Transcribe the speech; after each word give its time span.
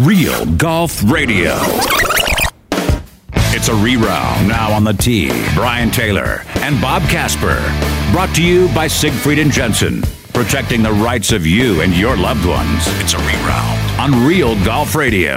Real 0.00 0.46
Golf 0.56 1.02
Radio. 1.12 1.58
It's 3.52 3.68
a 3.68 3.74
reround 3.74 4.48
now 4.48 4.72
on 4.72 4.82
the 4.82 4.94
tee. 4.94 5.28
Brian 5.54 5.90
Taylor 5.90 6.40
and 6.60 6.80
Bob 6.80 7.02
Casper. 7.02 7.58
Brought 8.10 8.34
to 8.36 8.42
you 8.42 8.68
by 8.74 8.86
Siegfried 8.86 9.38
and 9.38 9.52
Jensen. 9.52 10.00
Protecting 10.32 10.82
the 10.82 10.90
rights 10.90 11.32
of 11.32 11.46
you 11.46 11.82
and 11.82 11.94
your 11.94 12.16
loved 12.16 12.46
ones. 12.46 12.84
It's 13.02 13.12
a 13.12 13.18
reround 13.18 14.00
on 14.00 14.26
Real 14.26 14.54
Golf 14.64 14.94
Radio. 14.94 15.36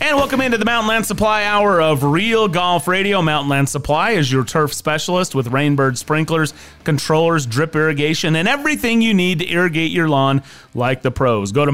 And 0.00 0.16
welcome 0.16 0.40
into 0.40 0.58
the 0.58 0.64
Mountain 0.64 0.88
Land 0.88 1.06
Supply 1.06 1.44
Hour 1.44 1.80
of 1.80 2.02
Real 2.02 2.48
Golf 2.48 2.88
Radio. 2.88 3.22
Mountain 3.22 3.50
Land 3.50 3.68
Supply 3.68 4.10
is 4.10 4.32
your 4.32 4.44
turf 4.44 4.74
specialist 4.74 5.32
with 5.32 5.52
Rainbird 5.52 5.96
sprinklers, 5.96 6.54
controllers, 6.82 7.46
drip 7.46 7.76
irrigation, 7.76 8.34
and 8.34 8.48
everything 8.48 9.00
you 9.00 9.14
need 9.14 9.38
to 9.38 9.48
irrigate 9.48 9.92
your 9.92 10.08
lawn 10.08 10.42
like 10.74 11.02
the 11.02 11.12
pros. 11.12 11.52
Go 11.52 11.64
to 11.64 11.70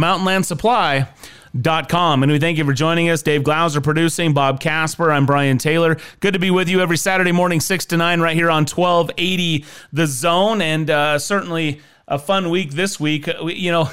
mountainlandsupply.com. 1.55 2.23
And 2.23 2.33
we 2.33 2.39
thank 2.39 2.59
you 2.59 2.65
for 2.65 2.73
joining 2.73 3.09
us. 3.11 3.23
Dave 3.23 3.45
Glauser 3.45 3.81
producing, 3.81 4.33
Bob 4.33 4.61
Casper. 4.61 5.11
I'm 5.11 5.27
Brian 5.27 5.59
Taylor. 5.59 5.97
Good 6.21 6.35
to 6.35 6.39
be 6.41 6.51
with 6.51 6.69
you 6.69 6.81
every 6.81 6.97
Saturday 6.97 7.33
morning, 7.33 7.61
6 7.61 7.87
to 7.87 7.97
9, 7.97 8.21
right 8.21 8.37
here 8.37 8.51
on 8.51 8.63
1280 8.63 9.65
The 9.93 10.07
Zone. 10.07 10.63
And 10.63 10.91
uh, 10.91 11.19
certainly 11.19 11.81
a 12.09 12.19
fun 12.19 12.51
week 12.51 12.73
this 12.73 12.99
week. 12.99 13.27
You 13.27 13.73
know, 13.73 13.91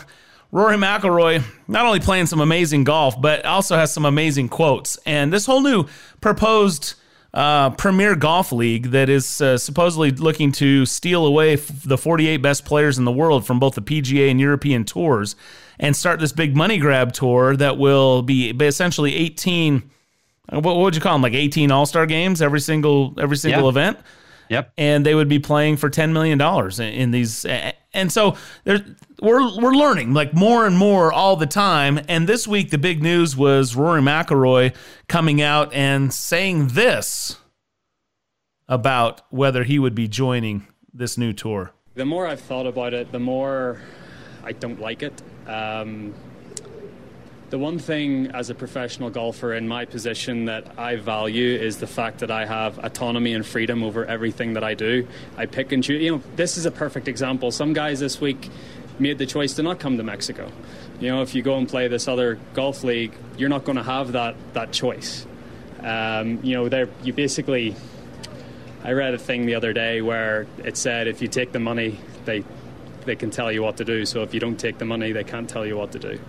Rory 0.52 0.77
McIlroy 0.77 1.43
not 1.67 1.85
only 1.85 1.99
playing 1.99 2.27
some 2.27 2.39
amazing 2.39 2.83
golf, 2.83 3.20
but 3.21 3.45
also 3.45 3.75
has 3.75 3.94
some 3.94 4.05
amazing 4.05 4.49
quotes. 4.49 4.97
And 5.05 5.31
this 5.31 5.45
whole 5.45 5.61
new 5.61 5.85
proposed 6.21 6.95
uh, 7.33 7.71
Premier 7.71 8.16
Golf 8.16 8.52
League 8.52 8.88
that 8.91 9.09
is 9.09 9.41
uh, 9.41 9.58
supposedly 9.58 10.11
looking 10.11 10.52
to 10.53 10.85
steal 10.85 11.25
away 11.25 11.53
f- 11.53 11.83
the 11.83 11.97
48 11.97 12.38
best 12.38 12.66
players 12.66 12.97
in 12.97 13.05
the 13.05 13.11
world 13.11 13.45
from 13.45 13.59
both 13.59 13.75
the 13.75 13.81
PGA 13.81 14.31
and 14.31 14.39
European 14.39 14.85
tours 14.85 15.35
and 15.80 15.95
start 15.95 16.20
this 16.20 16.31
big 16.31 16.55
money 16.55 16.77
grab 16.77 17.13
tour 17.13 17.55
that 17.58 17.77
will 17.77 18.22
be 18.22 18.49
essentially 18.52 19.16
18. 19.16 19.90
Uh, 20.52 20.55
what, 20.59 20.76
what 20.76 20.84
would 20.84 20.95
you 20.95 21.02
call 21.02 21.13
them? 21.13 21.22
Like 21.22 21.34
18 21.34 21.72
All 21.72 21.86
Star 21.86 22.06
games 22.06 22.42
every 22.42 22.59
single 22.61 23.14
every 23.19 23.38
single 23.38 23.64
Yeah. 23.64 23.69
event. 23.69 24.00
Yep. 24.50 24.72
and 24.78 25.06
they 25.06 25.14
would 25.14 25.28
be 25.28 25.39
playing 25.39 25.75
for 25.75 25.89
ten 25.89 26.14
million 26.14 26.38
dollars 26.38 26.80
in, 26.80 26.88
in 26.94 27.11
these. 27.11 27.44
And 27.94 28.09
so 28.09 28.38
there's 28.64 28.80
we're 29.22 29.42
we're 29.59 29.73
learning 29.73 30.14
like 30.14 30.34
more 30.34 30.66
and 30.66 30.78
more 30.78 31.11
all 31.11 31.36
the 31.36 31.45
time. 31.45 32.00
And 32.08 32.30
this 32.30 32.47
week 32.47 32.69
the 32.72 32.78
big 32.78 33.03
news 33.03 33.36
was 33.36 33.75
Rory 33.75 34.02
McIlroy 34.02 34.73
coming 35.09 35.41
out 35.41 35.73
and 35.73 36.14
saying 36.14 36.69
this 36.69 37.36
about 38.69 39.22
whether 39.31 39.64
he 39.64 39.80
would 39.80 39.95
be 39.95 40.08
joining 40.08 40.66
this 40.94 41.17
new 41.17 41.34
tour. 41.34 41.73
The 41.95 42.06
more 42.06 42.25
I've 42.25 42.39
thought 42.39 42.67
about 42.67 42.94
it, 42.94 43.12
the 43.12 43.19
more 43.19 43.81
I 44.45 44.52
don't 44.53 44.80
like 44.80 45.03
it. 45.03 45.22
Um, 45.48 46.14
the 47.50 47.58
one 47.58 47.80
thing 47.80 48.28
as 48.31 48.50
a 48.50 48.56
professional 48.56 49.09
golfer 49.09 49.53
in 49.53 49.67
my 49.67 49.86
position 49.86 50.45
that 50.45 50.78
I 50.78 50.98
value 50.98 51.58
is 51.58 51.78
the 51.78 51.88
fact 51.88 52.20
that 52.20 52.30
I 52.30 52.45
have 52.45 52.78
autonomy 52.80 53.34
and 53.34 53.45
freedom 53.45 53.84
over 53.84 54.06
everything 54.06 54.53
that 54.53 54.66
I 54.66 54.73
do. 54.73 55.08
I 55.38 55.45
pick 55.45 55.72
and 55.72 55.81
choose. 55.81 56.03
You 56.03 56.18
know, 56.18 56.23
this 56.36 56.58
is 56.58 56.66
a 56.66 56.72
perfect 56.72 57.08
example. 57.08 57.52
Some 57.52 57.72
guys 57.72 58.02
this 58.02 58.20
week 58.20 58.50
made 59.00 59.18
the 59.18 59.25
choice 59.25 59.53
to 59.53 59.64
not 59.64 59.80
come 59.80 59.98
to 59.98 60.03
Mexico. 60.03 60.52
You 61.00 61.09
know, 61.09 61.22
if 61.22 61.36
you 61.36 61.42
go 61.42 61.58
and 61.58 61.70
play 61.70 61.88
this 61.88 62.09
other 62.09 62.38
golf 62.53 62.84
league, 62.84 63.14
you're 63.38 63.50
not 63.50 63.64
going 63.64 63.78
to 63.78 63.84
have 63.84 64.12
that 64.12 64.36
that 64.53 64.73
choice. 64.73 65.25
Um, 65.81 66.44
you 66.44 66.53
know, 66.56 66.70
they're 66.70 66.90
you 67.03 67.14
basically. 67.14 67.75
I 68.84 68.92
read 68.92 69.14
a 69.14 69.18
thing 69.18 69.45
the 69.45 69.56
other 69.56 69.73
day 69.73 70.02
where 70.02 70.48
it 70.64 70.78
said 70.78 71.08
if 71.08 71.22
you 71.22 71.28
take 71.28 71.52
the 71.52 71.59
money, 71.59 72.00
they 72.25 72.44
they 73.08 73.16
can 73.16 73.31
tell 73.31 73.52
you 73.52 73.63
what 73.63 73.77
to 73.77 73.86
do. 73.86 74.05
So 74.05 74.22
if 74.22 74.33
you 74.33 74.39
don't 74.39 74.59
take 74.59 74.77
the 74.77 74.86
money, 74.86 75.11
they 75.11 75.23
can't 75.23 75.50
tell 75.50 75.66
you 75.66 75.75
what 75.75 75.91
to 75.94 76.00
do. 76.00 76.19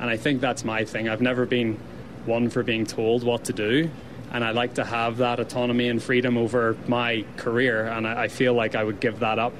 And 0.00 0.10
I 0.10 0.16
think 0.16 0.40
that's 0.40 0.64
my 0.64 0.84
thing. 0.84 1.08
I've 1.08 1.20
never 1.20 1.46
been 1.46 1.78
one 2.26 2.50
for 2.50 2.64
being 2.64 2.84
told 2.84 3.22
what 3.22 3.44
to 3.44 3.52
do. 3.52 3.88
And 4.32 4.42
I 4.42 4.50
like 4.50 4.74
to 4.74 4.84
have 4.84 5.18
that 5.18 5.38
autonomy 5.38 5.88
and 5.88 6.02
freedom 6.02 6.36
over 6.36 6.76
my 6.88 7.24
career. 7.36 7.86
And 7.86 8.06
I, 8.08 8.28
feel 8.28 8.54
like 8.54 8.74
I 8.74 8.82
would 8.82 8.98
give 8.98 9.20
that 9.20 9.38
up 9.38 9.54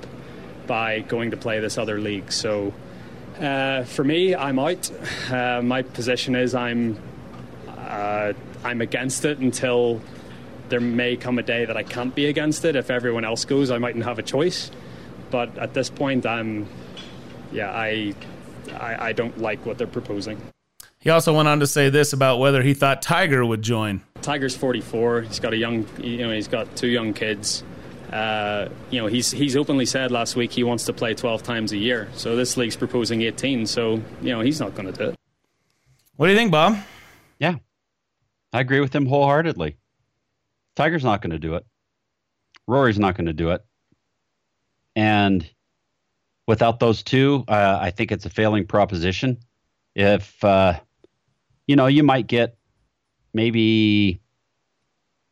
by 0.66 1.00
going 1.00 1.30
to 1.32 1.36
play 1.36 1.60
this 1.60 1.76
other 1.78 2.00
league. 2.00 2.32
So 2.32 2.72
uh, 3.38 3.84
for 3.84 4.02
me, 4.02 4.34
I'm 4.34 4.58
out. 4.58 4.90
Uh, 5.30 5.60
my 5.62 5.82
position 5.82 6.34
is 6.34 6.54
I'm 6.54 6.98
uh, 7.68 8.32
I'm 8.64 8.80
against 8.80 9.24
it 9.24 9.38
until 9.38 10.00
there 10.70 10.80
may 10.80 11.16
come 11.16 11.38
a 11.38 11.42
day 11.42 11.66
that 11.66 11.76
I 11.76 11.82
can't 11.82 12.14
be 12.14 12.26
against 12.26 12.64
it. 12.64 12.76
If 12.76 12.90
everyone 12.90 13.24
else 13.24 13.44
goes, 13.44 13.70
I 13.70 13.78
mightn't 13.78 14.04
have 14.04 14.18
a 14.18 14.22
choice. 14.22 14.70
But 15.32 15.58
at 15.58 15.74
this 15.74 15.90
point, 15.90 16.26
I'm 16.26 16.68
yeah, 17.50 17.72
I 17.72 18.14
I, 18.74 19.08
I 19.08 19.12
don't 19.12 19.38
like 19.38 19.64
what 19.66 19.78
they're 19.78 19.86
proposing. 19.88 20.40
He 20.98 21.10
also 21.10 21.34
went 21.34 21.48
on 21.48 21.58
to 21.60 21.66
say 21.66 21.88
this 21.88 22.12
about 22.12 22.38
whether 22.38 22.62
he 22.62 22.74
thought 22.74 23.02
Tiger 23.02 23.44
would 23.44 23.62
join. 23.62 24.02
Tiger's 24.20 24.54
44. 24.54 25.22
He's 25.22 25.40
got 25.40 25.52
a 25.52 25.56
young, 25.56 25.84
you 25.98 26.18
know, 26.18 26.32
he's 26.32 26.46
got 26.46 26.76
two 26.76 26.86
young 26.86 27.12
kids. 27.12 27.64
Uh, 28.12 28.68
you 28.90 29.00
know, 29.00 29.08
he's 29.08 29.32
he's 29.32 29.56
openly 29.56 29.86
said 29.86 30.12
last 30.12 30.36
week 30.36 30.52
he 30.52 30.62
wants 30.62 30.84
to 30.84 30.92
play 30.92 31.14
12 31.14 31.42
times 31.42 31.72
a 31.72 31.78
year. 31.78 32.08
So 32.14 32.36
this 32.36 32.56
league's 32.56 32.76
proposing 32.76 33.22
18. 33.22 33.66
So 33.66 34.02
you 34.20 34.32
know, 34.32 34.40
he's 34.40 34.60
not 34.60 34.74
going 34.74 34.92
to 34.92 34.92
do 34.92 35.08
it. 35.10 35.16
What 36.16 36.26
do 36.26 36.32
you 36.32 36.38
think, 36.38 36.52
Bob? 36.52 36.76
Yeah. 37.38 37.56
I 38.52 38.60
agree 38.60 38.80
with 38.80 38.94
him 38.94 39.06
wholeheartedly. 39.06 39.78
Tiger's 40.76 41.04
not 41.04 41.22
going 41.22 41.30
to 41.30 41.38
do 41.38 41.54
it. 41.54 41.64
Rory's 42.68 42.98
not 42.98 43.16
going 43.16 43.26
to 43.26 43.32
do 43.32 43.50
it. 43.50 43.64
And 44.94 45.48
without 46.46 46.80
those 46.80 47.02
two, 47.02 47.44
uh, 47.48 47.78
I 47.80 47.90
think 47.90 48.12
it's 48.12 48.26
a 48.26 48.30
failing 48.30 48.66
proposition. 48.66 49.38
If, 49.94 50.42
uh, 50.44 50.78
you 51.66 51.76
know, 51.76 51.86
you 51.86 52.02
might 52.02 52.26
get 52.26 52.56
maybe 53.32 54.20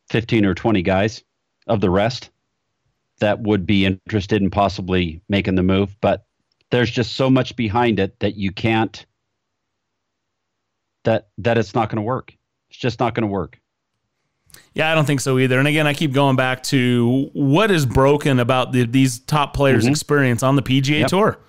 15 0.09 0.45
or 0.45 0.53
20 0.53 0.81
guys 0.81 1.23
of 1.67 1.81
the 1.81 1.89
rest 1.89 2.29
that 3.19 3.39
would 3.41 3.65
be 3.65 3.85
interested 3.85 4.41
in 4.41 4.49
possibly 4.49 5.21
making 5.29 5.55
the 5.55 5.63
move, 5.63 5.95
but 6.01 6.25
there's 6.71 6.89
just 6.89 7.13
so 7.13 7.29
much 7.29 7.55
behind 7.55 7.99
it 7.99 8.19
that 8.19 8.35
you 8.35 8.51
can't 8.51 9.05
that 11.03 11.29
that 11.37 11.57
it's 11.57 11.75
not 11.75 11.89
going 11.89 11.97
to 11.97 12.03
work. 12.03 12.35
It's 12.69 12.79
just 12.79 12.99
not 12.99 13.13
going 13.13 13.27
to 13.27 13.31
work. 13.31 13.60
Yeah, 14.73 14.91
I 14.91 14.95
don't 14.95 15.05
think 15.05 15.19
so 15.19 15.37
either. 15.37 15.59
And 15.59 15.67
again, 15.67 15.85
I 15.85 15.93
keep 15.93 16.13
going 16.13 16.35
back 16.37 16.63
to 16.63 17.29
what 17.33 17.71
is 17.71 17.85
broken 17.85 18.39
about 18.39 18.71
the, 18.71 18.85
these 18.85 19.19
top 19.19 19.53
players' 19.53 19.85
experience 19.85 20.43
on 20.43 20.55
the 20.55 20.61
PGA 20.61 20.81
Mm-hmm. 20.81 20.99
Yep. 21.01 21.07
Tour. 21.09 21.39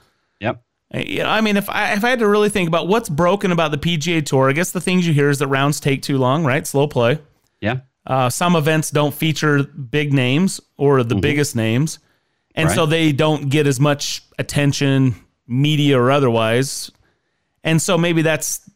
Yep. 0.41 0.65
Yeah, 0.95 1.33
I 1.33 1.41
mean, 1.41 1.57
if 1.57 1.71
I 1.71 1.93
if 1.95 2.05
I 2.05 2.11
had 2.11 2.19
to 2.19 2.29
really 2.29 2.51
think 2.51 2.69
about 2.69 2.87
what's 2.89 3.09
broken 3.09 3.51
about 3.53 3.71
the 3.71 3.79
PGA 3.79 4.25
Tour, 4.27 4.51
I 4.51 4.53
guess 4.53 4.73
the 4.73 4.81
things 4.81 5.07
you 5.07 5.15
hear 5.15 5.31
is 5.31 5.39
that 5.39 5.47
rounds 5.47 5.81
take 5.81 6.03
too 6.03 6.19
long, 6.19 6.45
right? 6.45 6.67
Slow 6.67 6.87
play. 6.87 7.19
Yeah. 7.61 7.81
Uh, 8.07 8.29
some 8.29 8.57
events 8.57 8.91
don't 8.91 9.15
feature 9.15 9.63
big 9.63 10.13
names 10.13 10.61
or 10.77 11.03
the 11.05 11.15
biggest 11.15 11.55
names, 11.57 11.99
and 12.55 12.71
so 12.71 12.83
Mm-hmm. 12.83 12.91
They 12.91 13.13
don't 13.13 13.49
get 13.49 13.67
as 13.67 13.79
much 13.81 14.23
attention, 14.39 15.15
media 15.47 15.99
or 15.99 16.11
otherwise. 16.11 16.91
And 17.65 17.81
so 17.81 17.97
maybe 17.97 18.23
that's 18.23 18.69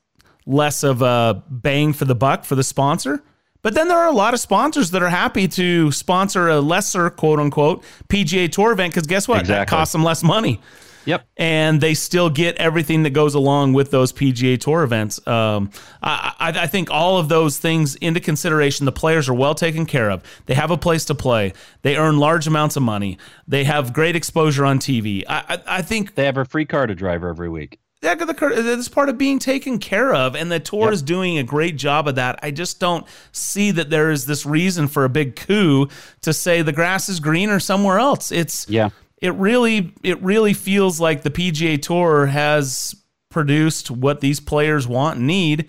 less 0.47 0.85
of 0.85 1.03
a 1.03 1.43
bang 1.51 1.93
for 1.93 2.05
the 2.05 2.15
buck 2.15 2.45
for 2.45 2.55
the 2.55 2.63
sponsor. 2.65 3.23
But 3.67 3.75
then 3.75 3.89
there 3.89 3.99
are 3.99 4.07
a 4.07 4.13
lot 4.13 4.33
of 4.33 4.39
sponsors 4.39 4.93
that 4.93 5.03
are 5.03 5.09
happy 5.09 5.49
to 5.49 5.91
sponsor 5.91 6.47
a 6.47 6.61
lesser 6.61 7.11
quote 7.11 7.41
unquote 7.41 7.83
PGA 8.09 8.49
Tour 8.49 8.71
event 8.71 8.95
because 8.95 9.09
guess 9.09 9.27
what? 9.27 9.45
That 9.49 9.67
costs 9.67 9.91
them 9.91 10.05
less 10.05 10.23
money 10.23 10.61
Yep. 11.05 11.27
and 11.37 11.81
they 11.81 11.95
still 11.95 12.31
get 12.31 12.55
everything 12.59 13.03
that 13.03 13.11
goes 13.11 13.35
along 13.35 13.73
with 13.73 13.91
those 13.91 14.13
PGA 14.13 14.57
Tour 14.57 14.85
events. 14.85 15.19
Um, 15.27 15.73
I, 16.01 16.33
I, 16.39 16.49
I 16.51 16.67
think 16.69 16.93
all 16.93 17.19
of 17.19 17.29
those 17.29 17.59
things 17.59 17.97
into 17.97 18.21
consideration. 18.21 18.87
The 18.87 18.93
players 18.93 19.29
are 19.29 19.35
well 19.35 19.57
taken 19.57 19.85
care 19.85 20.13
of. 20.13 20.23
They 20.47 20.55
have 20.55 20.71
a 20.71 20.79
place 20.79 21.05
to 21.07 21.17
play. 21.17 21.53
They 21.83 21.97
earn 21.97 22.19
large 22.19 22.47
amounts 22.47 22.77
of 22.77 22.85
money. 22.85 23.19
They 23.49 23.65
have 23.65 23.93
great 23.93 24.15
exposure 24.15 24.65
on 24.65 24.79
TV. 24.79 25.25
I, 25.29 25.43
I, 25.49 25.79
I 25.79 25.83
think 25.83 26.15
They 26.15 26.27
have 26.27 26.37
a 26.37 26.45
free 26.45 26.67
car 26.67 26.87
to 26.87 26.95
drive 26.95 27.25
every 27.25 27.49
week. 27.49 27.81
That 28.07 28.19
that's 28.65 28.89
part 28.89 29.09
of 29.09 29.19
being 29.19 29.39
taken 29.39 29.79
care 29.79 30.15
of, 30.15 30.35
and 30.35 30.51
the 30.51 30.61
tour 30.61 30.85
Yep. 30.87 30.93
is 30.93 31.03
doing 31.03 31.39
a 31.39 31.43
great 31.43 31.77
job 31.77 32.09
of 32.09 32.15
that. 32.15 32.39
I 32.43 32.51
just 32.51 32.81
don't 32.81 33.07
see 33.33 33.71
that 33.73 33.91
there 33.91 34.11
is 34.11 34.27
this 34.27 34.47
reason 34.47 34.89
for 34.89 35.05
a 35.05 35.09
big 35.09 35.37
coup 35.37 35.89
to 36.23 36.33
say 36.33 36.63
the 36.63 36.73
grass 36.73 37.09
is 37.09 37.21
greener 37.21 37.61
somewhere 37.61 37.99
else. 37.99 38.33
It's 38.33 38.67
Yeah. 38.69 38.91
it 39.21 39.35
really 39.35 39.93
it 40.03 40.21
really 40.23 40.55
feels 40.55 41.01
like 41.01 41.23
the 41.23 41.31
PGA 41.31 41.77
Tour 41.81 42.27
has 42.27 42.95
produced 43.31 43.91
what 43.91 44.21
these 44.21 44.41
players 44.41 44.89
want 44.89 45.19
and 45.19 45.27
need, 45.27 45.69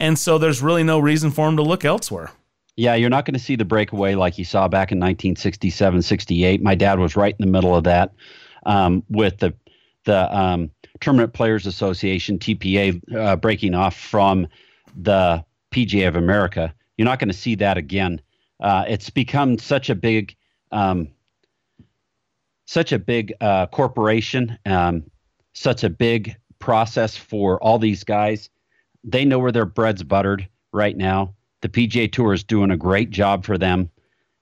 and 0.00 0.18
so 0.18 0.38
there's 0.38 0.60
really 0.62 0.82
no 0.82 0.98
reason 0.98 1.30
for 1.30 1.46
them 1.46 1.56
to 1.56 1.62
look 1.62 1.84
elsewhere. 1.84 2.30
Yeah, 2.76 2.96
you're 2.96 3.10
not 3.10 3.24
going 3.24 3.34
to 3.34 3.40
see 3.44 3.54
the 3.54 3.64
breakaway 3.64 4.16
like 4.16 4.36
you 4.36 4.44
saw 4.44 4.66
back 4.66 4.90
in 4.90 4.98
1967, 4.98 6.02
68. 6.02 6.60
My 6.60 6.74
dad 6.74 6.98
was 6.98 7.14
right 7.14 7.32
in 7.38 7.46
the 7.46 7.50
middle 7.52 7.76
of 7.76 7.84
that 7.84 8.12
um, 8.66 9.04
with 9.08 9.38
the 9.38 9.54
the 10.06 10.36
um, 10.36 10.70
Tournament 11.04 11.32
Players 11.32 11.66
Association 11.66 12.38
(TPA) 12.38 13.00
uh, 13.16 13.36
breaking 13.36 13.74
off 13.74 13.96
from 13.96 14.48
the 14.96 15.44
PGA 15.70 16.08
of 16.08 16.16
America. 16.16 16.74
You're 16.96 17.06
not 17.06 17.18
going 17.18 17.28
to 17.28 17.34
see 17.34 17.54
that 17.56 17.76
again. 17.76 18.20
Uh, 18.60 18.84
it's 18.88 19.10
become 19.10 19.58
such 19.58 19.90
a 19.90 19.94
big, 19.94 20.34
um, 20.72 21.08
such 22.66 22.92
a 22.92 22.98
big 22.98 23.32
uh, 23.40 23.66
corporation, 23.66 24.58
um, 24.66 25.04
such 25.52 25.84
a 25.84 25.90
big 25.90 26.36
process 26.58 27.16
for 27.16 27.62
all 27.62 27.78
these 27.78 28.04
guys 28.04 28.48
they 29.04 29.24
know 29.24 29.38
where 29.38 29.52
their 29.52 29.66
bread's 29.66 30.02
buttered 30.02 30.48
right 30.72 30.96
now. 30.96 31.34
The 31.60 31.68
PGA 31.68 32.10
Tour 32.10 32.32
is 32.32 32.42
doing 32.42 32.70
a 32.70 32.76
great 32.76 33.10
job 33.10 33.44
for 33.44 33.58
them 33.58 33.90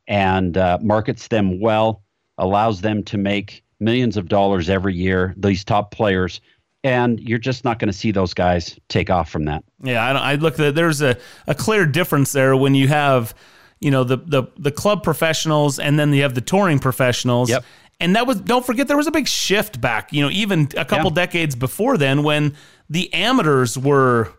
and 0.06 0.56
uh, 0.56 0.78
markets 0.80 1.28
them 1.28 1.60
well, 1.60 2.02
allows 2.38 2.80
them 2.80 3.02
to 3.04 3.18
make 3.18 3.64
millions 3.82 4.16
of 4.16 4.28
dollars 4.28 4.70
every 4.70 4.94
year, 4.94 5.34
these 5.36 5.64
top 5.64 5.90
players. 5.90 6.40
And 6.84 7.20
you're 7.20 7.38
just 7.38 7.64
not 7.64 7.78
going 7.78 7.90
to 7.90 7.96
see 7.96 8.10
those 8.10 8.34
guys 8.34 8.78
take 8.88 9.08
off 9.08 9.30
from 9.30 9.44
that. 9.44 9.62
Yeah, 9.82 10.04
I, 10.04 10.32
I 10.32 10.34
look 10.34 10.58
at 10.58 10.74
there's 10.74 11.00
a, 11.00 11.16
a 11.46 11.54
clear 11.54 11.86
difference 11.86 12.32
there 12.32 12.56
when 12.56 12.74
you 12.74 12.88
have, 12.88 13.34
you 13.80 13.90
know, 13.90 14.02
the, 14.02 14.16
the 14.16 14.44
the 14.56 14.72
club 14.72 15.04
professionals 15.04 15.78
and 15.78 15.96
then 15.96 16.12
you 16.12 16.22
have 16.22 16.34
the 16.34 16.40
touring 16.40 16.80
professionals. 16.80 17.50
Yep. 17.50 17.64
And 18.00 18.16
that 18.16 18.26
was 18.26 18.40
don't 18.40 18.66
forget 18.66 18.88
there 18.88 18.96
was 18.96 19.06
a 19.06 19.12
big 19.12 19.28
shift 19.28 19.80
back, 19.80 20.12
you 20.12 20.22
know, 20.22 20.30
even 20.30 20.68
a 20.76 20.84
couple 20.84 21.10
yeah. 21.12 21.26
decades 21.26 21.54
before 21.54 21.96
then 21.96 22.24
when 22.24 22.56
the 22.90 23.12
amateurs 23.14 23.78
were 23.78 24.32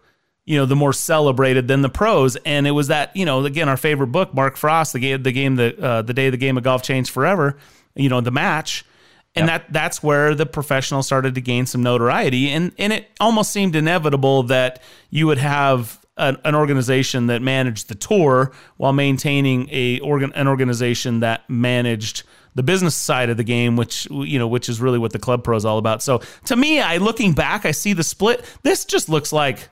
you 0.45 0.57
know 0.57 0.65
the 0.65 0.75
more 0.75 0.93
celebrated 0.93 1.67
than 1.67 1.81
the 1.81 1.89
pros 1.89 2.35
and 2.37 2.67
it 2.67 2.71
was 2.71 2.87
that 2.87 3.15
you 3.15 3.25
know 3.25 3.45
again 3.45 3.69
our 3.69 3.77
favorite 3.77 4.07
book 4.07 4.33
mark 4.33 4.57
frost 4.57 4.93
the 4.93 4.99
game 4.99 5.23
the 5.23 5.31
game 5.31 5.55
the 5.55 5.81
uh, 5.81 6.01
the 6.01 6.13
day 6.13 6.29
the 6.29 6.37
game 6.37 6.57
of 6.57 6.63
golf 6.63 6.83
changed 6.83 7.09
forever 7.11 7.57
you 7.95 8.09
know 8.09 8.21
the 8.21 8.31
match 8.31 8.85
and 9.35 9.47
yep. 9.47 9.65
that 9.65 9.73
that's 9.73 10.03
where 10.03 10.35
the 10.35 10.45
professional 10.45 11.03
started 11.03 11.35
to 11.35 11.41
gain 11.41 11.65
some 11.65 11.81
notoriety 11.81 12.49
and 12.49 12.71
and 12.77 12.93
it 12.93 13.09
almost 13.19 13.51
seemed 13.51 13.75
inevitable 13.75 14.43
that 14.43 14.81
you 15.09 15.27
would 15.27 15.37
have 15.37 15.99
an, 16.17 16.37
an 16.45 16.55
organization 16.55 17.27
that 17.27 17.41
managed 17.41 17.89
the 17.89 17.95
tour 17.95 18.51
while 18.77 18.93
maintaining 18.93 19.67
a 19.71 19.99
organ 19.99 20.31
an 20.33 20.47
organization 20.47 21.21
that 21.21 21.49
managed 21.49 22.23
the 22.55 22.63
business 22.63 22.95
side 22.95 23.29
of 23.29 23.37
the 23.37 23.43
game, 23.43 23.75
which 23.75 24.07
you 24.11 24.37
know, 24.37 24.47
which 24.47 24.69
is 24.69 24.79
really 24.79 24.99
what 24.99 25.11
the 25.11 25.19
club 25.19 25.43
pro 25.43 25.57
is 25.57 25.65
all 25.65 25.77
about. 25.77 26.03
So 26.03 26.21
to 26.45 26.55
me, 26.55 26.79
I 26.79 26.97
looking 26.97 27.33
back, 27.33 27.65
I 27.65 27.71
see 27.71 27.93
the 27.93 28.03
split. 28.03 28.45
This 28.61 28.85
just 28.85 29.09
looks 29.09 29.33
like 29.33 29.69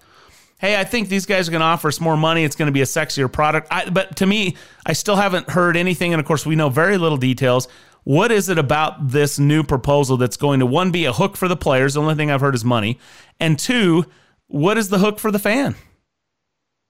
hey, 0.61 0.79
I 0.79 0.83
think 0.83 1.09
these 1.09 1.25
guys 1.25 1.47
are 1.47 1.51
going 1.51 1.61
to 1.61 1.65
offer 1.65 1.87
us 1.87 1.99
more 1.99 2.15
money. 2.15 2.43
It's 2.43 2.55
going 2.55 2.67
to 2.67 2.71
be 2.71 2.81
a 2.81 2.85
sexier 2.85 3.31
product. 3.31 3.67
I, 3.71 3.89
but 3.89 4.17
to 4.17 4.27
me, 4.27 4.57
I 4.85 4.93
still 4.93 5.15
haven't 5.15 5.49
heard 5.49 5.75
anything. 5.75 6.13
And 6.13 6.19
of 6.19 6.27
course, 6.27 6.45
we 6.45 6.55
know 6.55 6.69
very 6.69 6.99
little 6.99 7.17
details. 7.17 7.67
What 8.03 8.31
is 8.31 8.49
it 8.49 8.57
about 8.57 9.09
this 9.09 9.37
new 9.37 9.63
proposal 9.63 10.17
that's 10.17 10.37
going 10.37 10.59
to, 10.59 10.65
one, 10.65 10.91
be 10.91 11.05
a 11.05 11.13
hook 11.13 11.37
for 11.37 11.47
the 11.47 11.55
players? 11.55 11.93
The 11.93 12.01
only 12.01 12.15
thing 12.15 12.31
I've 12.31 12.41
heard 12.41 12.55
is 12.55 12.65
money. 12.65 12.99
And 13.39 13.59
two, 13.59 14.05
what 14.47 14.77
is 14.77 14.89
the 14.89 14.97
hook 14.97 15.19
for 15.19 15.31
the 15.31 15.39
fan? 15.39 15.75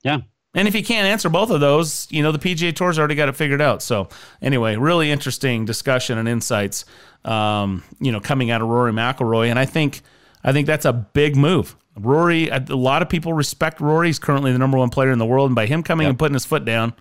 Yeah. 0.04 0.20
And 0.54 0.68
if 0.68 0.76
you 0.76 0.84
can't 0.84 1.08
answer 1.08 1.30
both 1.30 1.50
of 1.50 1.62
those, 1.62 2.08
you 2.12 2.22
know, 2.24 2.32
the 2.32 2.40
PGA 2.40 2.76
Tour's 2.76 3.00
already 3.00 3.16
got 3.16 3.30
it 3.30 3.36
figured 3.36 3.62
out. 3.62 3.82
So, 3.82 4.10
anyway, 4.42 4.76
really 4.76 5.10
interesting 5.10 5.64
discussion 5.64 6.18
and 6.18 6.28
insights, 6.28 6.84
um, 7.24 7.84
you 8.02 8.12
know, 8.12 8.20
coming 8.20 8.52
out 8.52 8.62
of 8.62 8.68
Rory 8.68 8.92
McIlroy. 8.92 9.50
And 9.50 9.58
I 9.58 9.66
think, 9.66 10.02
I 10.44 10.52
think 10.52 10.68
that's 10.68 10.86
a 10.86 10.92
big 10.92 11.38
move. 11.38 11.76
Rory, 11.98 12.50
a 12.50 12.60
lot 12.70 13.02
of 13.02 13.10
people 13.10 13.34
respect 13.34 13.80
Rory. 13.80 14.08
He's 14.08 14.20
currently 14.20 14.52
the 14.52 14.60
number 14.60 14.78
one 14.78 14.90
player 14.90 15.12
in 15.12 15.20
the 15.20 15.26
world, 15.26 15.50
and 15.50 15.56
by 15.56 15.66
him 15.66 15.84
coming 15.84 16.06
yep. 16.06 16.12
and 16.12 16.20
putting 16.20 16.34
his 16.34 16.46
foot 16.46 16.66
down, 16.66 16.94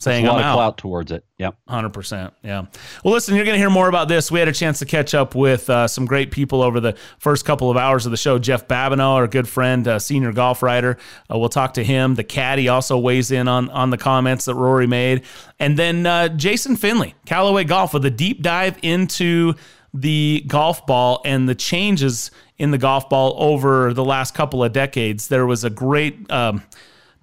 saying 0.00 0.26
a 0.26 0.32
lot 0.32 0.42
I'm 0.42 0.50
of 0.50 0.54
clout 0.56 0.78
towards 0.78 1.12
it. 1.12 1.24
Yep, 1.38 1.56
hundred 1.68 1.90
percent. 1.90 2.34
Yeah. 2.42 2.66
Well, 3.02 3.14
listen, 3.14 3.34
you're 3.34 3.44
going 3.44 3.54
to 3.54 3.58
hear 3.58 3.70
more 3.70 3.88
about 3.88 4.08
this. 4.08 4.30
We 4.30 4.38
had 4.38 4.48
a 4.48 4.52
chance 4.52 4.78
to 4.80 4.86
catch 4.86 5.14
up 5.14 5.34
with 5.34 5.68
uh, 5.70 5.88
some 5.88 6.04
great 6.04 6.30
people 6.30 6.62
over 6.62 6.80
the 6.80 6.96
first 7.18 7.44
couple 7.44 7.70
of 7.70 7.76
hours 7.76 8.06
of 8.06 8.10
the 8.10 8.16
show. 8.16 8.38
Jeff 8.38 8.68
Babineau, 8.68 9.14
our 9.14 9.26
good 9.26 9.48
friend, 9.48 9.86
uh, 9.86 9.98
senior 9.98 10.32
golf 10.32 10.62
writer. 10.62 10.98
Uh, 11.32 11.38
we'll 11.38 11.48
talk 11.48 11.74
to 11.74 11.84
him. 11.84 12.14
The 12.14 12.24
caddy 12.24 12.68
also 12.68 12.98
weighs 12.98 13.30
in 13.30 13.48
on 13.48 13.70
on 13.70 13.90
the 13.90 13.98
comments 13.98 14.44
that 14.44 14.54
Rory 14.54 14.86
made, 14.86 15.24
and 15.58 15.78
then 15.78 16.06
uh, 16.06 16.28
Jason 16.28 16.76
Finley, 16.76 17.14
Callaway 17.26 17.64
Golf, 17.64 17.94
with 17.94 18.04
a 18.04 18.10
deep 18.10 18.42
dive 18.42 18.78
into 18.82 19.54
the 19.92 20.44
golf 20.48 20.86
ball 20.86 21.22
and 21.24 21.48
the 21.48 21.54
changes 21.54 22.32
in 22.58 22.72
the 22.72 22.78
golf 22.78 23.08
ball 23.08 23.34
over 23.38 23.94
the 23.94 24.04
last 24.04 24.34
couple 24.34 24.62
of 24.62 24.72
decades. 24.72 25.28
There 25.28 25.46
was 25.46 25.62
a 25.64 25.70
great 25.70 26.30
um, 26.30 26.62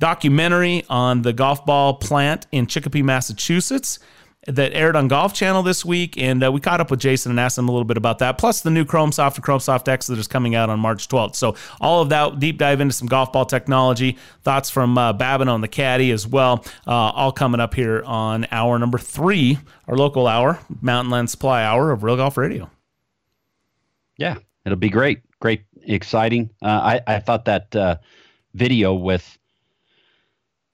documentary 0.01 0.83
on 0.89 1.21
the 1.21 1.31
golf 1.31 1.65
ball 1.65 1.94
plant 1.94 2.48
in 2.51 2.65
Chicopee, 2.68 3.03
Massachusetts 3.03 4.00
that 4.48 4.74
aired 4.74 4.95
on 4.95 5.07
Golf 5.07 5.36
Channel 5.36 5.62
this 5.62 5.86
week, 5.86 6.18
and 6.18 6.44
uh, 6.44 6.51
we 6.51 6.59
caught 6.59 6.81
up 6.81 6.89
with 6.89 7.00
Jason 7.00 7.30
and 7.30 7.39
asked 7.39 7.59
him 7.59 7.69
a 7.69 7.71
little 7.71 7.86
bit 7.86 7.98
about 7.98 8.18
that. 8.19 8.39
Plus, 8.39 8.62
the 8.62 8.71
new 8.71 8.83
Chrome 8.83 9.12
Soft 9.12 9.38
and 9.38 9.44
Chrome 9.44 9.59
Soft 9.59 9.88
X 9.88 10.07
that 10.07 10.18
is 10.18 10.27
coming 10.27 10.56
out 10.56 10.71
on 10.71 10.80
March 10.80 11.07
12th. 11.07 11.36
So, 11.36 11.56
all 11.80 12.01
of 12.01 12.09
that 12.09 12.39
deep 12.39 12.57
dive 12.57 12.81
into 12.81 12.94
some 12.94 13.07
golf 13.07 13.31
ball 13.31 13.45
technology, 13.45 14.18
thoughts 14.42 14.71
from 14.71 14.98
uh, 14.98 15.13
Babin 15.13 15.48
on 15.48 15.62
the 15.62 15.68
caddy 15.68 16.09
as 16.09 16.27
well, 16.27 16.65
uh, 16.88 16.92
all 16.92 17.31
coming 17.31 17.62
up 17.62 17.75
here 17.75 18.01
on 18.04 18.47
hour 18.50 18.80
number 18.80 18.97
three, 18.97 19.59
our 19.88 19.95
local 19.95 20.27
hour, 20.27 20.59
Mountain 20.81 21.12
Land 21.12 21.30
Supply 21.30 21.63
Hour 21.63 21.92
of 21.92 22.01
Real 22.01 22.18
Golf 22.18 22.36
Radio. 22.38 22.71
Yeah, 24.18 24.38
it'll 24.65 24.75
be 24.75 24.89
great. 24.89 25.21
Great, 25.39 25.65
exciting. 25.83 26.50
Uh, 26.63 27.00
I, 27.07 27.15
I 27.15 27.19
thought 27.19 27.45
that 27.45 27.75
uh, 27.75 27.97
video 28.56 28.95
with 28.95 29.38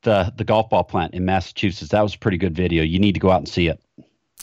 the 0.08 0.34
the 0.38 0.46
golf 0.46 0.70
ball 0.70 0.86
plant 0.86 1.14
in 1.14 1.26
Massachusetts. 1.26 1.92
That 1.92 2.02
was 2.02 2.16
a 2.16 2.18
pretty 2.18 2.38
good 2.38 2.56
video. 2.56 2.82
You 2.82 2.98
need 2.98 3.12
to 3.14 3.20
go 3.20 3.30
out 3.30 3.40
and 3.40 3.48
see 3.48 3.68
it. 3.68 3.80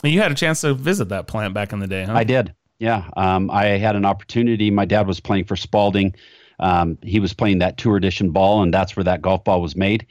You 0.03 0.21
had 0.21 0.31
a 0.31 0.35
chance 0.35 0.61
to 0.61 0.75
visit 0.75 1.09
that 1.09 1.25
plant 1.25 1.55
back 1.55 1.73
in 1.73 1.79
the 1.79 1.87
day, 1.87 2.03
huh? 2.03 2.13
I 2.13 2.23
did. 2.23 2.53
Yeah, 2.77 3.09
um, 3.17 3.49
I 3.49 3.65
had 3.65 3.95
an 3.95 4.05
opportunity. 4.05 4.69
My 4.69 4.85
dad 4.85 5.07
was 5.07 5.19
playing 5.19 5.45
for 5.45 5.55
Spalding. 5.55 6.13
Um, 6.59 6.97
he 7.01 7.19
was 7.19 7.33
playing 7.33 7.59
that 7.59 7.77
tour 7.77 7.97
edition 7.97 8.29
ball, 8.29 8.61
and 8.61 8.73
that's 8.73 8.95
where 8.95 9.03
that 9.05 9.21
golf 9.21 9.43
ball 9.43 9.61
was 9.61 9.75
made. 9.75 10.05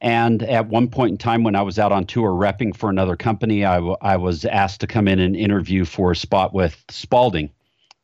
And 0.00 0.42
at 0.42 0.68
one 0.68 0.88
point 0.88 1.10
in 1.10 1.18
time, 1.18 1.42
when 1.42 1.56
I 1.56 1.62
was 1.62 1.78
out 1.78 1.92
on 1.92 2.06
tour 2.06 2.30
repping 2.30 2.76
for 2.76 2.88
another 2.88 3.16
company, 3.16 3.64
I, 3.64 3.76
w- 3.76 3.96
I 4.00 4.16
was 4.16 4.44
asked 4.44 4.80
to 4.80 4.86
come 4.86 5.08
in 5.08 5.18
and 5.18 5.34
interview 5.36 5.84
for 5.84 6.12
a 6.12 6.16
spot 6.16 6.54
with 6.54 6.82
Spalding 6.88 7.50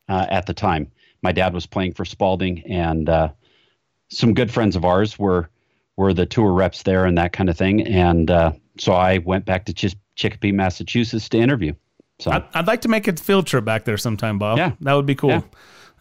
uh, 0.09 0.27
at 0.29 0.45
the 0.45 0.53
time. 0.53 0.91
My 1.23 1.31
dad 1.31 1.53
was 1.53 1.65
playing 1.65 1.93
for 1.93 2.05
Spalding, 2.05 2.63
and 2.67 3.09
uh, 3.09 3.29
some 4.09 4.33
good 4.33 4.51
friends 4.51 4.75
of 4.75 4.85
ours 4.85 5.17
were 5.17 5.49
were 5.97 6.13
the 6.13 6.25
tour 6.25 6.53
reps 6.53 6.83
there 6.83 7.05
and 7.05 7.17
that 7.17 7.33
kind 7.33 7.49
of 7.49 7.57
thing. 7.57 7.85
And 7.85 8.31
uh, 8.31 8.53
so 8.79 8.93
I 8.93 9.17
went 9.17 9.45
back 9.45 9.65
to 9.65 9.73
Ch- 9.73 9.95
Chicopee, 10.15 10.51
Massachusetts 10.51 11.27
to 11.29 11.37
interview. 11.37 11.73
So 12.19 12.31
I'd, 12.31 12.43
I'd, 12.53 12.67
like 12.67 12.81
to 12.81 12.87
make 12.87 13.07
a 13.07 13.15
field 13.15 13.45
trip 13.45 13.65
back 13.65 13.85
there 13.85 13.97
sometime, 13.97 14.39
Bob. 14.39 14.57
Yeah, 14.57 14.73
that 14.81 14.93
would 14.93 15.05
be 15.05 15.15
cool. 15.15 15.29
Yeah. 15.29 15.41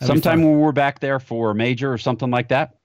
Sometime 0.00 0.43
when 0.43 0.58
we're 0.58 0.72
back 0.72 1.00
there 1.00 1.19
for 1.19 1.50
a 1.50 1.54
major 1.54 1.93
or 1.93 1.98
something 1.98 2.31
like 2.31 2.48
that, 2.48 2.75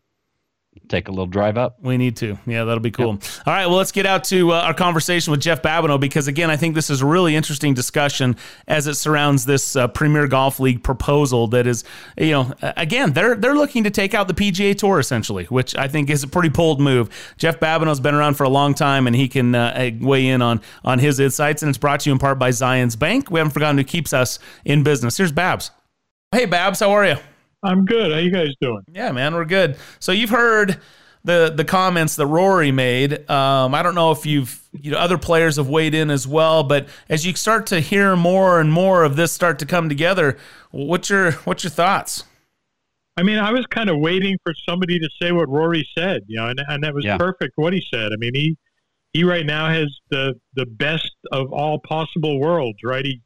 take 0.88 1.08
a 1.08 1.12
little 1.12 1.26
drive 1.26 1.58
up. 1.58 1.78
We 1.82 1.98
need 1.98 2.18
to. 2.18 2.38
Yeah, 2.46 2.64
that'll 2.64 2.82
be 2.82 2.92
cool. 2.92 3.14
Yep. 3.14 3.24
All 3.46 3.54
right, 3.54 3.66
well, 3.66 3.78
let's 3.78 3.92
get 3.92 4.06
out 4.06 4.24
to 4.26 4.52
uh, 4.52 4.62
our 4.62 4.74
conversation 4.74 5.32
with 5.32 5.42
Jeff 5.42 5.62
Babineau 5.62 6.00
because, 6.00 6.28
again, 6.28 6.50
I 6.50 6.58
think 6.58 6.76
this 6.76 6.90
is 6.90 7.02
a 7.02 7.06
really 7.06 7.36
interesting 7.36 7.74
discussion 7.74 8.36
as 8.68 8.88
it 8.88 8.96
surrounds 8.96 9.46
this 9.46 9.76
uh, 9.76 9.88
Premier 9.88 10.28
Golf 10.28 10.60
League 10.60 10.84
proposal 10.84 11.48
that 11.48 11.68
is, 11.68 11.84
you 12.18 12.32
know, 12.32 12.54
again, 12.62 13.14
they're 13.14 13.36
they're 13.36 13.56
looking 13.56 13.84
to 13.84 13.90
take 13.90 14.14
out 14.14 14.28
the 14.28 14.34
PGA 14.34 14.78
Tour 14.78 15.00
essentially, 15.00 15.46
which 15.46 15.76
I 15.76 15.88
think 15.88 16.10
is 16.10 16.24
a 16.24 16.28
pretty 16.28 16.50
bold 16.50 16.80
move. 16.80 17.10
Jeff 17.38 17.60
Babineau's 17.60 18.00
been 18.00 18.16
around 18.16 18.36
for 18.36 18.44
a 18.44 18.50
long 18.50 18.74
time, 18.74 19.08
and 19.08 19.16
he 19.16 19.28
can 19.28 19.56
uh, 19.56 19.92
weigh 20.00 20.28
in 20.28 20.42
on 20.42 20.62
on 20.84 21.00
his 21.00 21.20
insights. 21.20 21.64
And 21.64 21.70
it's 21.70 21.78
brought 21.78 22.02
to 22.02 22.10
you 22.10 22.14
in 22.14 22.20
part 22.20 22.40
by 22.40 22.50
Zions 22.50 22.98
Bank. 22.98 23.30
We 23.30 23.40
haven't 23.40 23.52
forgotten 23.54 23.78
who 23.78 23.84
keeps 23.84 24.14
us 24.14 24.40
in 24.66 24.84
business. 24.84 25.18
Here's 25.18 25.32
Babs. 25.32 25.72
Hey, 26.32 26.46
Babs, 26.46 26.80
how 26.80 26.92
are 26.92 27.06
you? 27.06 27.18
I'm 27.64 27.86
good. 27.86 28.12
How 28.12 28.18
you 28.18 28.32
guys 28.32 28.50
doing? 28.60 28.84
Yeah, 28.92 29.12
man, 29.12 29.34
we're 29.36 29.46
good. 29.46 29.78
So 30.00 30.12
you've 30.12 30.30
heard 30.30 30.80
the 31.24 31.54
the 31.56 31.66
comments 31.66 32.16
that 32.16 32.26
Rory 32.26 32.72
made. 32.72 33.30
Um, 33.30 33.76
I 33.76 33.84
don't 33.84 33.96
know 33.96 34.12
if 34.12 34.26
you've 34.26 34.62
you 34.74 34.92
know 34.92 34.98
other 34.98 35.18
players 35.18 35.58
have 35.58 35.70
weighed 35.70 35.94
in 35.94 36.10
as 36.10 36.28
well, 36.28 36.64
but 36.64 36.88
as 37.10 37.26
you 37.26 37.36
start 37.36 37.68
to 37.68 37.80
hear 37.80 38.16
more 38.16 38.60
and 38.60 38.72
more 38.72 39.04
of 39.04 39.16
this 39.16 39.32
start 39.32 39.60
to 39.60 39.66
come 39.66 39.90
together, 39.90 40.38
what's 40.72 41.10
your 41.10 41.34
what's 41.44 41.64
your 41.64 41.72
thoughts? 41.72 42.24
I 43.18 43.24
mean, 43.24 43.38
I 43.38 43.52
was 43.52 43.66
kind 43.68 43.90
of 43.90 43.98
waiting 44.00 44.38
for 44.44 44.54
somebody 44.68 44.98
to 44.98 45.10
say 45.22 45.32
what 45.32 45.50
Rory 45.50 45.88
said, 45.96 46.22
you 46.28 46.40
know, 46.40 46.48
and, 46.48 46.62
and 46.68 46.84
that 46.84 46.94
was 46.94 47.04
yeah. 47.04 47.18
perfect 47.18 47.54
what 47.56 47.74
he 47.74 47.86
said. 47.94 48.12
I 48.14 48.16
mean, 48.18 48.34
he 48.34 48.58
he 49.14 49.24
right 49.24 49.46
now 49.46 49.70
has 49.70 49.96
the 50.10 50.34
the 50.56 50.66
best 50.66 51.12
of 51.32 51.52
all 51.52 51.80
possible 51.80 52.40
worlds, 52.40 52.80
right? 52.84 53.06
He 53.06 53.22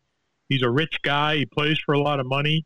he's 0.50 0.64
a 0.64 0.70
rich 0.70 0.98
guy. 1.04 1.38
He 1.38 1.46
plays 1.46 1.80
for 1.86 1.94
a 1.94 2.00
lot 2.00 2.20
of 2.20 2.26
money. 2.26 2.66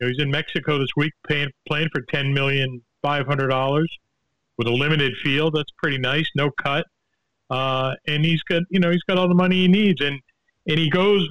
Know, 0.00 0.08
he's 0.08 0.18
in 0.18 0.30
Mexico 0.30 0.78
this 0.78 0.90
week 0.96 1.12
paying, 1.26 1.48
playing 1.66 1.88
for 1.92 2.02
ten 2.02 2.32
million 2.34 2.82
five 3.02 3.26
hundred 3.26 3.48
dollars 3.48 3.90
with 4.58 4.66
a 4.66 4.72
limited 4.72 5.14
field. 5.22 5.54
That's 5.54 5.70
pretty 5.78 5.98
nice. 5.98 6.28
No 6.34 6.50
cut, 6.50 6.86
uh, 7.50 7.94
and 8.06 8.24
he's 8.24 8.42
got 8.42 8.62
you 8.70 8.80
know 8.80 8.90
he's 8.90 9.02
got 9.02 9.18
all 9.18 9.28
the 9.28 9.34
money 9.34 9.62
he 9.62 9.68
needs, 9.68 10.00
and 10.00 10.20
and 10.66 10.78
he 10.78 10.90
goes 10.90 11.28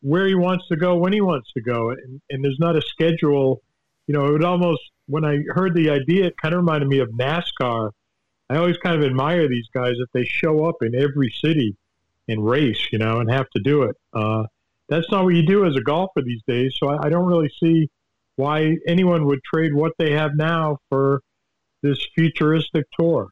where 0.00 0.26
he 0.26 0.34
wants 0.34 0.68
to 0.68 0.76
go 0.76 0.96
when 0.96 1.12
he 1.12 1.20
wants 1.20 1.50
to 1.52 1.60
go, 1.62 1.90
and, 1.90 2.20
and 2.30 2.44
there's 2.44 2.58
not 2.58 2.76
a 2.76 2.82
schedule. 2.82 3.62
You 4.06 4.14
know, 4.14 4.26
it 4.26 4.32
would 4.32 4.44
almost 4.44 4.82
when 5.06 5.24
I 5.24 5.38
heard 5.48 5.74
the 5.74 5.90
idea, 5.90 6.26
it 6.26 6.36
kind 6.36 6.54
of 6.54 6.58
reminded 6.58 6.88
me 6.88 6.98
of 7.00 7.08
NASCAR. 7.10 7.90
I 8.50 8.56
always 8.56 8.76
kind 8.76 8.96
of 8.96 9.02
admire 9.02 9.48
these 9.48 9.68
guys 9.72 9.96
that 9.98 10.12
they 10.12 10.24
show 10.24 10.66
up 10.66 10.76
in 10.82 10.94
every 10.94 11.32
city 11.42 11.76
and 12.28 12.46
race, 12.46 12.88
you 12.92 12.98
know, 12.98 13.20
and 13.20 13.30
have 13.30 13.48
to 13.50 13.62
do 13.62 13.84
it. 13.84 13.96
Uh, 14.12 14.44
that's 14.88 15.10
not 15.10 15.24
what 15.24 15.34
you 15.34 15.46
do 15.46 15.64
as 15.64 15.74
a 15.76 15.80
golfer 15.80 16.20
these 16.22 16.42
days. 16.46 16.74
So 16.78 16.88
I, 16.88 17.06
I 17.06 17.08
don't 17.08 17.24
really 17.24 17.50
see 17.60 17.88
why 18.36 18.76
anyone 18.86 19.26
would 19.26 19.42
trade 19.44 19.74
what 19.74 19.92
they 19.98 20.12
have 20.12 20.36
now 20.36 20.78
for 20.88 21.22
this 21.82 22.04
futuristic 22.14 22.86
tour. 22.98 23.28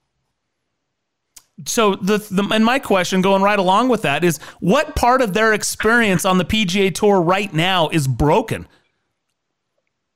So 1.67 1.95
the, 1.95 2.19
the 2.19 2.49
and 2.53 2.65
my 2.65 2.79
question 2.79 3.21
going 3.21 3.43
right 3.43 3.59
along 3.59 3.89
with 3.89 4.03
that 4.03 4.25
is 4.25 4.39
what 4.61 4.97
part 4.97 5.21
of 5.23 5.35
their 5.35 5.53
experience 5.53 6.25
on 6.25 6.39
the 6.39 6.45
PGA 6.45 6.95
Tour 6.95 7.21
right 7.21 7.53
now 7.53 7.89
is 7.91 8.09
broken? 8.09 8.67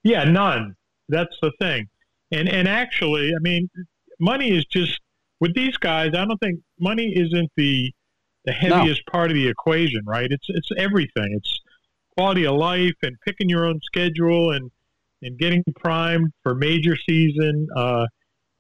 Yeah, 0.02 0.24
none. 0.24 0.76
That's 1.08 1.34
the 1.42 1.52
thing. 1.60 1.88
And 2.32 2.48
and 2.48 2.66
actually, 2.66 3.32
I 3.34 3.38
mean, 3.40 3.68
money 4.18 4.56
is 4.56 4.64
just 4.66 4.98
with 5.40 5.54
these 5.54 5.76
guys. 5.76 6.14
I 6.14 6.24
don't 6.24 6.38
think 6.38 6.60
money 6.80 7.12
isn't 7.16 7.50
the 7.56 7.92
the 8.44 8.52
heaviest 8.52 9.02
no. 9.06 9.12
part 9.12 9.30
of 9.30 9.34
the 9.34 9.46
equation, 9.46 10.02
right? 10.06 10.28
It's 10.30 10.46
it's 10.48 10.70
everything. 10.76 11.32
It's 11.32 11.60
quality 12.16 12.46
of 12.46 12.56
life 12.56 12.94
and 13.02 13.16
picking 13.24 13.48
your 13.48 13.66
own 13.66 13.80
schedule 13.82 14.52
and 14.52 14.70
and 15.26 15.38
getting 15.38 15.62
primed 15.74 16.32
for 16.42 16.54
major 16.54 16.96
season. 16.96 17.66
Uh, 17.76 18.06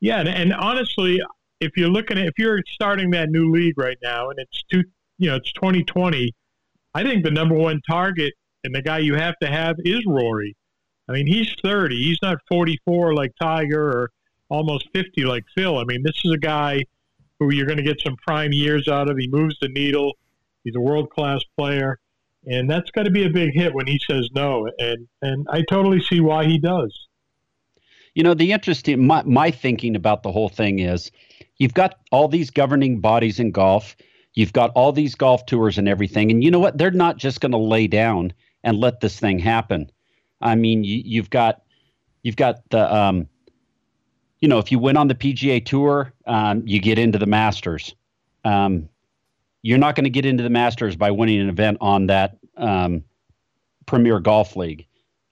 yeah, 0.00 0.20
and, 0.20 0.28
and 0.28 0.52
honestly, 0.52 1.20
if 1.60 1.72
you're 1.76 1.88
looking 1.88 2.18
at 2.18 2.26
if 2.26 2.34
you're 2.38 2.62
starting 2.66 3.10
that 3.10 3.30
new 3.30 3.50
league 3.50 3.78
right 3.78 3.96
now 4.02 4.30
and 4.30 4.38
it's 4.38 4.62
two, 4.70 4.84
you 5.18 5.30
know, 5.30 5.36
it's 5.36 5.52
2020, 5.52 6.32
I 6.94 7.02
think 7.02 7.24
the 7.24 7.30
number 7.30 7.54
one 7.54 7.80
target 7.88 8.34
and 8.64 8.74
the 8.74 8.82
guy 8.82 8.98
you 8.98 9.14
have 9.14 9.34
to 9.40 9.48
have 9.48 9.76
is 9.84 10.02
Rory. 10.06 10.54
I 11.08 11.12
mean, 11.12 11.26
he's 11.26 11.54
30. 11.62 11.96
He's 11.96 12.18
not 12.20 12.38
44 12.48 13.14
like 13.14 13.32
Tiger 13.40 13.90
or 13.90 14.10
almost 14.48 14.88
50 14.92 15.24
like 15.24 15.44
Phil. 15.54 15.78
I 15.78 15.84
mean, 15.84 16.02
this 16.02 16.20
is 16.24 16.32
a 16.32 16.38
guy 16.38 16.84
who 17.38 17.52
you're 17.52 17.66
going 17.66 17.76
to 17.78 17.82
get 17.82 18.00
some 18.00 18.16
prime 18.26 18.52
years 18.52 18.88
out 18.88 19.08
of. 19.08 19.16
He 19.16 19.28
moves 19.28 19.56
the 19.60 19.68
needle. 19.68 20.14
He's 20.64 20.74
a 20.74 20.80
world 20.80 21.10
class 21.10 21.40
player, 21.56 21.98
and 22.46 22.70
that's 22.70 22.90
got 22.90 23.04
to 23.04 23.10
be 23.10 23.24
a 23.24 23.30
big 23.30 23.52
hit 23.52 23.74
when 23.74 23.86
he 23.86 24.00
says 24.08 24.28
no. 24.34 24.68
And 24.78 25.08
and 25.22 25.46
I 25.50 25.62
totally 25.68 26.00
see 26.00 26.20
why 26.20 26.44
he 26.46 26.58
does. 26.58 27.06
You 28.14 28.22
know, 28.22 28.34
the 28.34 28.52
interesting 28.52 29.06
my, 29.06 29.22
my 29.24 29.50
thinking 29.50 29.94
about 29.94 30.22
the 30.22 30.32
whole 30.32 30.48
thing 30.48 30.78
is, 30.78 31.10
you've 31.58 31.74
got 31.74 31.98
all 32.10 32.28
these 32.28 32.50
governing 32.50 33.00
bodies 33.00 33.38
in 33.38 33.50
golf. 33.50 33.96
You've 34.34 34.52
got 34.52 34.70
all 34.74 34.92
these 34.92 35.14
golf 35.14 35.46
tours 35.46 35.78
and 35.78 35.88
everything, 35.88 36.30
and 36.30 36.42
you 36.42 36.50
know 36.50 36.58
what? 36.58 36.78
They're 36.78 36.90
not 36.90 37.16
just 37.16 37.40
going 37.40 37.52
to 37.52 37.58
lay 37.58 37.86
down 37.86 38.32
and 38.64 38.78
let 38.78 39.00
this 39.00 39.18
thing 39.18 39.38
happen. 39.38 39.90
I 40.40 40.54
mean, 40.54 40.84
you, 40.84 41.02
you've 41.04 41.30
got 41.30 41.62
you've 42.22 42.36
got 42.36 42.68
the 42.70 42.94
um, 42.94 43.28
you 44.40 44.48
know, 44.48 44.58
if 44.58 44.70
you 44.70 44.78
win 44.78 44.96
on 44.96 45.08
the 45.08 45.14
PGA 45.14 45.64
Tour, 45.64 46.12
um, 46.26 46.62
you 46.66 46.80
get 46.80 46.98
into 46.98 47.18
the 47.18 47.26
Masters. 47.26 47.94
Um, 48.44 48.88
you're 49.62 49.78
not 49.78 49.94
going 49.94 50.04
to 50.04 50.10
get 50.10 50.24
into 50.24 50.42
the 50.42 50.50
Masters 50.50 50.96
by 50.96 51.10
winning 51.10 51.40
an 51.40 51.48
event 51.48 51.78
on 51.80 52.06
that 52.06 52.38
um, 52.56 53.02
Premier 53.86 54.20
Golf 54.20 54.56
League. 54.56 54.86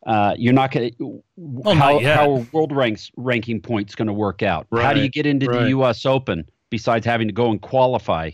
Uh, 0.07 0.35
you're 0.37 0.52
not 0.52 0.71
going 0.71 0.90
to 0.90 1.23
oh 1.64 1.75
how 1.75 1.99
how 2.00 2.47
world 2.52 2.73
ranks 2.73 3.11
ranking 3.16 3.61
points 3.61 3.95
going 3.95 4.07
to 4.07 4.12
work 4.12 4.43
out. 4.43 4.66
Right, 4.71 4.85
how 4.85 4.93
do 4.93 5.00
you 5.00 5.09
get 5.09 5.25
into 5.25 5.47
right. 5.47 5.62
the 5.62 5.69
U.S. 5.71 6.04
Open 6.04 6.45
besides 6.69 7.07
having 7.07 7.28
to 7.28 7.33
go 7.33 7.50
and 7.50 7.61
qualify? 7.61 8.31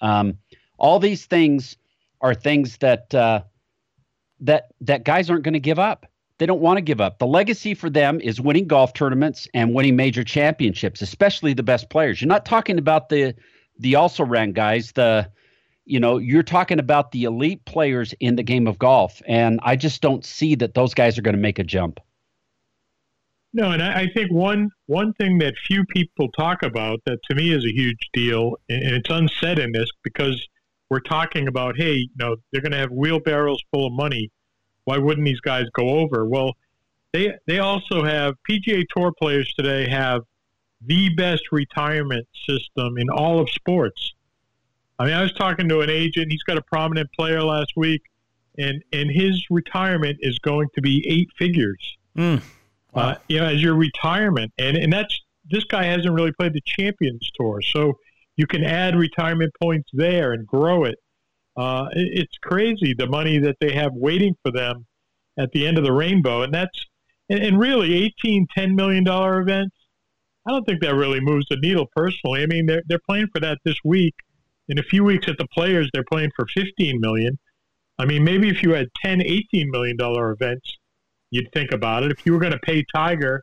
Um, 0.00 0.36
all 0.76 0.98
these 0.98 1.24
things 1.24 1.78
are 2.20 2.34
things 2.34 2.76
that 2.78 3.14
uh, 3.14 3.42
that 4.40 4.68
that 4.82 5.04
guys 5.04 5.30
aren't 5.30 5.44
going 5.44 5.54
to 5.54 5.60
give 5.60 5.78
up. 5.78 6.06
They 6.38 6.46
don't 6.46 6.60
want 6.60 6.78
to 6.78 6.82
give 6.82 7.00
up. 7.00 7.18
The 7.18 7.26
legacy 7.26 7.74
for 7.74 7.88
them 7.88 8.20
is 8.20 8.40
winning 8.40 8.66
golf 8.66 8.92
tournaments 8.92 9.48
and 9.54 9.72
winning 9.72 9.96
major 9.96 10.24
championships, 10.24 11.00
especially 11.00 11.54
the 11.54 11.62
best 11.62 11.88
players. 11.90 12.20
You're 12.20 12.28
not 12.28 12.44
talking 12.44 12.78
about 12.78 13.08
the 13.08 13.34
the 13.78 13.96
also 13.96 14.24
ran 14.24 14.52
guys, 14.52 14.92
the 14.92 15.30
you 15.86 16.00
know, 16.00 16.16
you're 16.16 16.42
talking 16.42 16.78
about 16.78 17.12
the 17.12 17.24
elite 17.24 17.62
players 17.66 18.14
in 18.18 18.36
the 18.36 18.42
game 18.42 18.66
of 18.66 18.78
golf. 18.78 19.20
And 19.26 19.60
I 19.62 19.76
just 19.76 20.00
don't 20.00 20.24
see 20.24 20.54
that 20.54 20.72
those 20.72 20.94
guys 20.94 21.18
are 21.18 21.22
going 21.22 21.34
to 21.34 21.40
make 21.40 21.58
a 21.58 21.64
jump. 21.64 22.00
No, 23.52 23.70
and 23.70 23.82
I, 23.82 24.00
I 24.00 24.06
think 24.14 24.32
one 24.32 24.70
one 24.86 25.12
thing 25.14 25.38
that 25.38 25.54
few 25.66 25.84
people 25.84 26.28
talk 26.32 26.62
about 26.62 27.00
that 27.06 27.18
to 27.30 27.34
me 27.34 27.52
is 27.52 27.64
a 27.64 27.72
huge 27.72 28.08
deal, 28.12 28.56
and 28.68 28.96
it's 28.96 29.10
unsaid 29.10 29.58
in 29.58 29.72
this 29.72 29.88
because 30.02 30.46
we're 30.90 31.00
talking 31.00 31.48
about, 31.48 31.76
hey, 31.76 31.94
you 31.94 32.08
know, 32.18 32.36
they're 32.50 32.62
going 32.62 32.72
to 32.72 32.78
have 32.78 32.90
wheelbarrows 32.90 33.62
full 33.72 33.86
of 33.86 33.92
money 33.92 34.30
why 34.84 34.98
wouldn't 34.98 35.26
these 35.26 35.40
guys 35.40 35.66
go 35.74 35.98
over? 36.00 36.26
Well, 36.26 36.54
they 37.12 37.32
they 37.46 37.58
also 37.58 38.04
have 38.04 38.34
PGA 38.48 38.84
Tour 38.94 39.12
players 39.12 39.52
today 39.54 39.88
have 39.88 40.22
the 40.80 41.08
best 41.14 41.42
retirement 41.52 42.26
system 42.48 42.98
in 42.98 43.08
all 43.08 43.40
of 43.40 43.50
sports. 43.50 44.14
I 44.98 45.06
mean, 45.06 45.14
I 45.14 45.22
was 45.22 45.32
talking 45.32 45.68
to 45.68 45.80
an 45.80 45.90
agent. 45.90 46.30
He's 46.30 46.42
got 46.42 46.56
a 46.56 46.62
prominent 46.62 47.10
player 47.12 47.42
last 47.42 47.72
week, 47.76 48.02
and 48.58 48.82
and 48.92 49.10
his 49.10 49.44
retirement 49.50 50.18
is 50.20 50.38
going 50.38 50.68
to 50.74 50.80
be 50.80 51.04
eight 51.08 51.28
figures. 51.38 51.96
Mm. 52.16 52.42
Wow. 52.92 53.02
Uh, 53.02 53.14
you 53.28 53.40
know, 53.40 53.46
as 53.46 53.62
your 53.62 53.74
retirement, 53.74 54.52
and 54.58 54.76
and 54.76 54.92
that's 54.92 55.20
this 55.50 55.64
guy 55.64 55.84
hasn't 55.84 56.14
really 56.14 56.32
played 56.32 56.52
the 56.52 56.62
Champions 56.64 57.28
Tour, 57.38 57.60
so 57.62 57.94
you 58.36 58.46
can 58.46 58.64
add 58.64 58.96
retirement 58.96 59.52
points 59.60 59.88
there 59.92 60.32
and 60.32 60.46
grow 60.46 60.84
it. 60.84 60.96
Uh, 61.56 61.86
it's 61.92 62.36
crazy 62.42 62.94
the 62.94 63.06
money 63.06 63.38
that 63.38 63.56
they 63.60 63.72
have 63.72 63.92
waiting 63.94 64.34
for 64.42 64.50
them 64.50 64.86
at 65.38 65.50
the 65.52 65.66
end 65.66 65.78
of 65.78 65.84
the 65.84 65.92
rainbow, 65.92 66.42
and 66.42 66.52
that's 66.52 66.86
and, 67.28 67.40
and 67.40 67.58
really 67.58 67.94
18, 68.24 68.46
10 68.54 68.74
million 68.74 69.04
dollar 69.04 69.40
events. 69.40 69.74
I 70.46 70.50
don't 70.50 70.64
think 70.64 70.82
that 70.82 70.94
really 70.94 71.20
moves 71.20 71.46
the 71.48 71.56
needle 71.56 71.86
personally. 71.94 72.42
I 72.42 72.46
mean, 72.46 72.66
they're 72.66 72.82
they're 72.86 73.00
playing 73.08 73.28
for 73.32 73.40
that 73.40 73.58
this 73.64 73.76
week. 73.84 74.14
In 74.68 74.78
a 74.78 74.82
few 74.82 75.04
weeks 75.04 75.28
at 75.28 75.36
the 75.38 75.46
Players, 75.52 75.90
they're 75.92 76.04
playing 76.10 76.30
for 76.34 76.46
15 76.54 77.00
million. 77.00 77.38
I 77.98 78.06
mean, 78.06 78.24
maybe 78.24 78.48
if 78.48 78.62
you 78.62 78.72
had 78.72 78.88
10, 79.02 79.22
18 79.22 79.70
million 79.70 79.96
dollar 79.96 80.32
events, 80.32 80.78
you'd 81.30 81.52
think 81.52 81.72
about 81.72 82.02
it. 82.02 82.10
If 82.10 82.24
you 82.24 82.32
were 82.32 82.40
going 82.40 82.52
to 82.52 82.58
pay 82.58 82.84
Tiger 82.94 83.42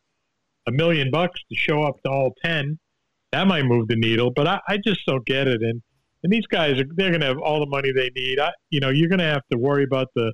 a 0.68 0.72
million 0.72 1.10
bucks 1.12 1.40
to 1.50 1.56
show 1.56 1.84
up 1.84 1.96
to 2.04 2.12
all 2.12 2.34
10, 2.44 2.78
that 3.32 3.48
might 3.48 3.66
move 3.66 3.88
the 3.88 3.96
needle. 3.96 4.32
But 4.32 4.48
I, 4.48 4.60
I 4.68 4.78
just 4.78 5.06
don't 5.06 5.26
get 5.26 5.48
it. 5.48 5.62
And 5.62 5.82
and 6.24 6.32
these 6.32 6.46
guys 6.48 6.80
are 6.80 6.86
they're 6.96 7.10
going 7.10 7.22
to 7.22 7.28
have 7.28 7.40
all 7.40 7.60
the 7.60 7.66
money 7.66 7.92
they 7.92 8.12
need. 8.16 8.40
I, 8.40 8.52
you 8.70 8.80
know, 8.80 8.90
you're 8.90 9.10
going 9.10 9.20
to 9.20 9.26
have 9.26 9.44
to 9.52 9.58
worry 9.58 9.84
about 9.84 10.08
the 10.16 10.34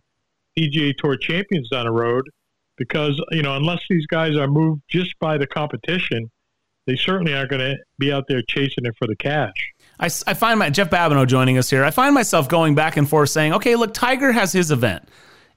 PGA 0.58 0.96
Tour 0.98 1.16
champions 1.18 1.70
down 1.70 1.86
the 1.86 1.92
road 1.92 2.26
because 2.78 3.22
you 3.32 3.42
know 3.42 3.56
unless 3.56 3.82
these 3.90 4.06
guys 4.08 4.36
are 4.36 4.48
moved 4.48 4.82
just 4.90 5.18
by 5.20 5.38
the 5.38 5.48
competition, 5.48 6.30
they 6.88 6.96
certainly 6.96 7.36
aren't 7.36 7.52
going 7.52 7.60
to 7.60 7.78
be 8.00 8.12
out 8.12 8.24
there 8.28 8.42
chasing 8.50 8.86
it 8.86 8.96
for 8.98 9.06
the 9.06 9.16
cash. 9.16 9.54
I, 10.00 10.06
I 10.06 10.34
find 10.34 10.58
my 10.58 10.70
Jeff 10.70 10.90
Babineau 10.90 11.28
joining 11.28 11.58
us 11.58 11.70
here. 11.70 11.84
I 11.84 11.92
find 11.92 12.16
myself 12.16 12.50
going 12.50 12.74
back 12.74 12.98
and 12.98 13.08
forth 13.08 13.30
saying, 13.30 13.54
okay, 13.54 13.76
look, 13.76 13.94
Tiger 13.94 14.32
has 14.32 14.52
his 14.52 14.72
event. 14.72 15.08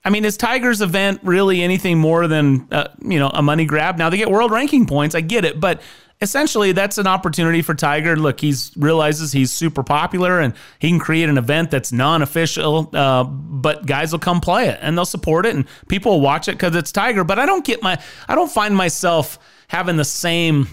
I 0.05 0.11
mean, 0.11 0.25
is 0.25 0.37
Tiger's 0.37 0.81
event 0.81 1.21
really 1.23 1.63
anything 1.63 1.99
more 1.99 2.27
than 2.27 2.67
uh, 2.73 2.89
you 3.03 3.19
know 3.19 3.29
a 3.29 3.43
money 3.43 3.67
grab? 3.67 3.99
Now 3.99 4.09
they 4.11 4.17
get 4.17 4.31
world 4.31 4.51
ranking 4.51 4.87
points, 4.87 5.15
I 5.15 5.21
get 5.21 5.45
it, 5.45 5.61
but 5.61 5.83
essentially 6.23 6.73
that's 6.73 6.97
an 6.97 7.07
opportunity 7.07 7.61
for 7.61 7.75
Tiger. 7.75 8.17
Look, 8.17 8.41
he's 8.41 8.73
realizes 8.77 9.31
he's 9.31 9.53
super 9.53 9.83
popular 9.83 10.41
and 10.41 10.55
he 10.79 10.89
can 10.89 10.99
create 10.99 11.29
an 11.29 11.37
event 11.37 11.71
that's 11.71 11.93
non-official, 11.93 12.91
uh, 12.95 13.25
but 13.25 13.85
guys 13.85 14.13
will 14.13 14.19
come 14.19 14.41
play 14.41 14.69
it 14.69 14.79
and 14.81 14.97
they'll 14.97 15.05
support 15.05 15.45
it 15.45 15.55
and 15.55 15.67
people 15.89 16.13
will 16.13 16.21
watch 16.23 16.49
it 16.49 16.53
because 16.53 16.75
it's 16.75 16.93
Tiger. 16.93 17.23
But 17.23 17.39
I 17.39 17.45
don't 17.45 17.65
get 17.65 17.83
my, 17.83 18.01
I 18.27 18.35
don't 18.35 18.51
find 18.51 18.75
myself 18.75 19.39
having 19.69 19.97
the 19.97 20.05
same 20.05 20.67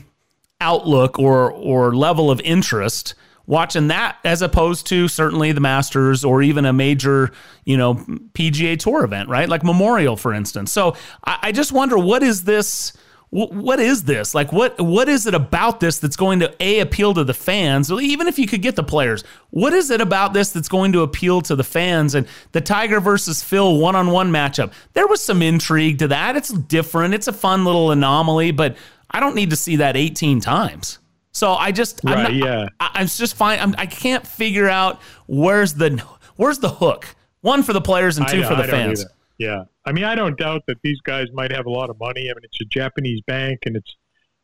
outlook 0.60 1.20
or 1.20 1.52
or 1.52 1.96
level 1.96 2.32
of 2.32 2.42
interest 2.42 3.14
watching 3.48 3.88
that 3.88 4.18
as 4.24 4.42
opposed 4.42 4.86
to 4.88 5.08
certainly 5.08 5.54
the 5.54 5.62
Masters 5.62 6.24
or 6.24 6.42
even 6.42 6.66
a 6.66 6.74
major, 6.74 7.32
you 7.64 7.78
know, 7.78 7.96
PGA 8.34 8.78
Tour 8.78 9.06
event, 9.06 9.30
right? 9.30 9.48
Like 9.48 9.64
Memorial, 9.64 10.18
for 10.18 10.34
instance. 10.34 10.72
So 10.72 10.96
I, 11.24 11.40
I 11.44 11.52
just 11.54 11.72
wonder 11.72 11.98
what 11.98 12.22
is 12.22 12.44
this 12.44 12.94
what 13.30 13.82
is 13.82 14.06
this? 14.06 14.34
Like, 14.34 14.54
what 14.54 14.80
what 14.80 15.10
is 15.10 15.26
it 15.26 15.34
about 15.34 15.82
this 15.82 16.00
that's 16.00 16.16
going 16.16 16.40
to 16.40 16.64
a 16.64 16.80
appeal 16.80 17.14
to 17.14 17.26
the 17.26 17.34
fans? 17.34 17.92
Even 17.92 18.26
if 18.28 18.40
you 18.40 18.48
could 18.48 18.62
get 18.62 18.78
the 18.78 18.84
players, 18.84 19.26
what 19.50 19.74
is 19.74 19.92
it 19.92 20.00
about 20.00 20.32
this 20.32 20.52
that's 20.52 20.70
going 20.70 20.94
to 20.94 21.02
appeal 21.02 21.42
to 21.42 21.56
the 21.56 21.64
fans? 21.64 22.16
And 22.16 22.26
the 22.54 22.62
Tiger 22.62 23.02
versus 23.02 23.44
Phil 23.44 23.80
one 23.80 23.98
on 23.98 24.12
one 24.12 24.32
matchup, 24.32 24.72
there 24.94 25.08
was 25.08 25.22
some 25.22 25.42
intrigue 25.42 26.00
to 26.00 26.08
that. 26.08 26.38
It's 26.38 26.54
different. 26.54 27.14
It's 27.14 27.28
a 27.28 27.34
fun 27.34 27.66
little 27.66 27.92
anomaly, 27.92 28.52
but 28.52 28.78
I 29.12 29.20
don't 29.20 29.36
need 29.36 29.50
to 29.52 29.56
see 29.56 29.78
that 29.78 29.96
18 29.96 30.42
times. 30.42 31.00
So 31.32 31.54
I 31.54 31.72
just, 31.72 32.02
right, 32.04 32.24
not, 32.24 32.34
yeah, 32.34 32.68
I, 32.80 32.92
I'm 32.96 33.08
just 33.08 33.36
fine. 33.36 33.60
I'm, 33.60 33.76
I 33.78 33.86
can 33.86 34.14
not 34.14 34.28
figure 34.28 34.68
out 34.68 35.00
where's 35.28 35.76
the 35.76 36.04
where's 36.36 36.60
the 36.60 36.70
hook. 36.70 37.16
One 37.42 37.62
for 37.64 37.74
the 37.74 37.82
players 37.82 38.18
and 38.18 38.28
two 38.28 38.44
for 38.44 38.56
the 38.56 38.64
fans. 38.64 39.06
Yeah. 39.38 39.66
I 39.86 39.92
mean, 39.92 40.04
I 40.04 40.16
don't 40.16 40.38
doubt 40.38 40.64
that 40.68 40.78
these 40.84 41.00
guys 41.02 41.28
might 41.34 41.52
have 41.52 41.66
a 41.66 41.70
lot 41.70 41.90
of 41.90 42.00
money. 42.00 42.30
I 42.30 42.34
mean, 42.34 42.44
it's 42.44 42.60
a 42.62 42.66
Japanese 42.66 43.22
bank 43.28 43.60
and 43.66 43.76
it's 43.76 43.96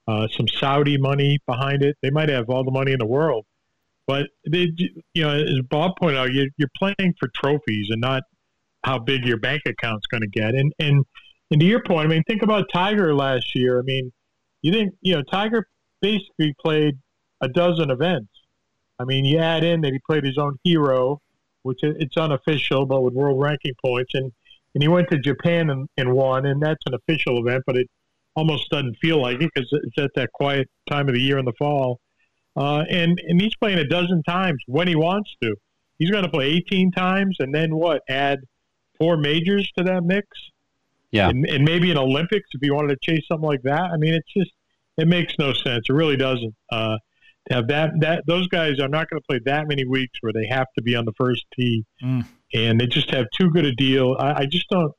uh, 0.08 0.28
some 0.36 0.48
Saudi 0.48 0.98
money 0.98 1.40
behind 1.48 1.84
it. 1.84 1.98
They 2.02 2.10
might 2.10 2.30
have 2.30 2.50
all 2.50 2.64
the 2.64 2.72
money 2.72 2.92
in 2.92 3.00
the 3.00 3.06
world. 3.06 3.46
But, 4.06 4.28
they, 4.50 4.72
you 5.14 5.24
know, 5.24 5.32
as 5.32 5.62
Bob 5.70 5.94
pointed 5.98 6.18
out, 6.18 6.34
you're, 6.34 6.48
you're 6.58 6.70
playing 6.78 7.14
for 7.20 7.30
trophies 7.36 7.88
and 7.90 8.02
not 8.02 8.24
how 8.84 9.00
big 9.00 9.26
your 9.26 9.38
bank 9.38 9.62
account's 9.66 10.06
going 10.08 10.22
to 10.22 10.28
get. 10.28 10.54
And, 10.54 10.74
and, 10.80 11.06
and 11.52 11.60
to 11.60 11.66
your 11.66 11.82
point, 11.84 12.06
I 12.06 12.10
mean, 12.10 12.24
think 12.28 12.42
about 12.42 12.66
Tiger 12.74 13.16
last 13.16 13.56
year. 13.56 13.80
I 13.80 13.84
mean, 13.84 14.12
you 14.64 14.72
think, 14.72 14.96
you 15.02 15.14
know, 15.14 15.22
Tiger 15.22 15.68
basically 16.02 16.56
played 16.60 16.98
a 17.42 17.48
dozen 17.48 17.92
events. 17.92 18.30
I 18.98 19.06
mean, 19.06 19.26
you 19.26 19.38
add 19.38 19.64
in 19.64 19.82
that 19.82 19.94
he 19.94 20.00
played 20.10 20.24
his 20.24 20.38
own 20.38 20.58
hero, 20.64 21.22
which 21.62 21.80
it's 21.84 22.18
unofficial, 22.18 22.86
but 22.86 23.02
with 23.02 23.14
world 23.14 23.40
ranking 23.40 23.74
points. 23.84 24.16
And 24.16 24.32
and 24.74 24.82
he 24.82 24.88
went 24.88 25.10
to 25.12 25.20
Japan 25.20 25.70
and, 25.70 25.88
and 25.98 26.14
won, 26.14 26.48
and 26.48 26.62
that's 26.62 26.82
an 26.88 26.96
official 26.96 27.38
event, 27.38 27.64
but 27.68 27.78
it 27.78 27.88
almost 28.36 28.72
doesn't 28.72 28.98
feel 29.00 29.22
like 29.22 29.40
it 29.40 29.52
because 29.54 29.70
it's 29.72 29.98
at 30.00 30.10
that 30.16 30.32
quiet 30.34 30.68
time 30.90 31.08
of 31.08 31.14
the 31.14 31.22
year 31.22 31.38
in 31.38 31.46
the 31.46 31.54
fall. 31.60 32.00
Uh, 32.56 32.84
and 32.90 33.20
and 33.28 33.42
he's 33.42 33.56
playing 33.56 33.80
a 33.80 33.88
dozen 33.88 34.24
times 34.24 34.62
when 34.68 34.88
he 34.88 34.96
wants 34.96 35.36
to. 35.42 35.56
He's 36.00 36.10
going 36.10 36.24
to 36.24 36.30
play 36.30 36.48
18 36.48 36.92
times, 36.92 37.38
and 37.40 37.54
then 37.54 37.76
what? 37.76 38.02
Add 38.10 38.40
four 38.98 39.18
majors 39.18 39.72
to 39.78 39.84
that 39.84 40.04
mix. 40.04 40.28
Yeah, 41.14 41.30
and, 41.30 41.46
and 41.46 41.64
maybe 41.64 41.92
an 41.92 41.98
Olympics 41.98 42.50
if 42.54 42.62
he 42.62 42.72
wanted 42.72 42.90
to 42.90 42.98
chase 43.02 43.24
something 43.32 43.48
like 43.48 43.62
that. 43.64 43.82
I 43.82 43.98
mean, 43.98 44.14
it's 44.14 44.34
just 44.36 44.52
it 44.98 45.08
makes 45.08 45.34
no 45.40 45.54
sense. 45.54 45.86
It 45.88 45.94
really 45.94 46.18
doesn't. 46.18 46.56
Uh, 46.72 46.98
to 47.48 47.56
have 47.56 47.68
that 47.68 47.92
that 48.00 48.24
those 48.26 48.48
guys 48.48 48.80
are 48.80 48.88
not 48.88 49.10
going 49.10 49.22
to 49.22 49.26
play 49.28 49.40
that 49.46 49.68
many 49.68 49.86
weeks 49.86 50.18
where 50.22 50.34
they 50.34 50.48
have 50.48 50.68
to 50.78 50.82
be 50.82 50.96
on 50.96 51.06
the 51.06 51.14
first 51.18 51.44
tee, 51.56 51.86
mm. 52.04 52.26
and 52.54 52.80
they 52.80 52.88
just 52.88 53.12
have 53.12 53.28
too 53.38 53.50
good 53.52 53.66
a 53.66 53.74
deal. 53.76 54.16
I, 54.20 54.42
I 54.42 54.46
just 54.46 54.70
don't. 54.70 54.92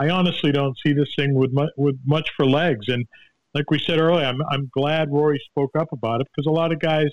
I 0.00 0.10
honestly 0.10 0.52
don't 0.52 0.76
see 0.84 0.92
this 0.92 1.12
thing 1.16 1.34
with 1.34 1.52
much, 1.52 1.70
with 1.76 1.96
much 2.06 2.30
for 2.36 2.46
legs. 2.46 2.88
And 2.88 3.04
like 3.52 3.70
we 3.70 3.78
said 3.78 3.98
earlier, 3.98 4.24
I'm 4.24 4.40
I'm 4.50 4.70
glad 4.72 5.10
Rory 5.10 5.40
spoke 5.50 5.76
up 5.76 5.92
about 5.92 6.20
it 6.20 6.28
because 6.34 6.46
a 6.46 6.54
lot 6.54 6.72
of 6.72 6.78
guys 6.78 7.08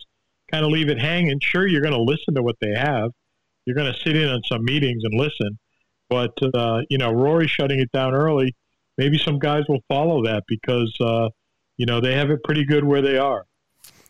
kind 0.51 0.63
of 0.63 0.71
leave 0.71 0.89
it 0.89 0.99
hanging. 0.99 1.39
Sure, 1.41 1.67
you're 1.67 1.81
going 1.81 1.93
to 1.93 2.01
listen 2.01 2.35
to 2.35 2.43
what 2.43 2.55
they 2.61 2.73
have. 2.75 3.11
You're 3.65 3.75
going 3.75 3.91
to 3.91 3.99
sit 3.99 4.15
in 4.15 4.29
on 4.29 4.41
some 4.45 4.63
meetings 4.63 5.01
and 5.03 5.19
listen, 5.19 5.57
but 6.09 6.33
uh, 6.53 6.81
you 6.89 6.97
know 6.97 7.11
Rory 7.11 7.47
shutting 7.47 7.79
it 7.79 7.91
down 7.91 8.13
early. 8.13 8.55
Maybe 8.97 9.17
some 9.17 9.39
guys 9.39 9.63
will 9.67 9.81
follow 9.87 10.23
that 10.23 10.43
because 10.47 10.93
uh, 11.01 11.29
you 11.77 11.85
know 11.85 12.01
they 12.01 12.13
have 12.13 12.29
it 12.29 12.43
pretty 12.43 12.65
good 12.65 12.83
where 12.83 13.01
they 13.01 13.17
are. 13.17 13.45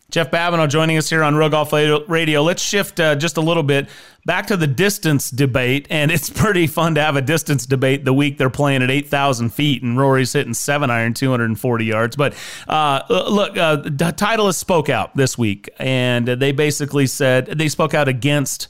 Jeff 0.08 0.30
Babineau 0.30 0.68
joining 0.68 0.96
us 0.96 1.10
here 1.10 1.24
on 1.24 1.34
Real 1.34 1.48
Golf 1.48 1.72
Radio. 1.72 2.42
Let's 2.42 2.62
shift 2.62 3.00
uh, 3.00 3.16
just 3.16 3.38
a 3.38 3.40
little 3.40 3.64
bit 3.64 3.88
back 4.24 4.46
to 4.46 4.56
the 4.56 4.66
distance 4.66 5.30
debate, 5.30 5.88
and 5.90 6.12
it's 6.12 6.30
pretty 6.42 6.68
fun 6.68 6.94
to 6.94 7.02
have 7.02 7.16
a 7.16 7.22
distance 7.22 7.66
debate 7.66 8.04
the 8.04 8.12
week 8.12 8.38
they're 8.38 8.48
playing 8.48 8.82
at 8.82 8.90
eight 8.90 9.08
thousand 9.08 9.50
feet, 9.50 9.82
and 9.82 9.98
Rory's 9.98 10.32
hitting 10.32 10.54
seven 10.54 10.90
iron, 10.90 11.12
two 11.12 11.30
hundred 11.30 11.46
and 11.46 11.58
forty 11.58 11.86
yards. 11.86 12.14
But 12.14 12.34
uh, 12.68 13.02
look, 13.10 13.56
uh, 13.56 13.82
Titleist 13.82 14.56
spoke 14.56 14.88
out 14.88 15.16
this 15.16 15.36
week, 15.36 15.68
and 15.78 16.28
they 16.28 16.52
basically 16.52 17.08
said 17.08 17.46
they 17.46 17.68
spoke 17.68 17.92
out 17.92 18.06
against 18.06 18.68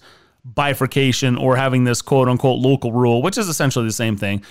bifurcation 0.55 1.37
or 1.37 1.57
having 1.57 1.85
this 1.85 2.03
quote 2.03 2.29
unquote 2.29 2.61
local 2.61 2.93
rule, 2.93 3.23
which 3.23 3.39
is 3.39 3.49
essentially 3.49 3.87
the 3.87 3.93
same 3.93 4.17
thing. 4.17 4.43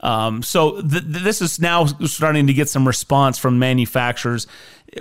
Um, 0.00 0.42
so 0.42 0.82
th- 0.82 1.04
this 1.06 1.40
is 1.40 1.58
now 1.58 1.86
starting 1.86 2.46
to 2.48 2.52
get 2.52 2.68
some 2.68 2.86
response 2.86 3.38
from 3.38 3.58
manufacturers. 3.58 4.46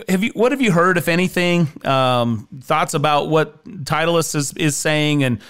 Have 0.07 0.23
you? 0.23 0.31
What 0.33 0.51
have 0.51 0.61
you 0.61 0.71
heard, 0.71 0.97
if 0.97 1.07
anything? 1.07 1.67
Um, 1.85 2.47
thoughts 2.61 2.93
about 2.93 3.29
what 3.29 3.63
Titleist 3.65 4.33
is, 4.35 4.53
is 4.53 4.77
saying, 4.77 5.23
and 5.23 5.41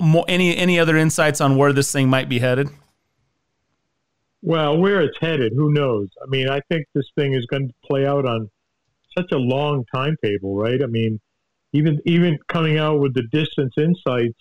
more, 0.00 0.24
any 0.28 0.56
any 0.56 0.78
other 0.78 0.96
insights 0.96 1.40
on 1.40 1.56
where 1.56 1.72
this 1.72 1.90
thing 1.90 2.08
might 2.08 2.28
be 2.28 2.38
headed? 2.38 2.68
Well, 4.42 4.76
where 4.78 5.00
it's 5.00 5.16
headed, 5.20 5.54
who 5.54 5.72
knows? 5.72 6.08
I 6.22 6.26
mean, 6.28 6.48
I 6.48 6.60
think 6.70 6.86
this 6.94 7.10
thing 7.16 7.32
is 7.32 7.46
going 7.46 7.68
to 7.68 7.74
play 7.82 8.06
out 8.06 8.26
on 8.26 8.50
such 9.16 9.32
a 9.32 9.38
long 9.38 9.84
timetable, 9.94 10.54
right? 10.54 10.82
I 10.82 10.86
mean, 10.86 11.18
even 11.74 12.00
even 12.06 12.38
coming 12.48 12.78
out 12.78 13.00
with 13.00 13.14
the 13.14 13.24
distance 13.32 13.74
insights, 13.76 14.40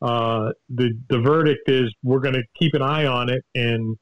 uh, 0.00 0.52
the 0.70 0.92
the 1.10 1.18
verdict 1.18 1.68
is 1.68 1.92
we're 2.02 2.20
going 2.20 2.34
to 2.34 2.44
keep 2.58 2.72
an 2.74 2.82
eye 2.82 3.04
on 3.04 3.28
it 3.28 3.44
and 3.54 3.96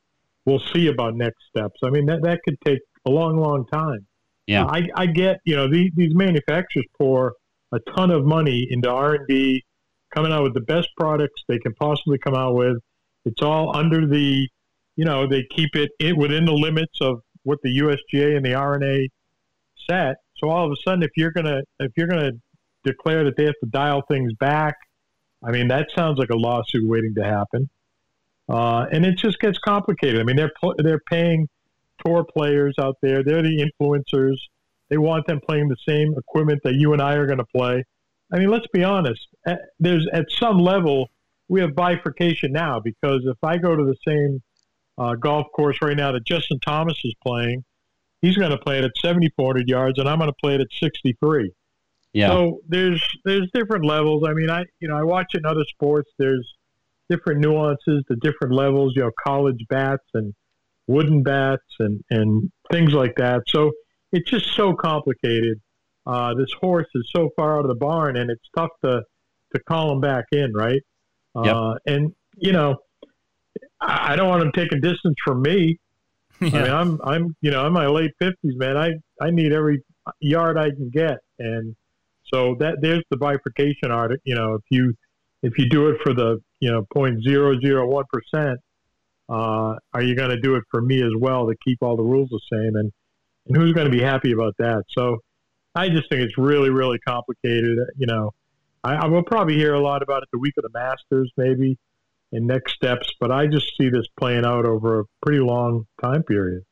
we'll 0.45 0.63
see 0.73 0.87
about 0.87 1.15
next 1.17 1.43
steps. 1.49 1.81
I 1.83 1.91
mean, 1.91 2.07
that 2.07 2.23
that 2.23 2.41
could 2.45 2.59
take 2.65 2.81
a 3.07 3.11
long, 3.11 3.39
long 3.39 3.67
time. 3.73 4.07
Yeah, 4.47 4.67
I, 4.67 4.87
I 4.95 5.07
get 5.07 5.39
you 5.45 5.57
know 5.57 5.69
these, 5.71 5.91
these 5.97 6.15
manufacturers 6.15 6.85
pour 6.99 7.35
a 7.73 7.79
ton 7.97 8.11
of 8.11 8.25
money 8.25 8.67
into 8.71 8.91
R 8.91 9.15
and 9.15 9.27
D, 9.27 9.65
coming 10.15 10.31
out 10.31 10.43
with 10.43 10.55
the 10.55 10.61
best 10.61 10.89
products 10.99 11.43
they 11.49 11.59
can 11.59 11.73
possibly 11.75 12.19
come 12.19 12.35
out 12.35 12.55
with. 12.55 12.77
It's 13.25 13.43
all 13.43 13.77
under 13.77 14.07
the, 14.07 14.49
you 14.97 15.05
know, 15.05 15.27
they 15.27 15.45
keep 15.55 15.77
it 15.77 15.91
in, 15.99 16.17
within 16.17 16.47
the 16.47 16.53
limits 16.53 16.99
of 17.01 17.21
what 17.45 17.59
the 17.63 17.79
USGA 17.79 18.37
and 18.37 18.45
the 18.45 18.55
R&A 18.55 19.09
set. 19.89 20.17
So 20.39 20.49
all 20.49 20.67
of 20.67 20.73
a 20.73 20.77
sudden, 20.85 21.03
if 21.03 21.11
you're 21.17 21.33
gonna 21.33 21.61
if 21.79 21.93
you're 21.97 22.09
gonna 22.09 22.33
declare 22.85 23.25
that 23.25 23.37
they 23.37 23.45
have 23.45 23.59
to 23.63 23.69
dial 23.69 24.03
things 24.11 24.33
back, 24.35 24.77
I 25.43 25.51
mean 25.51 25.69
that 25.69 25.89
sounds 25.95 26.19
like 26.19 26.31
a 26.31 26.37
lawsuit 26.37 26.89
waiting 26.89 27.15
to 27.17 27.25
happen. 27.25 27.69
Uh, 28.49 28.87
and 28.91 29.07
it 29.07 29.17
just 29.17 29.39
gets 29.39 29.59
complicated. 29.59 30.21
I 30.21 30.25
mean 30.25 30.37
they're 30.37 30.53
they're 30.79 31.01
paying 31.09 31.49
tour 32.05 32.25
players 32.25 32.75
out 32.79 32.97
there. 33.03 33.23
They're 33.23 33.43
the 33.43 33.65
influencers. 33.65 34.37
They 34.89 34.99
want 34.99 35.27
them 35.27 35.41
playing 35.47 35.69
the 35.69 35.77
same 35.87 36.15
equipment 36.17 36.61
that 36.65 36.75
you 36.75 36.93
and 36.93 37.01
I 37.01 37.15
are 37.15 37.27
going 37.27 37.39
to 37.39 37.45
play. 37.45 37.85
I 38.33 38.39
mean, 38.39 38.49
let's 38.49 38.67
be 38.73 38.85
honest. 38.85 39.21
There's 39.79 40.07
at 40.13 40.27
some 40.31 40.59
level 40.59 41.09
we 41.49 41.61
have 41.61 41.75
bifurcation 41.75 42.53
now 42.53 42.81
because 42.81 43.23
if 43.25 43.37
I 43.43 43.59
go 43.59 43.75
to 43.75 43.85
the 43.85 43.97
same 44.07 44.43
uh, 44.99 45.15
golf 45.15 45.47
course 45.55 45.79
right 45.83 45.97
now 45.97 46.13
that 46.13 46.25
Justin 46.25 46.61
Thomas 46.61 46.99
is 47.05 47.15
playing, 47.25 47.65
he's 48.23 48.37
going 48.37 48.51
to 48.53 48.59
play 48.59 48.79
it 48.79 48.85
at 48.85 48.93
7,400 49.01 49.69
yards, 49.69 49.99
and 49.99 50.09
I'm 50.09 50.19
going 50.19 50.31
to 50.31 50.37
play 50.41 50.55
it 50.55 50.61
at 50.61 50.69
63. 50.79 51.53
Yeah. 52.13 52.29
So 52.29 52.61
there's 52.69 53.03
there's 53.25 53.49
different 53.55 53.85
levels. 53.85 54.25
I 54.27 54.33
mean, 54.33 54.51
I 54.51 54.65
you 54.81 54.89
know 54.89 54.97
I 54.97 55.03
watch 55.03 55.35
in 55.35 55.47
other 55.47 55.65
sports. 55.69 56.11
There's 56.19 56.49
different 57.09 57.41
nuances 57.41 58.05
to 58.09 58.17
different 58.17 58.55
levels. 58.55 58.95
You 58.97 59.03
know, 59.03 59.11
college 59.25 59.65
bats 59.69 60.05
and 60.15 60.35
wooden 60.87 61.23
bats 61.23 61.63
and, 61.79 62.03
and 62.11 62.51
things 62.73 62.93
like 62.93 63.15
that. 63.17 63.43
So 63.49 63.71
it's 64.13 64.29
just 64.29 64.55
so 64.55 64.75
complicated. 64.75 65.61
Uh, 66.07 66.35
this 66.35 66.53
horse 66.61 66.89
is 66.95 67.09
so 67.15 67.31
far 67.37 67.59
out 67.59 67.65
of 67.65 67.69
the 67.69 67.77
barn, 67.77 68.17
and 68.17 68.31
it's 68.31 68.49
tough 68.57 68.71
to 68.85 69.03
to 69.55 69.61
call 69.69 69.93
him 69.93 70.01
back 70.01 70.25
in, 70.33 70.53
right? 70.53 70.81
Yep. 71.37 71.55
Uh, 71.55 71.75
and 71.87 72.13
you 72.37 72.53
know, 72.53 72.77
I, 73.81 74.17
don't 74.17 74.29
want 74.29 74.43
him 74.43 74.53
taking 74.53 74.81
distance 74.81 75.17
from 75.25 75.43
me. 75.43 75.79
Yeah. 76.41 76.49
I 76.53 76.63
mean, 76.63 76.73
I'm 76.73 77.01
I'm 77.05 77.37
you 77.41 77.51
know 77.51 77.65
I'm 77.65 77.73
my 77.73 77.87
late 77.87 78.13
fifties, 78.19 78.55
man. 78.57 78.77
I 78.77 78.93
I 79.21 79.31
need 79.31 79.53
every 79.53 79.83
yard 80.21 80.57
I 80.57 80.71
can 80.71 80.91
get, 80.91 81.19
and 81.39 81.77
so 82.33 82.57
that 82.61 82.77
there's 82.81 83.03
the 83.11 83.17
bifurcation 83.17 83.91
art. 83.91 84.21
You 84.25 84.35
know, 84.35 84.55
if 84.55 84.63
you 84.71 84.95
if 85.43 85.59
you 85.59 85.69
do 85.69 85.89
it 85.89 86.01
for 86.03 86.15
the 86.15 86.41
you 86.61 86.71
know 86.71 86.87
point 86.93 87.23
zero 87.23 87.59
zero 87.61 87.87
one 87.87 88.05
percent, 88.13 88.61
uh, 89.29 89.77
are 89.93 90.03
you 90.03 90.15
going 90.15 90.31
to 90.31 90.41
do 90.41 90.57
it 90.57 90.65
for 90.71 90.81
me 90.81 91.03
as 91.03 91.13
well 91.19 91.47
to 91.49 91.55
keep 91.65 91.79
all 91.83 91.97
the 91.97 92.03
rules 92.03 92.29
the 92.31 92.41
same? 92.53 92.77
And, 92.77 92.93
and 93.47 93.57
who's 93.57 93.73
going 93.73 93.91
to 93.91 93.97
be 93.97 94.03
happy 94.03 94.33
about 94.33 94.55
that? 94.59 94.83
So 94.89 95.19
I 95.75 95.89
just 95.89 96.09
think 96.09 96.23
it's 96.23 96.37
really, 96.37 96.71
really 96.71 96.99
complicated. 96.99 97.79
You 97.97 98.07
know, 98.07 98.33
I, 98.83 98.95
I 98.95 99.07
will 99.07 99.23
probably 99.23 99.55
hear 99.55 99.75
a 99.75 99.81
lot 99.81 100.03
about 100.03 100.23
it 100.23 100.29
the 100.33 100.39
week 100.39 100.55
of 100.59 100.65
the 100.65 100.71
Masters, 100.73 101.31
maybe, 101.37 101.79
and 102.33 102.47
next 102.47 102.75
steps, 102.75 103.13
but 103.21 103.31
I 103.31 103.47
just 103.47 103.77
see 103.77 103.89
this 103.89 104.07
playing 104.19 104.45
out 104.45 104.67
over 104.67 105.01
a 105.01 105.05
pretty 105.23 105.41
long 105.41 105.87
time 106.03 106.23
period. 106.23 106.63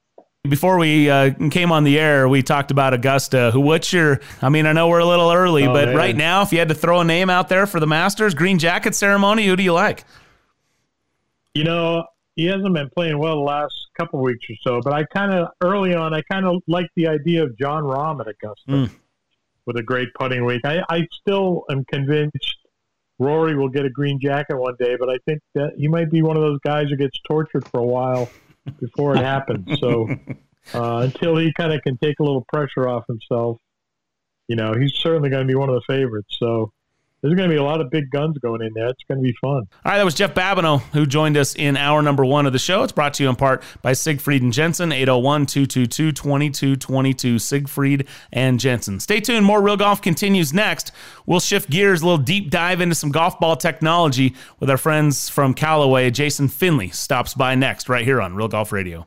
Before 0.45 0.79
we 0.79 1.11
uh, 1.11 1.33
came 1.51 1.73
on 1.73 1.85
the 1.85 1.99
air, 1.99 2.29
we 2.29 2.43
talked 2.43 2.71
about 2.71 2.95
Augusta. 2.95 3.51
Who? 3.53 3.61
What's 3.61 3.93
your? 3.93 4.21
I 4.41 4.49
mean, 4.49 4.67
I 4.67 4.73
know 4.73 4.89
we're 4.89 5.01
a 5.01 5.05
little 5.05 5.31
early, 5.31 5.65
oh, 5.67 5.73
but 5.73 5.89
man. 5.89 5.97
right 5.97 6.17
now, 6.17 6.43
if 6.43 6.53
you 6.53 6.59
had 6.59 6.69
to 6.69 6.75
throw 6.75 7.01
a 7.01 7.05
name 7.05 7.29
out 7.29 7.49
there 7.49 7.67
for 7.67 7.81
the 7.81 7.87
Masters 7.87 8.35
green 8.35 8.59
jacket 8.59 8.95
ceremony, 8.95 9.47
who 9.47 9.57
do 9.57 9.63
you 9.63 9.73
like? 9.73 10.05
You 11.55 11.65
know, 11.65 12.05
he 12.37 12.45
hasn't 12.45 12.73
been 12.73 12.89
playing 12.95 13.19
well 13.19 13.35
the 13.35 13.43
last 13.43 13.75
couple 13.99 14.21
weeks 14.23 14.47
or 14.49 14.55
so. 14.63 14.81
But 14.83 14.93
I 14.93 15.05
kind 15.13 15.35
of 15.35 15.49
early 15.61 15.95
on, 15.95 16.15
I 16.15 16.23
kind 16.31 16.47
of 16.47 16.63
like 16.69 16.87
the 16.95 17.09
idea 17.09 17.43
of 17.43 17.59
Jon 17.59 17.83
Rahm 17.83 18.21
at 18.21 18.29
Augusta 18.29 18.71
mm. 18.71 18.91
with 19.67 19.77
a 19.77 19.83
great 19.83 20.09
putting 20.15 20.45
week. 20.45 20.61
I, 20.65 20.83
I 20.89 21.07
still 21.21 21.65
am 21.69 21.85
convinced 21.93 22.57
Rory 23.19 23.57
will 23.57 23.69
get 23.69 23.85
a 23.85 23.91
green 23.91 24.21
jacket 24.21 24.57
one 24.57 24.77
day, 24.79 24.97
but 24.99 25.11
I 25.11 25.19
think 25.27 25.41
that 25.55 25.73
he 25.77 25.89
might 25.89 26.11
be 26.11 26.23
one 26.23 26.37
of 26.37 26.43
those 26.43 26.61
guys 26.65 26.87
who 26.89 26.97
gets 26.97 27.19
tortured 27.27 27.67
for 27.69 27.81
a 27.81 27.87
while 27.87 28.31
before 28.81 29.17
it 29.17 29.23
happens. 29.23 29.79
So 29.81 30.09
uh, 30.75 30.99
until 30.99 31.37
he 31.37 31.53
kind 31.53 31.73
of 31.73 31.83
can 31.83 31.97
take 31.99 32.19
a 32.21 32.23
little 32.23 32.45
pressure 32.53 32.89
off 32.89 33.05
himself, 33.07 33.59
you 34.49 34.57
know, 34.57 34.75
he's 34.75 34.95
certainly 34.95 35.31
going 35.31 35.47
to 35.47 35.51
be 35.51 35.55
one 35.55 35.69
of 35.69 35.75
the 35.75 35.93
favorites. 35.93 36.37
So 36.39 36.73
there's 37.23 37.35
going 37.35 37.49
to 37.49 37.53
be 37.53 37.59
a 37.59 37.65
lot 37.65 37.81
of 37.81 37.91
big 37.91 38.11
guns 38.11 38.39
going 38.39 38.63
in 38.63 38.73
there. 38.75 38.87
It's 38.87 39.03
going 39.09 39.19
to 39.19 39.23
be 39.23 39.35
fun. 39.41 39.51
All 39.51 39.67
right, 39.85 39.99
that 39.99 40.05
was 40.05 40.15
Jeff 40.15 40.35
Babineau 40.35 40.81
who 40.93 41.07
joined 41.07 41.37
us 41.37 41.55
in 41.55 41.77
hour 41.77 42.01
number 42.01 42.25
one 42.25 42.47
of 42.47 42.53
the 42.53 42.59
show. 42.59 42.83
It's 42.83 42.93
brought 42.93 43.15
to 43.15 43.23
you 43.23 43.29
in 43.29 43.37
part 43.37 43.63
by 43.83 43.93
Siegfried 43.93 44.43
and 44.43 44.53
Jensen, 44.53 44.93
801 44.93 45.47
222 45.47 46.13
2222. 46.13 47.39
Siegfried 47.39 48.07
and 48.33 48.61
Jensen. 48.61 49.01
Stay 49.01 49.21
tuned. 49.21 49.45
More 49.45 49.61
Real 49.61 49.77
Golf 49.77 50.01
continues 50.01 50.53
next. 50.53 50.93
We'll 51.27 51.41
shift 51.41 51.71
gears, 51.71 52.03
a 52.03 52.05
little 52.05 52.19
deep 52.19 52.51
dive 52.51 52.81
into 52.81 52.95
some 52.95 53.11
golf 53.11 53.41
ball 53.41 53.57
technology 53.57 54.35
with 54.61 54.71
our 54.71 54.79
friends 54.79 55.29
from 55.29 55.55
Callaway. 55.55 56.11
Jason 56.11 56.49
Finley 56.49 56.91
stops 56.91 57.35
by 57.35 57.55
next, 57.55 57.89
right 57.89 58.05
here 58.05 58.21
on 58.21 58.35
Real 58.35 58.49
Golf 58.49 58.73
Radio. 58.73 59.07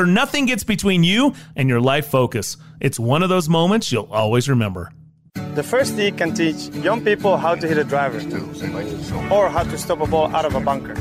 sure 0.00 0.06
nothing 0.06 0.46
gets 0.46 0.64
between 0.64 1.04
you 1.04 1.34
and 1.56 1.68
your 1.68 1.80
life 1.80 2.06
focus. 2.06 2.56
It's 2.80 2.98
one 2.98 3.22
of 3.22 3.28
those 3.28 3.48
moments 3.48 3.92
you'll 3.92 4.08
always 4.10 4.48
remember. 4.48 4.92
The 5.54 5.62
first 5.62 5.96
tee 5.96 6.10
can 6.10 6.32
teach 6.32 6.68
young 6.84 7.04
people 7.04 7.36
how 7.36 7.54
to 7.54 7.66
hit 7.68 7.76
a 7.76 7.84
driver 7.84 8.18
or 9.30 9.50
how 9.50 9.64
to 9.64 9.76
stop 9.76 10.00
a 10.00 10.06
ball 10.06 10.34
out 10.34 10.44
of 10.46 10.54
a 10.54 10.60
bunker. 10.60 10.94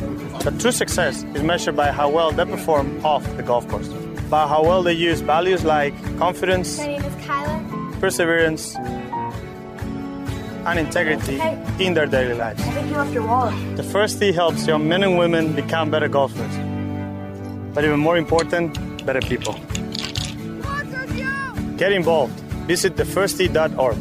But 0.44 0.60
true 0.60 0.72
success 0.72 1.24
is 1.36 1.44
measured 1.44 1.76
by 1.76 1.92
how 1.92 2.10
well 2.10 2.32
they 2.32 2.46
perform 2.46 3.06
off 3.06 3.24
the 3.38 3.44
golf 3.44 3.68
course, 3.70 3.88
by 4.30 4.48
how 4.48 4.64
well 4.64 4.84
they 4.84 4.94
use 4.94 5.22
values 5.22 5.64
like 5.64 5.94
confidence, 6.18 6.80
perseverance, 8.00 8.76
and 10.66 10.80
integrity 10.80 11.38
hey, 11.38 11.86
in 11.86 11.94
their 11.94 12.06
daily 12.06 12.34
lives. 12.34 12.62
I 12.62 12.72
think 12.72 12.90
you 12.90 12.98
left 12.98 13.14
your 13.14 13.26
wallet. 13.26 13.78
The 13.78 13.84
first 13.84 14.20
tee 14.20 14.34
helps 14.34 14.68
young 14.68 14.90
men 14.90 15.04
and 15.04 15.18
women 15.18 15.54
become 15.56 15.90
better 15.90 16.10
golfers. 16.10 16.56
But 17.74 17.86
even 17.86 18.00
more 18.00 18.18
important, 18.18 18.78
better 19.14 19.28
people. 19.28 19.54
Get 21.78 21.92
involved. 21.92 22.40
Visit 22.68 22.96
thefirsttee.org. 22.96 23.98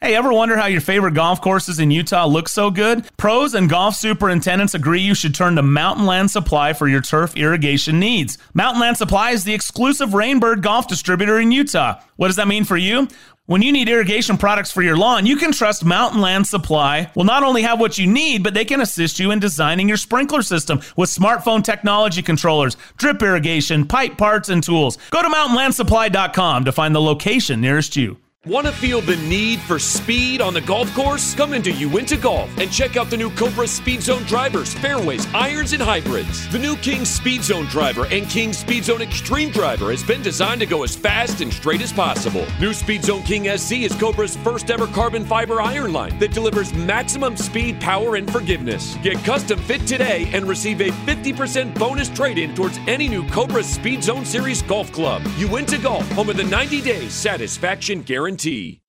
Hey, 0.00 0.16
ever 0.16 0.32
wonder 0.32 0.56
how 0.56 0.66
your 0.66 0.80
favorite 0.80 1.14
golf 1.14 1.40
courses 1.40 1.78
in 1.78 1.90
Utah 1.92 2.26
look 2.26 2.48
so 2.48 2.70
good? 2.70 3.08
Pros 3.16 3.54
and 3.54 3.68
golf 3.68 3.94
superintendents 3.94 4.74
agree 4.74 5.00
you 5.00 5.14
should 5.14 5.34
turn 5.34 5.54
to 5.56 5.62
Mountain 5.62 6.06
Land 6.06 6.30
Supply 6.30 6.72
for 6.72 6.88
your 6.88 7.00
turf 7.00 7.36
irrigation 7.36 8.00
needs. 8.00 8.38
Mountain 8.54 8.80
Land 8.80 8.96
Supply 8.96 9.30
is 9.30 9.44
the 9.44 9.54
exclusive 9.54 10.10
Rainbird 10.10 10.62
golf 10.62 10.88
distributor 10.88 11.38
in 11.38 11.52
Utah. 11.52 12.00
What 12.16 12.28
does 12.28 12.36
that 12.36 12.48
mean 12.48 12.64
for 12.64 12.76
you? 12.76 13.06
When 13.48 13.62
you 13.62 13.72
need 13.72 13.88
irrigation 13.88 14.36
products 14.36 14.70
for 14.70 14.82
your 14.82 14.98
lawn, 14.98 15.24
you 15.24 15.36
can 15.36 15.52
trust 15.52 15.82
Mountain 15.82 16.20
Land 16.20 16.46
Supply 16.46 17.10
will 17.14 17.24
not 17.24 17.42
only 17.42 17.62
have 17.62 17.80
what 17.80 17.96
you 17.96 18.06
need, 18.06 18.42
but 18.42 18.52
they 18.52 18.66
can 18.66 18.82
assist 18.82 19.18
you 19.18 19.30
in 19.30 19.38
designing 19.38 19.88
your 19.88 19.96
sprinkler 19.96 20.42
system 20.42 20.82
with 20.98 21.08
smartphone 21.08 21.64
technology 21.64 22.20
controllers, 22.20 22.76
drip 22.98 23.22
irrigation, 23.22 23.86
pipe 23.86 24.18
parts, 24.18 24.50
and 24.50 24.62
tools. 24.62 24.98
Go 25.08 25.22
to 25.22 25.30
mountainlandsupply.com 25.30 26.66
to 26.66 26.72
find 26.72 26.94
the 26.94 27.00
location 27.00 27.62
nearest 27.62 27.96
you. 27.96 28.18
Want 28.46 28.68
to 28.68 28.72
feel 28.72 29.00
the 29.00 29.16
need 29.16 29.58
for 29.58 29.80
speed 29.80 30.40
on 30.40 30.54
the 30.54 30.60
golf 30.60 30.94
course? 30.94 31.34
Come 31.34 31.52
into 31.52 31.72
Uinta 31.72 32.16
Golf 32.16 32.48
and 32.58 32.70
check 32.70 32.96
out 32.96 33.10
the 33.10 33.16
new 33.16 33.30
Cobra 33.30 33.66
Speed 33.66 34.00
Zone 34.00 34.22
drivers, 34.22 34.72
fairways, 34.74 35.26
irons, 35.34 35.72
and 35.72 35.82
hybrids. 35.82 36.48
The 36.52 36.58
new 36.60 36.76
King 36.76 37.04
Speed 37.04 37.42
Zone 37.42 37.64
driver 37.64 38.06
and 38.12 38.30
King 38.30 38.52
Speed 38.52 38.84
Zone 38.84 39.02
Extreme 39.02 39.50
driver 39.50 39.90
has 39.90 40.04
been 40.04 40.22
designed 40.22 40.60
to 40.60 40.66
go 40.66 40.84
as 40.84 40.94
fast 40.94 41.40
and 41.40 41.52
straight 41.52 41.80
as 41.80 41.92
possible. 41.92 42.46
New 42.60 42.72
Speed 42.72 43.02
Zone 43.02 43.24
King 43.24 43.58
SC 43.58 43.78
is 43.78 43.92
Cobra's 43.96 44.36
first 44.36 44.70
ever 44.70 44.86
carbon 44.86 45.24
fiber 45.24 45.60
iron 45.60 45.92
line 45.92 46.16
that 46.20 46.30
delivers 46.30 46.72
maximum 46.72 47.36
speed, 47.36 47.80
power, 47.80 48.14
and 48.14 48.30
forgiveness. 48.30 48.94
Get 49.02 49.16
custom 49.24 49.58
fit 49.58 49.84
today 49.84 50.30
and 50.32 50.46
receive 50.46 50.80
a 50.80 50.90
50% 50.90 51.76
bonus 51.76 52.08
trade 52.10 52.38
in 52.38 52.54
towards 52.54 52.78
any 52.86 53.08
new 53.08 53.28
Cobra 53.30 53.64
Speed 53.64 54.04
Zone 54.04 54.24
Series 54.24 54.62
golf 54.62 54.92
club. 54.92 55.22
Uinta 55.38 55.76
Golf, 55.76 56.08
home 56.12 56.28
of 56.30 56.36
the 56.36 56.44
90 56.44 56.80
day 56.82 57.08
satisfaction 57.08 58.02
guarantee 58.02 58.27
guarantee. 58.28 58.82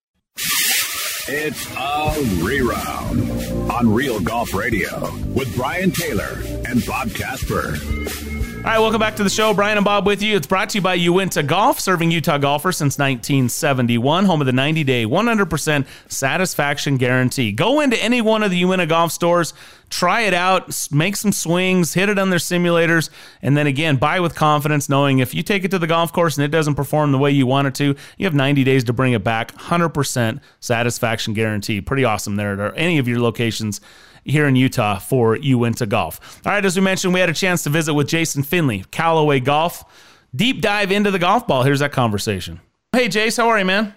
It's 1.31 1.65
a 1.77 2.43
reround 2.43 3.71
on 3.71 3.93
Real 3.93 4.19
Golf 4.19 4.53
Radio 4.53 5.13
with 5.27 5.55
Brian 5.55 5.91
Taylor 5.91 6.41
and 6.67 6.85
Bob 6.85 7.13
Casper. 7.13 7.75
All 8.59 8.65
right, 8.65 8.79
welcome 8.79 8.99
back 8.99 9.15
to 9.15 9.23
the 9.23 9.29
show. 9.29 9.53
Brian 9.53 9.77
and 9.77 9.85
Bob 9.85 10.05
with 10.05 10.21
you. 10.21 10.35
It's 10.35 10.45
brought 10.45 10.67
to 10.71 10.79
you 10.79 10.81
by 10.81 10.95
Uinta 10.95 11.41
Golf, 11.43 11.79
serving 11.79 12.11
Utah 12.11 12.37
golfers 12.37 12.75
since 12.75 12.97
1971, 12.97 14.25
home 14.25 14.41
of 14.41 14.47
the 14.47 14.51
90 14.51 14.83
day 14.83 15.05
100% 15.05 15.87
satisfaction 16.09 16.97
guarantee. 16.97 17.53
Go 17.53 17.79
into 17.79 17.95
any 18.03 18.21
one 18.21 18.43
of 18.43 18.51
the 18.51 18.57
Uinta 18.57 18.85
Golf 18.85 19.13
stores, 19.13 19.53
try 19.89 20.21
it 20.21 20.33
out, 20.33 20.91
make 20.91 21.15
some 21.15 21.31
swings, 21.31 21.93
hit 21.93 22.09
it 22.09 22.19
on 22.19 22.31
their 22.31 22.37
simulators, 22.37 23.09
and 23.41 23.55
then 23.55 23.65
again, 23.65 23.95
buy 23.95 24.19
with 24.19 24.35
confidence, 24.35 24.89
knowing 24.89 25.19
if 25.19 25.33
you 25.33 25.41
take 25.41 25.63
it 25.63 25.71
to 25.71 25.79
the 25.79 25.87
golf 25.87 26.11
course 26.11 26.37
and 26.37 26.43
it 26.43 26.51
doesn't 26.51 26.75
perform 26.75 27.13
the 27.13 27.17
way 27.17 27.31
you 27.31 27.47
want 27.47 27.65
it 27.69 27.75
to, 27.75 27.95
you 28.17 28.25
have 28.25 28.35
90 28.35 28.65
days 28.65 28.83
to 28.83 28.91
bring 28.91 29.13
it 29.13 29.23
back. 29.23 29.55
100% 29.55 30.41
satisfaction 30.59 31.33
guarantee. 31.33 31.79
Pretty 31.79 32.03
awesome 32.03 32.35
there 32.35 32.61
at 32.61 32.77
any 32.77 32.97
of 32.97 33.07
your 33.07 33.21
locations 33.21 33.79
here 34.29 34.47
in 34.47 34.55
Utah 34.55 34.99
for 34.99 35.35
Uinta 35.35 35.85
Golf. 35.85 36.41
All 36.45 36.51
right, 36.51 36.63
as 36.63 36.75
we 36.75 36.81
mentioned, 36.81 37.13
we 37.13 37.19
had 37.19 37.29
a 37.29 37.33
chance 37.33 37.63
to 37.63 37.69
visit 37.69 37.93
with 37.93 38.07
Jason 38.07 38.43
Finley, 38.43 38.85
Callaway 38.91 39.39
Golf. 39.39 39.83
Deep 40.35 40.61
dive 40.61 40.91
into 40.91 41.11
the 41.11 41.19
golf 41.19 41.47
ball. 41.47 41.63
Here's 41.63 41.79
that 41.79 41.91
conversation. 41.91 42.59
Hey, 42.91 43.07
Jace, 43.07 43.37
how 43.37 43.49
are 43.49 43.57
you, 43.59 43.65
man? 43.65 43.93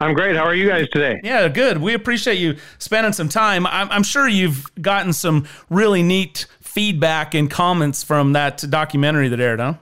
I'm 0.00 0.14
great. 0.14 0.34
How 0.36 0.44
are 0.44 0.54
you 0.54 0.68
guys 0.68 0.88
today? 0.90 1.20
Yeah, 1.22 1.48
good. 1.48 1.78
We 1.78 1.94
appreciate 1.94 2.38
you 2.38 2.56
spending 2.78 3.12
some 3.12 3.28
time. 3.28 3.66
I'm, 3.66 3.88
I'm 3.90 4.02
sure 4.02 4.26
you've 4.26 4.68
gotten 4.80 5.12
some 5.12 5.46
really 5.70 6.02
neat 6.02 6.46
feedback 6.60 7.34
and 7.34 7.48
comments 7.48 8.02
from 8.02 8.32
that 8.32 8.64
documentary 8.68 9.28
that 9.28 9.40
aired, 9.40 9.60
huh? 9.60 9.74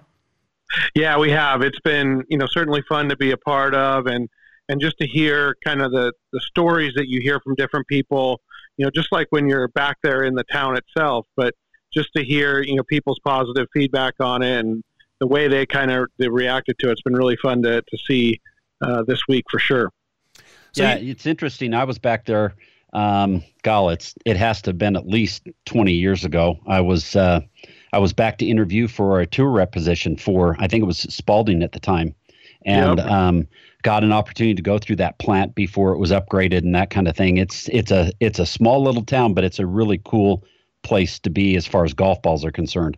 Yeah, 0.94 1.18
we 1.18 1.30
have. 1.30 1.62
It's 1.62 1.80
been, 1.80 2.24
you 2.28 2.36
know, 2.36 2.46
certainly 2.48 2.82
fun 2.88 3.08
to 3.08 3.16
be 3.16 3.30
a 3.30 3.36
part 3.36 3.74
of 3.74 4.06
and 4.06 4.28
and 4.68 4.80
just 4.80 4.96
to 4.98 5.06
hear 5.06 5.56
kind 5.64 5.82
of 5.82 5.90
the 5.92 6.12
the 6.32 6.40
stories 6.40 6.92
that 6.94 7.08
you 7.08 7.20
hear 7.22 7.40
from 7.40 7.54
different 7.56 7.86
people 7.88 8.40
you 8.76 8.84
know, 8.84 8.90
just 8.94 9.12
like 9.12 9.26
when 9.30 9.48
you're 9.48 9.68
back 9.68 9.98
there 10.02 10.24
in 10.24 10.34
the 10.34 10.44
town 10.44 10.76
itself, 10.76 11.26
but 11.36 11.54
just 11.92 12.08
to 12.16 12.24
hear, 12.24 12.62
you 12.62 12.74
know, 12.74 12.82
people's 12.84 13.18
positive 13.24 13.66
feedback 13.72 14.14
on 14.20 14.42
it 14.42 14.60
and 14.60 14.82
the 15.20 15.26
way 15.26 15.46
they 15.46 15.66
kind 15.66 15.90
of 15.90 16.08
they 16.18 16.28
reacted 16.28 16.78
to 16.80 16.88
it, 16.88 16.92
it's 16.92 17.02
been 17.02 17.14
really 17.14 17.36
fun 17.36 17.62
to, 17.62 17.82
to 17.82 17.98
see 18.06 18.40
uh, 18.80 19.02
this 19.04 19.20
week 19.28 19.44
for 19.50 19.58
sure. 19.58 19.90
So 20.72 20.82
yeah, 20.82 20.96
you, 20.96 21.12
it's 21.12 21.26
interesting. 21.26 21.74
I 21.74 21.84
was 21.84 21.98
back 21.98 22.24
there. 22.24 22.54
Um, 22.92 23.42
golly, 23.62 23.94
it's, 23.94 24.14
it 24.26 24.36
has 24.36 24.60
to 24.62 24.70
have 24.70 24.78
been 24.78 24.96
at 24.96 25.06
least 25.06 25.48
20 25.66 25.92
years 25.92 26.24
ago. 26.24 26.58
I 26.66 26.80
was, 26.80 27.14
uh, 27.16 27.40
I 27.92 27.98
was 27.98 28.12
back 28.12 28.38
to 28.38 28.46
interview 28.46 28.88
for 28.88 29.20
a 29.20 29.26
tour 29.26 29.50
rep 29.50 29.72
position 29.72 30.16
for, 30.16 30.56
I 30.58 30.66
think 30.66 30.82
it 30.82 30.86
was 30.86 30.98
Spalding 30.98 31.62
at 31.62 31.72
the 31.72 31.80
time. 31.80 32.14
And, 32.64 32.98
yep. 32.98 33.06
um, 33.06 33.48
got 33.82 34.04
an 34.04 34.12
opportunity 34.12 34.54
to 34.54 34.62
go 34.62 34.78
through 34.78 34.96
that 34.96 35.18
plant 35.18 35.54
before 35.54 35.92
it 35.92 35.98
was 35.98 36.12
upgraded 36.12 36.58
and 36.58 36.74
that 36.74 36.90
kind 36.90 37.08
of 37.08 37.16
thing. 37.16 37.36
It's 37.36 37.68
it's 37.68 37.90
a 37.90 38.12
it's 38.20 38.38
a 38.38 38.46
small 38.46 38.82
little 38.82 39.04
town, 39.04 39.34
but 39.34 39.44
it's 39.44 39.58
a 39.58 39.66
really 39.66 40.00
cool 40.04 40.44
place 40.82 41.18
to 41.20 41.30
be 41.30 41.56
as 41.56 41.66
far 41.66 41.84
as 41.84 41.92
golf 41.92 42.22
balls 42.22 42.44
are 42.44 42.52
concerned. 42.52 42.96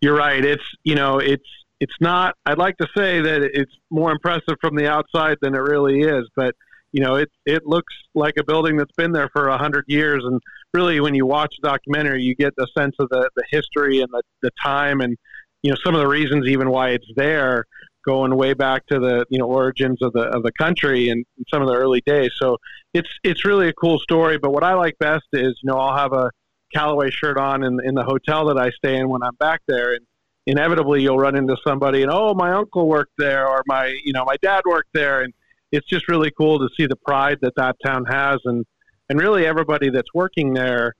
You're 0.00 0.16
right. 0.16 0.44
It's 0.44 0.64
you 0.84 0.94
know 0.94 1.18
it's 1.18 1.48
it's 1.80 1.94
not. 2.00 2.36
I'd 2.46 2.58
like 2.58 2.76
to 2.78 2.86
say 2.96 3.20
that 3.20 3.42
it's 3.42 3.72
more 3.90 4.12
impressive 4.12 4.54
from 4.60 4.76
the 4.76 4.88
outside 4.88 5.38
than 5.42 5.54
it 5.54 5.58
really 5.58 6.02
is, 6.02 6.28
but 6.36 6.54
you 6.92 7.02
know, 7.02 7.16
it 7.16 7.30
it 7.46 7.66
looks 7.66 7.92
like 8.14 8.34
a 8.38 8.44
building 8.44 8.76
that's 8.76 8.92
been 8.92 9.12
there 9.12 9.30
for 9.32 9.48
a 9.48 9.58
hundred 9.58 9.86
years, 9.88 10.22
and 10.24 10.40
really, 10.74 11.00
when 11.00 11.14
you 11.14 11.26
watch 11.26 11.54
the 11.60 11.68
documentary, 11.68 12.22
you 12.22 12.34
get 12.34 12.54
the 12.56 12.68
sense 12.76 12.94
of 12.98 13.08
the 13.08 13.28
the 13.34 13.44
history 13.50 14.00
and 14.00 14.10
the 14.12 14.22
the 14.42 14.50
time, 14.62 15.00
and 15.00 15.16
you 15.62 15.70
know, 15.70 15.76
some 15.82 15.94
of 15.94 16.00
the 16.00 16.08
reasons 16.08 16.46
even 16.46 16.70
why 16.70 16.90
it's 16.90 17.06
there, 17.16 17.64
going 18.04 18.36
way 18.36 18.54
back 18.54 18.86
to 18.86 18.98
the 18.98 19.24
you 19.30 19.38
know 19.38 19.46
origins 19.46 20.02
of 20.02 20.12
the 20.12 20.22
of 20.22 20.42
the 20.42 20.52
country 20.52 21.08
and 21.08 21.24
some 21.52 21.62
of 21.62 21.68
the 21.68 21.74
early 21.74 22.02
days. 22.06 22.30
So 22.36 22.58
it's 22.94 23.10
it's 23.24 23.44
really 23.44 23.68
a 23.68 23.72
cool 23.72 23.98
story. 23.98 24.38
But 24.38 24.52
what 24.52 24.64
I 24.64 24.74
like 24.74 24.98
best 24.98 25.26
is, 25.32 25.58
you 25.62 25.70
know, 25.70 25.78
I'll 25.78 25.96
have 25.96 26.12
a 26.12 26.30
Callaway 26.74 27.10
shirt 27.10 27.38
on 27.38 27.62
in 27.64 27.78
in 27.84 27.94
the 27.94 28.04
hotel 28.04 28.46
that 28.46 28.58
I 28.58 28.70
stay 28.70 28.96
in 28.96 29.08
when 29.08 29.22
I'm 29.22 29.34
back 29.36 29.60
there, 29.66 29.94
and 29.94 30.06
inevitably 30.46 31.02
you'll 31.02 31.18
run 31.18 31.36
into 31.36 31.56
somebody 31.66 32.02
and 32.02 32.10
oh 32.10 32.34
my 32.34 32.52
uncle 32.52 32.88
worked 32.88 33.12
there 33.16 33.46
or 33.46 33.62
my 33.66 33.86
you 34.04 34.12
know 34.12 34.24
my 34.24 34.36
dad 34.42 34.62
worked 34.66 34.92
there 34.92 35.22
and 35.22 35.32
it's 35.70 35.86
just 35.86 36.08
really 36.08 36.32
cool 36.36 36.58
to 36.58 36.68
see 36.76 36.86
the 36.86 36.96
pride 36.96 37.38
that 37.42 37.54
that 37.56 37.76
town 37.84 38.04
has 38.04 38.40
and 38.44 38.64
and 39.08 39.20
really 39.20 39.46
everybody 39.46 39.88
that's 39.88 40.12
working 40.14 40.52
there 40.52 40.94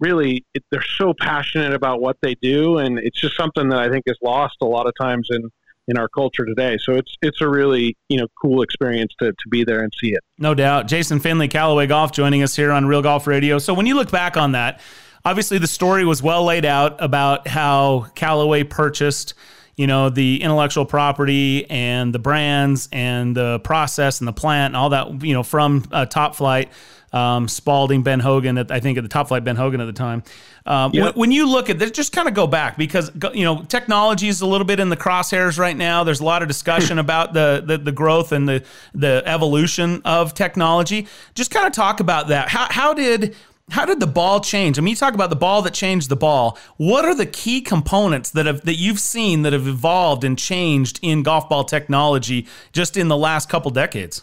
really 0.00 0.44
it, 0.52 0.64
they're 0.70 0.82
so 0.82 1.14
passionate 1.14 1.72
about 1.72 2.00
what 2.00 2.16
they 2.22 2.34
do 2.42 2.78
and 2.78 2.98
it's 2.98 3.20
just 3.20 3.36
something 3.36 3.68
that 3.68 3.78
I 3.78 3.88
think 3.88 4.02
is 4.06 4.18
lost 4.20 4.56
a 4.60 4.66
lot 4.66 4.88
of 4.88 4.94
times 5.00 5.28
in 5.30 5.48
in 5.88 5.98
our 5.98 6.08
culture 6.08 6.44
today. 6.44 6.78
So 6.82 6.94
it's 6.94 7.14
it's 7.22 7.40
a 7.40 7.48
really 7.48 7.96
you 8.08 8.18
know 8.18 8.26
cool 8.40 8.62
experience 8.62 9.12
to, 9.20 9.32
to 9.32 9.48
be 9.50 9.64
there 9.64 9.80
and 9.80 9.92
see 10.00 10.12
it. 10.12 10.20
No 10.38 10.54
doubt. 10.54 10.88
Jason 10.88 11.20
Finley, 11.20 11.48
Callaway 11.48 11.86
Golf, 11.86 12.12
joining 12.12 12.42
us 12.42 12.54
here 12.56 12.72
on 12.72 12.86
Real 12.86 13.02
Golf 13.02 13.26
Radio. 13.26 13.58
So 13.58 13.74
when 13.74 13.86
you 13.86 13.94
look 13.94 14.10
back 14.10 14.36
on 14.36 14.52
that, 14.52 14.80
obviously 15.24 15.58
the 15.58 15.66
story 15.66 16.04
was 16.04 16.22
well 16.22 16.44
laid 16.44 16.64
out 16.64 17.02
about 17.02 17.48
how 17.48 18.06
Callaway 18.14 18.64
purchased 18.64 19.34
you 19.76 19.86
know 19.86 20.10
the 20.10 20.42
intellectual 20.42 20.84
property 20.84 21.68
and 21.70 22.14
the 22.14 22.18
brands 22.18 22.88
and 22.92 23.36
the 23.36 23.58
process 23.60 24.20
and 24.20 24.28
the 24.28 24.32
plant 24.32 24.72
and 24.72 24.76
all 24.76 24.90
that 24.90 25.22
you 25.24 25.32
know 25.34 25.42
from 25.42 25.84
uh, 25.90 26.06
Top-Flite 26.06 26.70
um, 27.12 27.48
Spalding, 27.48 28.02
Ben 28.02 28.20
Hogan, 28.20 28.58
at, 28.58 28.70
I 28.70 28.80
think 28.80 28.98
at 28.98 29.04
the 29.04 29.08
Top-Flite, 29.08 29.44
Ben 29.44 29.56
Hogan 29.56 29.80
at 29.80 29.86
the 29.86 29.92
time. 29.92 30.22
Um, 30.64 30.92
yep. 30.92 31.04
when, 31.04 31.12
when, 31.14 31.32
you 31.32 31.48
look 31.48 31.70
at 31.70 31.78
this, 31.78 31.90
just 31.90 32.12
kind 32.12 32.28
of 32.28 32.34
go 32.34 32.46
back 32.46 32.76
because 32.76 33.10
you 33.34 33.44
know 33.44 33.62
technology 33.64 34.28
is 34.28 34.40
a 34.40 34.46
little 34.46 34.66
bit 34.66 34.78
in 34.78 34.88
the 34.88 34.96
crosshairs 34.96 35.58
right 35.58 35.76
now. 35.76 36.04
There's 36.04 36.20
a 36.20 36.24
lot 36.24 36.42
of 36.42 36.48
discussion 36.48 36.98
about 37.00 37.32
the, 37.32 37.62
the, 37.66 37.78
the 37.78 37.92
growth 37.92 38.32
and 38.32 38.48
the 38.48 38.64
the 38.94 39.22
evolution 39.26 40.02
of 40.04 40.34
technology. 40.34 41.08
Just 41.34 41.50
kind 41.50 41.66
of 41.66 41.72
talk 41.72 42.00
about 42.00 42.28
that. 42.28 42.48
How 42.48 42.68
how 42.70 42.94
did 42.94 43.34
how 43.70 43.84
did 43.84 44.00
the 44.00 44.06
ball 44.06 44.40
change? 44.40 44.78
I 44.78 44.82
mean, 44.82 44.90
you 44.90 44.96
talk 44.96 45.14
about 45.14 45.30
the 45.30 45.36
ball 45.36 45.62
that 45.62 45.74
changed 45.74 46.08
the 46.08 46.16
ball. 46.16 46.58
What 46.76 47.04
are 47.04 47.14
the 47.14 47.26
key 47.26 47.60
components 47.60 48.30
that 48.30 48.46
have 48.46 48.62
that 48.62 48.74
you've 48.74 49.00
seen 49.00 49.42
that 49.42 49.52
have 49.52 49.66
evolved 49.66 50.24
and 50.24 50.38
changed 50.38 51.00
in 51.02 51.22
golf 51.22 51.48
ball 51.48 51.64
technology 51.64 52.46
just 52.72 52.96
in 52.96 53.08
the 53.08 53.16
last 53.16 53.48
couple 53.48 53.70
decades? 53.70 54.22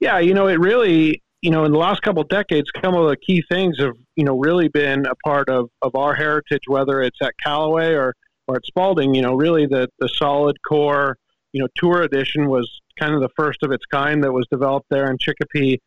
Yeah, 0.00 0.18
you 0.18 0.32
know, 0.32 0.46
it 0.46 0.60
really, 0.60 1.22
you 1.42 1.50
know, 1.50 1.64
in 1.64 1.72
the 1.72 1.78
last 1.78 2.02
couple 2.02 2.22
of 2.22 2.28
decades, 2.28 2.70
some 2.82 2.94
of 2.94 3.08
the 3.08 3.16
key 3.16 3.42
things 3.48 3.78
have, 3.78 3.94
you 4.16 4.24
know, 4.24 4.38
really 4.38 4.68
been 4.68 5.06
a 5.06 5.14
part 5.24 5.48
of, 5.48 5.70
of 5.82 5.94
our 5.94 6.14
heritage, 6.14 6.62
whether 6.66 7.00
it's 7.00 7.18
at 7.22 7.34
Callaway 7.42 7.92
or, 7.92 8.14
or 8.46 8.56
at 8.56 8.66
Spalding. 8.66 9.14
You 9.14 9.22
know, 9.22 9.34
really 9.34 9.66
the 9.66 9.88
the 9.98 10.08
solid 10.08 10.56
core, 10.66 11.16
you 11.52 11.60
know, 11.60 11.68
tour 11.76 12.02
edition 12.02 12.48
was 12.48 12.68
kind 12.98 13.14
of 13.14 13.20
the 13.20 13.30
first 13.36 13.62
of 13.62 13.70
its 13.70 13.86
kind 13.86 14.24
that 14.24 14.32
was 14.32 14.46
developed 14.50 14.86
there 14.90 15.10
in 15.10 15.18
Chicopee 15.18 15.80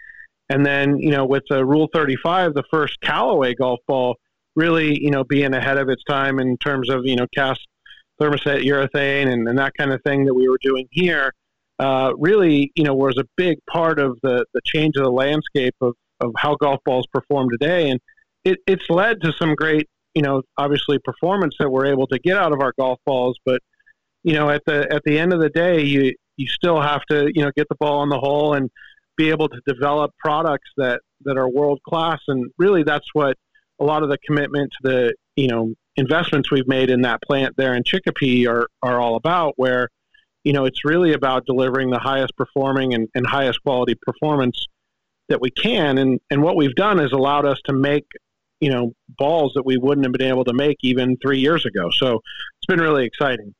and 0.51 0.65
then, 0.65 0.97
you 0.97 1.11
know, 1.11 1.25
with 1.25 1.43
the 1.49 1.65
Rule 1.65 1.87
35, 1.93 2.53
the 2.53 2.63
first 2.69 2.99
Callaway 2.99 3.55
golf 3.55 3.79
ball 3.87 4.17
really, 4.57 5.01
you 5.01 5.09
know, 5.09 5.23
being 5.23 5.53
ahead 5.53 5.77
of 5.77 5.87
its 5.87 6.03
time 6.03 6.39
in 6.39 6.57
terms 6.57 6.89
of, 6.89 7.05
you 7.05 7.15
know, 7.15 7.25
cast 7.33 7.65
thermoset 8.21 8.61
urethane 8.65 9.31
and, 9.31 9.47
and 9.47 9.57
that 9.57 9.71
kind 9.77 9.93
of 9.93 10.01
thing 10.03 10.25
that 10.25 10.33
we 10.33 10.49
were 10.49 10.59
doing 10.61 10.89
here, 10.91 11.31
uh, 11.81 12.13
really, 12.17 12.71
you 12.75 12.83
know, 12.83 12.93
was 12.93 13.17
a 13.17 13.25
big 13.35 13.57
part 13.69 13.99
of 13.99 14.17
the, 14.21 14.45
the 14.53 14.61
change 14.65 14.95
of 14.97 15.03
the 15.03 15.11
landscape 15.11 15.75
of, 15.81 15.93
of 16.19 16.31
how 16.37 16.55
golf 16.55 16.79
balls 16.85 17.07
perform 17.11 17.49
today. 17.49 17.89
And 17.89 17.99
it, 18.45 18.59
it's 18.67 18.87
led 18.89 19.21
to 19.21 19.33
some 19.33 19.55
great, 19.55 19.89
you 20.13 20.21
know, 20.21 20.43
obviously 20.57 20.99
performance 21.03 21.55
that 21.59 21.69
we're 21.69 21.87
able 21.87 22.05
to 22.07 22.19
get 22.19 22.37
out 22.37 22.53
of 22.53 22.61
our 22.61 22.73
golf 22.79 22.99
balls. 23.05 23.37
But, 23.45 23.61
you 24.23 24.33
know, 24.33 24.49
at 24.49 24.61
the, 24.65 24.91
at 24.93 25.01
the 25.05 25.17
end 25.17 25.33
of 25.33 25.39
the 25.39 25.49
day, 25.49 25.81
you, 25.81 26.13
you 26.37 26.47
still 26.47 26.79
have 26.79 27.01
to, 27.09 27.31
you 27.33 27.43
know, 27.43 27.51
get 27.57 27.67
the 27.67 27.75
ball 27.79 28.03
in 28.03 28.09
the 28.09 28.19
hole 28.19 28.53
and, 28.53 28.69
be 29.17 29.29
able 29.29 29.49
to 29.49 29.61
develop 29.67 30.11
products 30.17 30.69
that 30.77 31.01
that 31.23 31.37
are 31.37 31.47
world 31.49 31.79
class 31.87 32.19
and 32.27 32.49
really 32.57 32.81
that's 32.81 33.07
what 33.13 33.37
a 33.79 33.83
lot 33.83 34.01
of 34.01 34.09
the 34.09 34.17
commitment 34.25 34.71
to 34.71 34.89
the 34.89 35.13
you 35.35 35.47
know 35.47 35.73
investments 35.95 36.49
we've 36.49 36.67
made 36.67 36.89
in 36.89 37.01
that 37.01 37.21
plant 37.21 37.53
there 37.57 37.75
in 37.75 37.83
Chicopee 37.83 38.47
are 38.47 38.67
are 38.81 38.99
all 38.99 39.15
about 39.15 39.53
where 39.57 39.89
you 40.43 40.53
know 40.53 40.65
it's 40.65 40.83
really 40.85 41.13
about 41.13 41.45
delivering 41.45 41.89
the 41.89 41.99
highest 41.99 42.35
performing 42.37 42.93
and, 42.93 43.07
and 43.15 43.25
highest 43.25 43.61
quality 43.63 43.95
performance 43.95 44.67
that 45.29 45.41
we 45.41 45.49
can. 45.51 45.97
And 45.97 46.19
and 46.29 46.41
what 46.41 46.55
we've 46.55 46.75
done 46.75 46.99
is 46.99 47.11
allowed 47.11 47.45
us 47.45 47.59
to 47.65 47.73
make 47.73 48.05
you 48.59 48.69
know 48.69 48.93
balls 49.17 49.53
that 49.55 49.65
we 49.65 49.77
wouldn't 49.77 50.05
have 50.05 50.13
been 50.13 50.27
able 50.27 50.45
to 50.45 50.53
make 50.53 50.77
even 50.81 51.17
three 51.17 51.39
years 51.39 51.65
ago. 51.65 51.89
So 51.91 52.21
it's 52.57 52.67
been 52.67 52.79
really 52.79 53.05
exciting. 53.05 53.53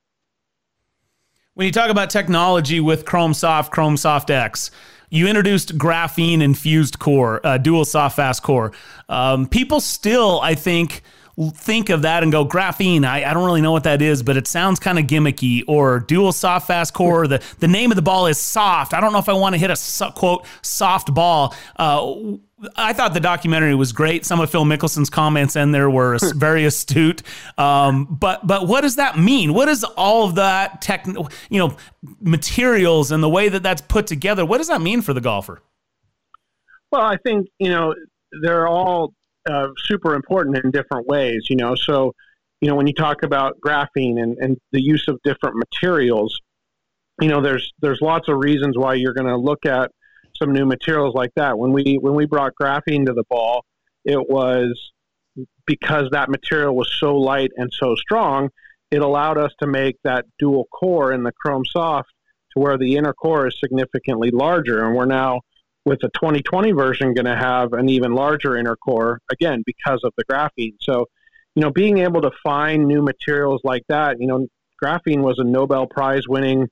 When 1.54 1.66
you 1.66 1.72
talk 1.72 1.90
about 1.90 2.10
technology 2.10 2.80
with 2.80 3.06
chrome 3.06 3.34
soft 3.34 3.72
chrome 3.72 3.98
soft 3.98 4.30
x 4.30 4.72
you 5.12 5.28
introduced 5.28 5.78
graphene 5.78 6.42
infused 6.42 6.98
core, 6.98 7.46
uh, 7.46 7.58
dual 7.58 7.84
soft 7.84 8.16
fast 8.16 8.42
core. 8.44 8.72
Um, 9.10 9.46
people 9.46 9.82
still, 9.82 10.40
I 10.40 10.56
think, 10.56 11.04
think 11.38 11.90
of 11.90 12.04
that 12.04 12.24
and 12.24 12.32
go 12.32 12.46
graphene. 12.46 13.06
I, 13.06 13.24
I 13.30 13.34
don't 13.34 13.46
really 13.46 13.62
know 13.62 13.72
what 13.72 13.84
that 13.84 14.02
is, 14.02 14.24
but 14.24 14.38
it 14.38 14.48
sounds 14.48 14.80
kind 14.80 15.00
of 15.00 15.06
gimmicky. 15.06 15.64
Or 15.68 16.00
dual 16.00 16.32
soft 16.32 16.68
fast 16.68 16.94
core. 16.94 17.28
The 17.28 17.42
the 17.60 17.68
name 17.68 17.92
of 17.92 17.96
the 17.96 18.02
ball 18.02 18.28
is 18.28 18.38
soft. 18.38 18.94
I 18.94 19.02
don't 19.02 19.14
know 19.14 19.20
if 19.20 19.30
I 19.30 19.34
want 19.34 19.54
to 19.54 19.60
hit 19.60 19.72
a 19.72 19.76
so, 19.76 20.12
quote 20.12 20.46
soft 20.62 21.14
ball. 21.14 21.56
Uh, 21.78 22.38
I 22.76 22.94
thought 22.94 23.14
the 23.14 23.20
documentary 23.20 23.74
was 23.74 23.92
great. 23.92 24.26
Some 24.26 24.40
of 24.40 24.50
Phil 24.50 24.66
Mickelson's 24.66 25.10
comments 25.10 25.56
in 25.56 25.72
there 25.72 25.90
were 25.90 26.18
very 26.36 26.66
astute. 26.66 27.24
Um, 27.58 28.06
but 28.06 28.46
but 28.46 28.68
what 28.68 28.82
does 28.82 28.98
that 28.98 29.18
mean? 29.18 29.54
What 29.54 29.68
is 29.68 29.84
all 29.84 30.26
of 30.26 30.36
that 30.36 30.82
tech, 30.82 31.08
you 31.08 31.60
know, 31.60 31.76
materials 32.20 33.12
and 33.12 33.24
the 33.24 33.30
way 33.30 33.50
that 33.50 33.64
that's 33.64 33.82
put 33.82 34.08
together? 34.08 34.46
What 34.46 34.58
does 34.58 34.68
that 34.68 34.82
mean 34.82 35.02
for 35.02 35.14
the 35.14 35.22
golfer? 35.22 35.62
Well, 36.92 37.02
I 37.02 37.18
think 37.18 37.48
you 37.60 37.70
know 37.70 37.96
they're 38.42 38.68
all 38.68 39.14
uh, 39.50 39.68
super 39.86 40.16
important 40.16 40.58
in 40.58 40.72
different 40.72 41.08
ways. 41.08 41.48
You 41.50 41.56
know, 41.56 41.76
so 41.76 42.14
you 42.62 42.70
know 42.70 42.76
when 42.76 42.88
you 42.88 42.94
talk 42.94 43.24
about 43.24 43.58
graphene 43.66 44.22
and, 44.22 44.38
and 44.40 44.58
the 44.72 44.82
use 44.82 45.06
of 45.08 45.20
different 45.24 45.56
materials, 45.58 46.40
you 47.22 47.28
know, 47.28 47.42
there's 47.42 47.72
there's 47.82 48.00
lots 48.02 48.28
of 48.28 48.38
reasons 48.38 48.78
why 48.78 48.96
you're 48.96 49.14
going 49.14 49.28
to 49.28 49.38
look 49.38 49.66
at 49.66 49.92
some 50.42 50.52
new 50.52 50.66
materials 50.66 51.14
like 51.14 51.32
that. 51.36 51.58
When 51.58 51.72
we 51.72 51.98
when 52.02 52.16
we 52.16 52.26
brought 52.26 52.54
graphene 52.60 53.06
to 53.06 53.14
the 53.14 53.24
ball, 53.30 53.64
it 54.04 54.30
was 54.30 54.92
because 55.66 56.10
that 56.12 56.30
material 56.30 56.76
was 56.76 56.92
so 57.00 57.16
light 57.16 57.52
and 57.56 57.72
so 57.72 57.96
strong, 57.96 58.50
it 58.90 59.02
allowed 59.02 59.38
us 59.38 59.52
to 59.60 59.68
make 59.68 59.98
that 60.04 60.26
dual 60.40 60.66
core 60.66 61.14
in 61.14 61.24
the 61.24 61.32
Chrome 61.32 61.64
Soft 61.66 62.10
to 62.54 62.60
where 62.60 62.78
the 62.78 62.98
inner 62.98 63.14
core 63.14 63.48
is 63.48 63.56
significantly 63.60 64.32
larger, 64.32 64.86
and 64.86 64.96
we're 64.96 65.06
now 65.06 65.42
with 65.86 66.00
the 66.02 66.10
2020 66.16 66.72
version 66.72 67.14
going 67.14 67.26
to 67.26 67.36
have 67.36 67.74
an 67.74 67.90
even 67.90 68.14
larger 68.14 68.56
inner 68.58 68.76
core 68.76 69.20
again 69.32 69.64
because 69.66 70.02
of 70.04 70.14
the 70.18 70.24
graphene. 70.26 70.76
So, 70.80 71.08
you 71.56 71.62
know, 71.62 71.72
being 71.72 72.00
able 72.00 72.22
to 72.22 72.32
find 72.44 72.88
new 72.88 73.02
materials 73.02 73.62
like 73.64 73.84
that, 73.90 74.20
you 74.20 74.28
know, 74.28 74.48
graphene 74.84 75.22
was 75.22 75.40
a 75.40 75.44
Nobel 75.44 75.88
Prize 75.88 76.28
winning 76.28 76.68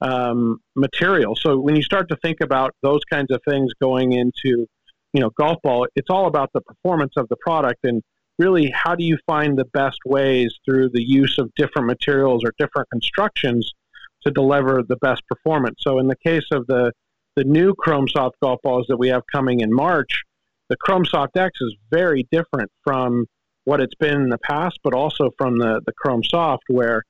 um, 0.00 0.60
material. 0.74 1.36
So 1.36 1.58
when 1.58 1.76
you 1.76 1.82
start 1.82 2.08
to 2.08 2.16
think 2.16 2.40
about 2.40 2.74
those 2.82 3.04
kinds 3.04 3.30
of 3.30 3.40
things 3.48 3.72
going 3.80 4.12
into, 4.12 4.66
you 5.12 5.20
know, 5.20 5.30
golf 5.30 5.58
ball, 5.62 5.86
it's 5.94 6.10
all 6.10 6.26
about 6.26 6.50
the 6.52 6.60
performance 6.60 7.12
of 7.16 7.28
the 7.28 7.36
product 7.36 7.84
and 7.84 8.02
really 8.38 8.70
how 8.70 8.94
do 8.94 9.04
you 9.04 9.18
find 9.26 9.58
the 9.58 9.64
best 9.66 9.98
ways 10.06 10.54
through 10.64 10.88
the 10.90 11.02
use 11.02 11.38
of 11.38 11.52
different 11.54 11.86
materials 11.86 12.42
or 12.44 12.52
different 12.58 12.88
constructions 12.90 13.72
to 14.24 14.30
deliver 14.30 14.82
the 14.82 14.96
best 14.96 15.22
performance. 15.28 15.76
So 15.80 15.98
in 15.98 16.08
the 16.08 16.16
case 16.16 16.46
of 16.50 16.66
the 16.66 16.92
the 17.36 17.44
new 17.44 17.74
Chrome 17.74 18.08
Soft 18.08 18.36
golf 18.42 18.60
balls 18.62 18.86
that 18.88 18.96
we 18.96 19.08
have 19.08 19.22
coming 19.32 19.60
in 19.60 19.72
March, 19.72 20.22
the 20.68 20.76
Chrome 20.76 21.04
Soft 21.04 21.36
X 21.36 21.58
is 21.60 21.74
very 21.90 22.26
different 22.30 22.70
from 22.84 23.26
what 23.64 23.80
it's 23.80 23.94
been 23.94 24.22
in 24.22 24.28
the 24.28 24.38
past, 24.38 24.78
but 24.82 24.94
also 24.94 25.30
from 25.38 25.58
the, 25.58 25.80
the 25.86 25.92
Chrome 25.92 26.24
Soft, 26.24 26.64
where 26.68 27.02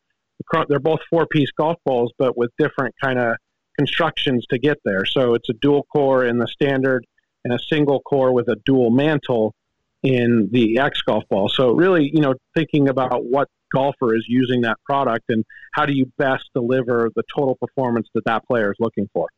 they're 0.69 0.81
both 0.81 1.01
four 1.09 1.27
piece 1.27 1.51
golf 1.57 1.79
balls, 1.85 2.13
but 2.19 2.37
with 2.37 2.51
different 2.59 2.95
kind 3.03 3.19
of 3.19 3.37
constructions 3.79 4.45
to 4.51 4.59
get 4.59 4.79
there. 4.85 5.05
So 5.07 5.35
it's 5.35 5.49
a 5.49 5.55
dual 5.55 5.85
core 5.93 6.25
in 6.25 6.39
the 6.39 6.47
standard 6.47 7.07
and 7.45 7.55
a 7.55 7.59
single 7.59 8.01
core 8.01 8.33
with 8.33 8.49
a 8.49 8.57
dual 8.65 8.91
mantle 8.91 9.55
in 10.03 10.49
the 10.53 10.79
X 10.79 11.03
golf 11.03 11.25
ball. 11.31 11.49
So 11.49 11.73
really, 11.73 12.11
you 12.13 12.21
know, 12.21 12.35
thinking 12.55 12.89
about 12.89 13.25
what 13.25 13.49
golfer 13.75 14.15
is 14.15 14.27
using 14.29 14.63
that 14.63 14.77
product 14.85 15.25
and 15.29 15.45
how 15.73 15.87
do 15.87 15.95
you 15.95 16.11
best 16.19 16.45
deliver 16.55 17.11
the 17.15 17.23
total 17.35 17.57
performance 17.57 18.09
that 18.15 18.25
that 18.27 18.45
player 18.47 18.71
is 18.71 18.77
looking 18.79 19.09
for. 19.13 19.29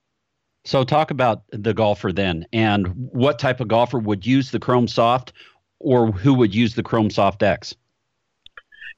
So 0.65 0.83
talk 0.83 1.11
about 1.11 1.43
the 1.51 1.75
golfer 1.75 2.13
then 2.13 2.47
and 2.53 2.87
what 3.13 3.39
type 3.39 3.61
of 3.61 3.69
golfer 3.69 3.99
would 3.99 4.27
use 4.27 4.51
the 4.51 4.59
Chrome 4.59 4.89
Soft 4.89 5.33
or 5.79 6.11
who 6.11 6.33
would 6.35 6.55
use 6.55 6.75
the 6.75 6.83
Chrome 6.83 7.11
Soft 7.11 7.43
X? 7.43 7.75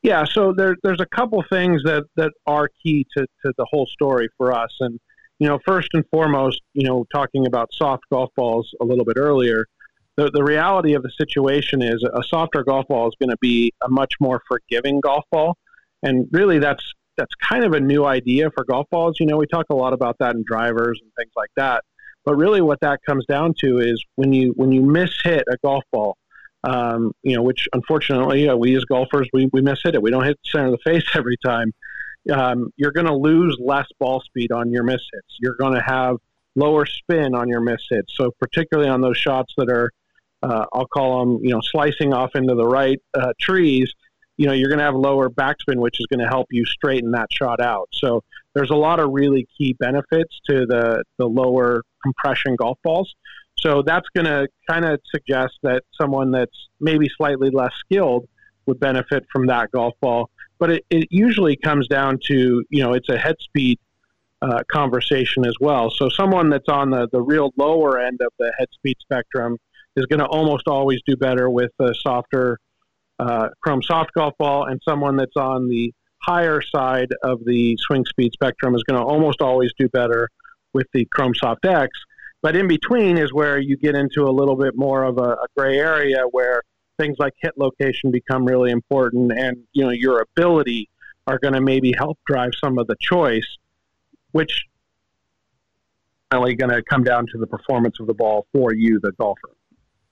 Yeah, 0.02 0.24
so 0.24 0.52
there, 0.56 0.76
there's 0.84 1.00
a 1.00 1.06
couple 1.06 1.42
things 1.50 1.82
that, 1.82 2.04
that 2.14 2.30
are 2.46 2.68
key 2.82 3.06
to, 3.16 3.26
to 3.44 3.52
the 3.58 3.66
whole 3.68 3.86
story 3.86 4.28
for 4.36 4.52
us. 4.52 4.70
And, 4.78 5.00
you 5.40 5.48
know, 5.48 5.58
first 5.66 5.88
and 5.94 6.04
foremost, 6.12 6.62
you 6.74 6.86
know, 6.86 7.04
talking 7.12 7.46
about 7.46 7.70
soft 7.72 8.04
golf 8.12 8.30
balls 8.36 8.72
a 8.80 8.84
little 8.84 9.04
bit 9.04 9.16
earlier, 9.16 9.66
the, 10.16 10.30
the 10.30 10.44
reality 10.44 10.94
of 10.94 11.02
the 11.02 11.10
situation 11.10 11.82
is 11.82 12.04
a 12.04 12.22
softer 12.22 12.62
golf 12.62 12.86
ball 12.86 13.08
is 13.08 13.14
going 13.18 13.30
to 13.30 13.36
be 13.40 13.72
a 13.82 13.88
much 13.88 14.14
more 14.20 14.40
forgiving 14.46 15.00
golf 15.00 15.24
ball. 15.32 15.56
And 16.02 16.28
really, 16.30 16.60
that's 16.60 16.94
that's 17.16 17.34
kind 17.34 17.64
of 17.64 17.72
a 17.72 17.80
new 17.80 18.04
idea 18.04 18.50
for 18.50 18.64
golf 18.64 18.86
balls. 18.90 19.16
You 19.18 19.26
know, 19.26 19.36
we 19.36 19.46
talk 19.46 19.66
a 19.70 19.74
lot 19.74 19.92
about 19.92 20.16
that 20.20 20.34
in 20.34 20.44
drivers 20.46 21.00
and 21.02 21.10
things 21.16 21.32
like 21.36 21.50
that. 21.56 21.84
But 22.24 22.36
really, 22.36 22.60
what 22.60 22.80
that 22.80 23.00
comes 23.06 23.24
down 23.26 23.54
to 23.60 23.78
is 23.78 24.04
when 24.16 24.32
you 24.32 24.52
when 24.56 24.72
you 24.72 24.82
miss 24.82 25.10
hit 25.22 25.44
a 25.50 25.56
golf 25.64 25.84
ball, 25.92 26.16
um, 26.64 27.12
you 27.22 27.36
know, 27.36 27.42
which 27.42 27.68
unfortunately 27.72 28.52
we 28.54 28.76
as 28.76 28.84
golfers 28.84 29.28
we, 29.32 29.48
we 29.52 29.62
miss 29.62 29.80
hit 29.82 29.94
it. 29.94 30.02
We 30.02 30.10
don't 30.10 30.24
hit 30.24 30.38
the 30.42 30.50
center 30.50 30.66
of 30.66 30.72
the 30.72 30.78
face 30.90 31.04
every 31.14 31.36
time. 31.44 31.72
Um, 32.30 32.70
you're 32.76 32.90
going 32.90 33.06
to 33.06 33.14
lose 33.14 33.56
less 33.60 33.86
ball 34.00 34.20
speed 34.20 34.50
on 34.50 34.72
your 34.72 34.82
miss 34.82 35.02
hits. 35.12 35.36
You're 35.38 35.54
going 35.54 35.74
to 35.74 35.82
have 35.82 36.16
lower 36.56 36.84
spin 36.86 37.36
on 37.36 37.48
your 37.48 37.60
miss 37.60 37.82
hits. 37.88 38.16
So 38.16 38.32
particularly 38.40 38.90
on 38.90 39.00
those 39.00 39.16
shots 39.16 39.54
that 39.56 39.70
are, 39.70 39.92
uh, 40.42 40.66
I'll 40.72 40.88
call 40.88 41.20
them, 41.20 41.44
you 41.44 41.50
know, 41.50 41.60
slicing 41.62 42.12
off 42.12 42.34
into 42.34 42.56
the 42.56 42.66
right 42.66 43.00
uh, 43.14 43.32
trees 43.40 43.92
you 44.36 44.46
know 44.46 44.52
you're 44.52 44.68
going 44.68 44.78
to 44.78 44.84
have 44.84 44.94
lower 44.94 45.28
backspin, 45.30 45.76
which 45.76 46.00
is 46.00 46.06
going 46.06 46.20
to 46.20 46.28
help 46.28 46.46
you 46.50 46.64
straighten 46.64 47.12
that 47.12 47.28
shot 47.32 47.60
out. 47.60 47.88
So 47.92 48.22
there's 48.54 48.70
a 48.70 48.76
lot 48.76 49.00
of 49.00 49.10
really 49.12 49.46
key 49.56 49.74
benefits 49.78 50.40
to 50.48 50.66
the 50.66 51.04
the 51.18 51.26
lower 51.26 51.82
compression 52.02 52.56
golf 52.56 52.78
balls. 52.82 53.14
So 53.58 53.82
that's 53.82 54.08
going 54.14 54.26
to 54.26 54.48
kind 54.68 54.84
of 54.84 55.00
suggest 55.06 55.54
that 55.62 55.82
someone 55.98 56.30
that's 56.30 56.68
maybe 56.78 57.08
slightly 57.16 57.50
less 57.50 57.72
skilled 57.80 58.28
would 58.66 58.78
benefit 58.78 59.24
from 59.32 59.46
that 59.46 59.70
golf 59.72 59.94
ball. 60.00 60.30
But 60.58 60.70
it, 60.70 60.84
it 60.90 61.08
usually 61.10 61.56
comes 61.56 61.88
down 61.88 62.18
to 62.26 62.64
you 62.68 62.82
know 62.82 62.92
it's 62.92 63.08
a 63.08 63.18
head 63.18 63.36
speed 63.40 63.78
uh, 64.42 64.62
conversation 64.70 65.46
as 65.46 65.54
well. 65.60 65.90
So 65.90 66.08
someone 66.08 66.50
that's 66.50 66.68
on 66.68 66.90
the 66.90 67.08
the 67.10 67.22
real 67.22 67.52
lower 67.56 67.98
end 67.98 68.20
of 68.20 68.32
the 68.38 68.52
head 68.58 68.68
speed 68.72 68.96
spectrum 69.00 69.56
is 69.96 70.04
going 70.06 70.20
to 70.20 70.26
almost 70.26 70.68
always 70.68 71.00
do 71.06 71.16
better 71.16 71.48
with 71.48 71.72
a 71.78 71.94
softer 71.94 72.58
uh, 73.18 73.48
Chrome 73.60 73.82
Soft 73.82 74.12
Golf 74.14 74.34
Ball, 74.38 74.66
and 74.66 74.80
someone 74.84 75.16
that's 75.16 75.36
on 75.36 75.68
the 75.68 75.92
higher 76.22 76.60
side 76.60 77.08
of 77.22 77.44
the 77.44 77.76
swing 77.80 78.04
speed 78.04 78.32
spectrum 78.32 78.74
is 78.74 78.82
going 78.82 79.00
to 79.00 79.06
almost 79.06 79.40
always 79.40 79.72
do 79.78 79.88
better 79.88 80.28
with 80.72 80.86
the 80.92 81.06
Chrome 81.12 81.34
Soft 81.34 81.64
X. 81.64 81.90
But 82.42 82.56
in 82.56 82.68
between 82.68 83.18
is 83.18 83.32
where 83.32 83.58
you 83.58 83.76
get 83.76 83.94
into 83.94 84.24
a 84.24 84.30
little 84.30 84.56
bit 84.56 84.76
more 84.76 85.04
of 85.04 85.18
a, 85.18 85.32
a 85.32 85.46
gray 85.56 85.78
area 85.78 86.24
where 86.30 86.62
things 86.98 87.16
like 87.18 87.32
hit 87.38 87.54
location 87.56 88.10
become 88.10 88.44
really 88.44 88.70
important, 88.70 89.32
and 89.32 89.58
you 89.72 89.84
know 89.84 89.90
your 89.90 90.20
ability 90.20 90.88
are 91.26 91.38
going 91.38 91.54
to 91.54 91.60
maybe 91.60 91.92
help 91.96 92.18
drive 92.26 92.50
some 92.62 92.78
of 92.78 92.86
the 92.86 92.96
choice, 93.00 93.56
which 94.32 94.64
really 96.32 96.54
going 96.54 96.70
to 96.70 96.82
come 96.82 97.02
down 97.02 97.26
to 97.26 97.38
the 97.38 97.46
performance 97.46 97.98
of 98.00 98.06
the 98.06 98.14
ball 98.14 98.46
for 98.52 98.74
you, 98.74 99.00
the 99.00 99.12
golfer. 99.12 99.55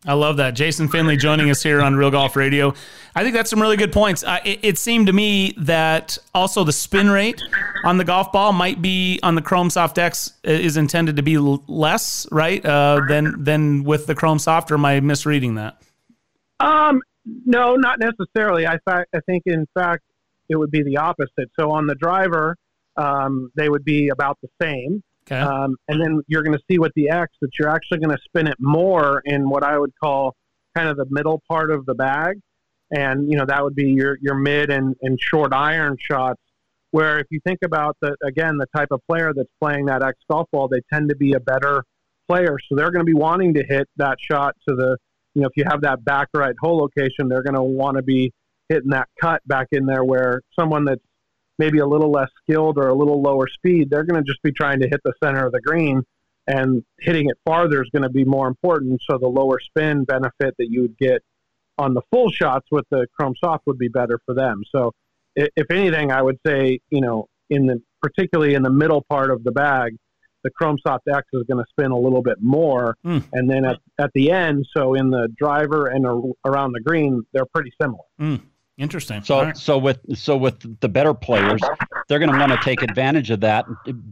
I 0.07 0.13
love 0.13 0.37
that. 0.37 0.53
Jason 0.53 0.89
Finley 0.89 1.17
joining 1.17 1.49
us 1.49 1.63
here 1.63 1.81
on 1.81 1.97
Real 1.97 2.11
Golf 2.11 2.37
Radio. 2.37 2.75
I 3.15 3.23
think 3.23 3.35
that's 3.35 3.49
some 3.49 3.63
really 3.63 3.79
good 3.79 3.93
points. 3.93 4.23
Uh, 4.23 4.39
it, 4.45 4.59
it, 4.63 4.79
seemed 4.79 5.07
to 5.07 5.15
me 5.15 5.55
that 5.57 6.19
also 6.35 6.63
the 6.63 6.73
spin 6.73 7.09
rate 7.09 7.41
on 7.85 7.97
the 7.97 8.05
golf 8.05 8.31
ball 8.31 8.53
might 8.53 8.83
be 8.83 9.19
on 9.23 9.35
the 9.35 9.41
Chrome 9.41 9.71
Soft 9.71 9.97
X 9.99 10.35
uh, 10.47 10.51
is 10.51 10.77
intended 10.77 11.17
to 11.17 11.23
be 11.23 11.39
less, 11.39 12.27
right, 12.31 12.65
uh, 12.67 13.01
than 13.09 13.43
than 13.43 13.85
with 13.85 14.07
the 14.07 14.15
Chrome 14.15 14.39
Soft. 14.39 14.71
Or 14.71 14.75
am 14.75 14.85
I 14.85 15.01
misreading 15.01 15.55
that? 15.55 15.81
Um, 16.61 17.01
no, 17.47 17.77
not 17.77 17.99
necessarily. 17.99 18.67
I 18.67 18.79
fact, 18.85 19.09
I 19.15 19.21
think 19.27 19.45
in 19.47 19.67
fact 19.73 20.03
it 20.51 20.57
would 20.57 20.71
be 20.71 20.83
the 20.83 20.99
opposite. 20.99 21.51
So 21.59 21.71
on 21.71 21.87
the 21.87 21.95
driver, 21.95 22.57
um, 22.97 23.51
they 23.55 23.69
would 23.69 23.85
be 23.85 24.09
about 24.09 24.39
the 24.43 24.49
same. 24.61 25.03
Okay. 25.27 25.41
Um, 25.41 25.77
and 25.89 26.01
then 26.01 26.21
you're 26.27 26.43
going 26.43 26.57
to 26.57 26.63
see 26.71 26.79
with 26.79 26.93
the 26.95 27.09
X 27.09 27.35
that 27.41 27.59
you're 27.59 27.69
actually 27.69 27.99
going 27.99 28.15
to 28.15 28.23
spin 28.23 28.47
it 28.47 28.57
more 28.59 29.23
in 29.25 29.49
what 29.49 29.63
I 29.63 29.79
would 29.79 29.93
call 30.03 30.35
kind 30.77 30.89
of 30.89 30.97
the 30.97 31.07
middle 31.09 31.43
part 31.49 31.71
of 31.71 31.87
the 31.87 31.95
bag. 31.95 32.41
And, 32.91 33.31
you 33.31 33.39
know, 33.39 33.47
that 33.47 33.63
would 33.63 33.75
be 33.75 33.91
your, 33.91 34.19
your 34.21 34.35
mid 34.35 34.71
and, 34.71 34.95
and 35.01 35.19
short 35.21 35.53
iron 35.55 35.97
shots. 35.99 36.41
Where 36.91 37.19
if 37.19 37.27
you 37.31 37.41
think 37.45 37.61
about 37.65 37.97
the, 38.01 38.15
again, 38.23 38.57
the 38.57 38.67
type 38.77 38.89
of 38.93 39.01
player 39.09 39.33
that's 39.35 39.49
playing 39.61 39.87
that 39.87 40.03
X 40.03 40.19
golf 40.31 40.47
ball, 40.53 40.69
they 40.69 40.81
tend 40.93 41.09
to 41.09 41.17
be 41.17 41.33
a 41.33 41.41
better 41.41 41.83
player. 42.29 42.57
So 42.69 42.77
they're 42.77 42.93
going 42.93 43.05
to 43.05 43.11
be 43.11 43.15
wanting 43.15 43.55
to 43.55 43.65
hit 43.65 43.89
that 43.97 44.19
shot 44.21 44.55
to 44.69 44.77
the, 44.77 44.97
you 45.35 45.43
know, 45.43 45.49
if 45.49 45.57
you 45.57 45.65
have 45.65 45.81
that 45.81 46.05
back 46.05 46.29
right 46.35 46.55
hole 46.61 46.79
location, 46.79 47.29
they're 47.29 47.43
going 47.43 47.57
to 47.57 47.63
want 47.63 47.97
to 47.97 48.03
be 48.03 48.33
hitting 48.69 48.91
that 48.91 49.09
cut 49.21 49.43
back 49.47 49.69
in 49.73 49.87
there 49.87 50.05
where 50.05 50.43
someone 50.59 50.85
that's 50.85 51.03
maybe 51.59 51.79
a 51.79 51.87
little 51.87 52.11
less 52.11 52.31
skilled 52.43 52.79
or 52.79 52.89
a 52.89 52.95
little 52.95 53.23
lower 53.23 53.47
speed, 53.49 53.91
they're 53.91 54.05
going 54.05 54.23
to 54.23 54.27
just 54.27 54.43
be 54.43 54.53
trying 54.53 54.81
to 54.81 54.89
hit 54.89 55.01
the 55.05 55.13
center 55.23 55.47
of 55.47 55.53
the 55.53 55.61
green, 55.61 56.03
and 56.47 56.85
hitting 57.01 57.29
it 57.29 57.39
farther 57.45 57.83
is 57.83 57.91
going 57.91 58.03
to 58.03 58.11
be 58.11 58.25
more 58.25 58.49
important. 58.49 59.01
So 59.09 59.19
the 59.19 59.29
lower 59.29 59.61
spin 59.61 60.05
benefit 60.05 60.55
that 60.59 60.69
you 60.71 60.83
would 60.83 60.99
get 60.99 61.23
on 61.79 61.95
the 61.95 62.03
full 62.11 62.31
shots 62.31 62.67
with 62.71 62.85
the 62.91 63.07
Chrome 63.19 63.35
Soft 63.43 63.67
would 63.67 63.79
be 63.79 63.89
better 63.89 64.21
for 64.27 64.35
them. 64.35 64.63
So 64.71 64.93
if 65.35 65.71
anything, 65.71 66.13
I 66.13 66.23
would 66.23 66.39
say 66.47 66.81
you 66.91 67.01
know 67.01 67.29
in 67.51 67.67
the 67.67 67.83
particularly 68.03 68.55
in 68.55 68.63
the 68.63 68.71
middle 68.71 69.03
part 69.09 69.31
of 69.31 69.45
the 69.45 69.53
bag, 69.53 69.97
the 70.43 70.51
Chrome 70.51 70.79
Soft 70.87 71.09
X 71.09 71.27
is 71.33 71.43
going 71.49 71.65
to 71.65 71.69
spin 71.71 71.91
a 71.91 71.99
little 71.99 72.23
bit 72.23 72.37
more, 72.41 72.97
mm. 73.05 73.25
and 73.33 73.51
then 73.51 73.65
at, 73.65 73.79
at 73.99 74.11
the 74.15 74.31
end, 74.31 74.67
so 74.77 74.95
in 74.95 75.11
the 75.11 75.29
driver 75.37 75.87
and 75.87 76.35
around 76.45 76.73
the 76.73 76.81
green, 76.81 77.23
they're 77.33 77.47
pretty 77.47 77.73
similar. 77.81 78.05
Mm. 78.21 78.43
Interesting. 78.77 79.23
So 79.23 79.41
right. 79.41 79.57
so 79.57 79.79
with 79.79 80.01
so 80.19 80.37
with 80.37 80.81
the 80.81 80.89
better 80.89 81.15
players, 81.15 81.61
they're 82.09 82.19
going 82.19 82.33
to 82.33 82.39
want 82.39 82.51
to 82.51 82.59
take 82.59 82.83
advantage 82.83 83.31
of 83.31 83.41
that 83.41 83.67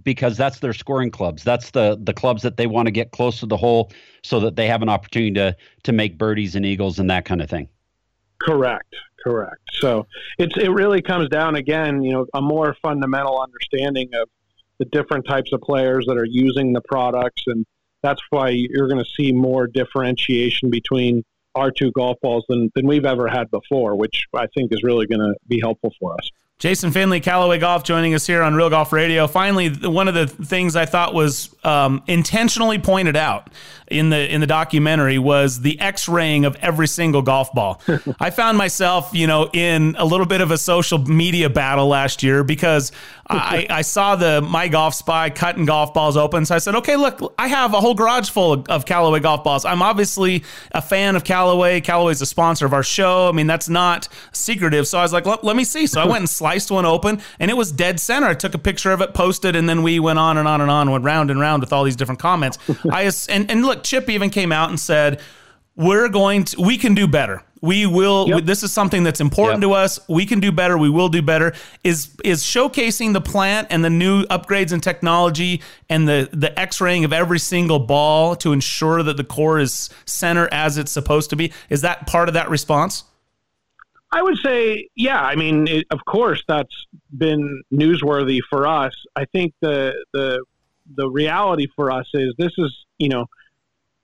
because 0.04 0.36
that's 0.36 0.60
their 0.60 0.72
scoring 0.72 1.10
clubs. 1.10 1.42
That's 1.42 1.72
the 1.72 1.98
the 2.00 2.14
clubs 2.14 2.42
that 2.42 2.56
they 2.56 2.68
want 2.68 2.86
to 2.86 2.92
get 2.92 3.10
close 3.10 3.40
to 3.40 3.46
the 3.46 3.56
hole 3.56 3.90
so 4.22 4.38
that 4.38 4.54
they 4.54 4.68
have 4.68 4.80
an 4.80 4.88
opportunity 4.88 5.34
to 5.34 5.56
to 5.82 5.92
make 5.92 6.16
birdies 6.16 6.54
and 6.54 6.64
eagles 6.64 7.00
and 7.00 7.10
that 7.10 7.24
kind 7.24 7.42
of 7.42 7.50
thing. 7.50 7.68
Correct. 8.40 8.94
Correct. 9.24 9.62
So 9.72 10.06
it's 10.38 10.56
it 10.56 10.70
really 10.70 11.02
comes 11.02 11.28
down 11.28 11.56
again, 11.56 12.02
you 12.04 12.12
know, 12.12 12.26
a 12.32 12.40
more 12.40 12.76
fundamental 12.82 13.40
understanding 13.40 14.10
of 14.14 14.28
the 14.78 14.84
different 14.86 15.26
types 15.26 15.52
of 15.52 15.60
players 15.60 16.06
that 16.06 16.16
are 16.16 16.24
using 16.24 16.72
the 16.72 16.82
products 16.82 17.42
and 17.46 17.66
that's 18.02 18.20
why 18.30 18.48
you're 18.48 18.88
going 18.88 19.02
to 19.02 19.10
see 19.16 19.32
more 19.32 19.66
differentiation 19.66 20.70
between 20.70 21.24
our 21.54 21.70
two 21.70 21.90
golf 21.92 22.18
balls 22.20 22.44
than, 22.48 22.70
than 22.74 22.86
we've 22.86 23.04
ever 23.04 23.28
had 23.28 23.50
before, 23.50 23.96
which 23.96 24.26
I 24.34 24.46
think 24.54 24.72
is 24.72 24.82
really 24.82 25.06
going 25.06 25.20
to 25.20 25.34
be 25.48 25.60
helpful 25.60 25.92
for 26.00 26.14
us. 26.14 26.30
Jason 26.62 26.92
Finley, 26.92 27.18
Callaway 27.18 27.58
Golf, 27.58 27.82
joining 27.82 28.14
us 28.14 28.24
here 28.24 28.40
on 28.40 28.54
Real 28.54 28.70
Golf 28.70 28.92
Radio. 28.92 29.26
Finally, 29.26 29.70
one 29.88 30.06
of 30.06 30.14
the 30.14 30.28
things 30.28 30.76
I 30.76 30.86
thought 30.86 31.12
was 31.12 31.52
um, 31.64 32.04
intentionally 32.06 32.78
pointed 32.78 33.16
out 33.16 33.50
in 33.88 34.10
the 34.10 34.32
in 34.32 34.40
the 34.40 34.46
documentary 34.46 35.18
was 35.18 35.60
the 35.60 35.78
X-raying 35.80 36.44
of 36.44 36.56
every 36.56 36.86
single 36.86 37.20
golf 37.20 37.52
ball. 37.52 37.82
I 38.20 38.30
found 38.30 38.58
myself, 38.58 39.10
you 39.12 39.26
know, 39.26 39.50
in 39.52 39.96
a 39.98 40.04
little 40.04 40.24
bit 40.24 40.40
of 40.40 40.52
a 40.52 40.58
social 40.58 40.98
media 40.98 41.50
battle 41.50 41.88
last 41.88 42.22
year 42.22 42.42
because 42.44 42.92
I, 43.28 43.66
I, 43.70 43.82
saw 43.82 44.16
the 44.16 44.40
My 44.40 44.68
Golf 44.68 44.94
Spy 44.94 45.30
cutting 45.30 45.64
golf 45.64 45.92
balls 45.92 46.16
open. 46.16 46.46
So 46.46 46.54
I 46.54 46.58
said, 46.58 46.76
okay, 46.76 46.96
look, 46.96 47.34
I 47.38 47.48
have 47.48 47.74
a 47.74 47.80
whole 47.80 47.94
garage 47.94 48.30
full 48.30 48.52
of, 48.52 48.68
of 48.68 48.86
Callaway 48.86 49.20
golf 49.20 49.44
balls. 49.44 49.64
I'm 49.64 49.82
obviously 49.82 50.44
a 50.72 50.80
fan 50.80 51.16
of 51.16 51.24
Callaway. 51.24 51.80
Callaway's 51.80 52.22
a 52.22 52.26
sponsor 52.26 52.66
of 52.66 52.72
our 52.72 52.82
show. 52.82 53.28
I 53.28 53.32
mean, 53.32 53.46
that's 53.46 53.68
not 53.68 54.08
secretive. 54.32 54.86
So 54.86 54.98
I 54.98 55.02
was 55.02 55.12
like, 55.12 55.26
let, 55.26 55.44
let 55.44 55.56
me 55.56 55.64
see. 55.64 55.86
So 55.86 56.00
I 56.00 56.06
went 56.06 56.18
and 56.18 56.30
sliced 56.30 56.51
one 56.70 56.86
open, 56.86 57.20
and 57.38 57.50
it 57.50 57.54
was 57.54 57.72
dead 57.72 58.00
center. 58.00 58.28
I 58.28 58.34
took 58.34 58.54
a 58.54 58.58
picture 58.58 58.92
of 58.92 59.00
it, 59.00 59.14
posted, 59.14 59.56
and 59.56 59.68
then 59.68 59.82
we 59.82 59.98
went 59.98 60.18
on 60.18 60.38
and 60.38 60.46
on 60.46 60.60
and 60.60 60.70
on, 60.70 60.90
went 60.90 61.04
round 61.04 61.30
and 61.30 61.40
round 61.40 61.62
with 61.62 61.72
all 61.72 61.84
these 61.84 61.96
different 61.96 62.20
comments. 62.20 62.58
I 62.90 63.10
and, 63.28 63.50
and 63.50 63.62
look, 63.64 63.84
Chip 63.84 64.08
even 64.08 64.30
came 64.30 64.52
out 64.52 64.70
and 64.70 64.78
said, 64.78 65.20
we're 65.76 66.08
going 66.08 66.44
to, 66.44 66.60
we 66.60 66.76
can 66.76 66.94
do 66.94 67.06
better. 67.06 67.42
We 67.62 67.86
will. 67.86 68.28
Yep. 68.28 68.44
This 68.44 68.64
is 68.64 68.72
something 68.72 69.04
that's 69.04 69.20
important 69.20 69.62
yep. 69.62 69.70
to 69.70 69.74
us. 69.74 70.00
We 70.08 70.26
can 70.26 70.40
do 70.40 70.50
better. 70.50 70.76
We 70.76 70.90
will 70.90 71.08
do 71.08 71.22
better. 71.22 71.54
Is 71.84 72.10
is 72.24 72.42
showcasing 72.42 73.12
the 73.12 73.20
plant 73.20 73.68
and 73.70 73.84
the 73.84 73.90
new 73.90 74.24
upgrades 74.24 74.72
in 74.72 74.80
technology 74.80 75.62
and 75.88 76.08
the 76.08 76.28
the 76.32 76.58
X-raying 76.58 77.04
of 77.04 77.12
every 77.12 77.38
single 77.38 77.78
ball 77.78 78.34
to 78.36 78.52
ensure 78.52 79.04
that 79.04 79.16
the 79.16 79.22
core 79.22 79.60
is 79.60 79.90
center 80.06 80.48
as 80.50 80.76
it's 80.76 80.90
supposed 80.90 81.30
to 81.30 81.36
be. 81.36 81.52
Is 81.70 81.82
that 81.82 82.08
part 82.08 82.26
of 82.26 82.34
that 82.34 82.50
response? 82.50 83.04
I 84.12 84.22
would 84.22 84.36
say, 84.38 84.88
yeah. 84.94 85.20
I 85.20 85.36
mean, 85.36 85.66
it, 85.66 85.86
of 85.90 86.04
course, 86.04 86.44
that's 86.46 86.86
been 87.16 87.62
newsworthy 87.72 88.40
for 88.48 88.66
us. 88.66 88.94
I 89.16 89.24
think 89.24 89.54
the 89.60 89.94
the 90.12 90.44
the 90.94 91.08
reality 91.08 91.66
for 91.74 91.90
us 91.90 92.06
is 92.12 92.34
this 92.36 92.52
is 92.58 92.84
you 92.98 93.08
know 93.08 93.26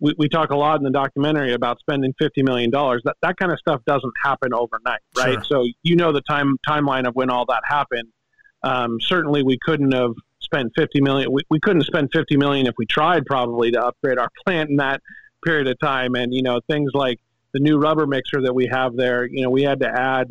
we, 0.01 0.15
we 0.17 0.29
talk 0.29 0.51
a 0.51 0.57
lot 0.57 0.79
in 0.79 0.85
the 0.85 0.91
documentary 0.91 1.53
about 1.53 1.79
spending 1.81 2.15
fifty 2.19 2.43
million 2.43 2.71
dollars. 2.71 3.03
That 3.05 3.17
that 3.21 3.37
kind 3.37 3.53
of 3.53 3.59
stuff 3.59 3.83
doesn't 3.87 4.13
happen 4.23 4.55
overnight, 4.55 5.01
right? 5.17 5.35
Sure. 5.35 5.45
So 5.45 5.67
you 5.83 5.97
know 5.97 6.13
the 6.13 6.23
time 6.23 6.57
timeline 6.67 7.07
of 7.07 7.15
when 7.15 7.31
all 7.31 7.45
that 7.47 7.63
happened. 7.69 8.09
Um, 8.63 8.99
certainly, 9.01 9.43
we 9.43 9.59
couldn't 9.63 9.93
have 9.93 10.15
spent 10.41 10.73
fifty 10.75 11.01
million. 11.01 11.31
We, 11.31 11.43
we 11.51 11.61
couldn't 11.61 11.83
spend 11.83 12.11
fifty 12.13 12.37
million 12.37 12.67
if 12.67 12.75
we 12.79 12.87
tried, 12.87 13.27
probably, 13.27 13.71
to 13.73 13.85
upgrade 13.85 14.19
our 14.19 14.31
plant 14.45 14.71
in 14.71 14.77
that 14.77 15.03
period 15.45 15.69
of 15.69 15.79
time. 15.81 16.15
And 16.15 16.33
you 16.33 16.43
know 16.43 16.61
things 16.69 16.93
like 16.95 17.19
the 17.53 17.61
new 17.61 17.79
rubber 17.79 18.07
mixer 18.07 18.43
that 18.43 18.55
we 18.55 18.67
have 18.67 18.97
there. 18.97 19.27
You 19.27 19.43
know, 19.43 19.51
we 19.51 19.63
had 19.63 19.81
to 19.81 19.89
add 19.89 20.29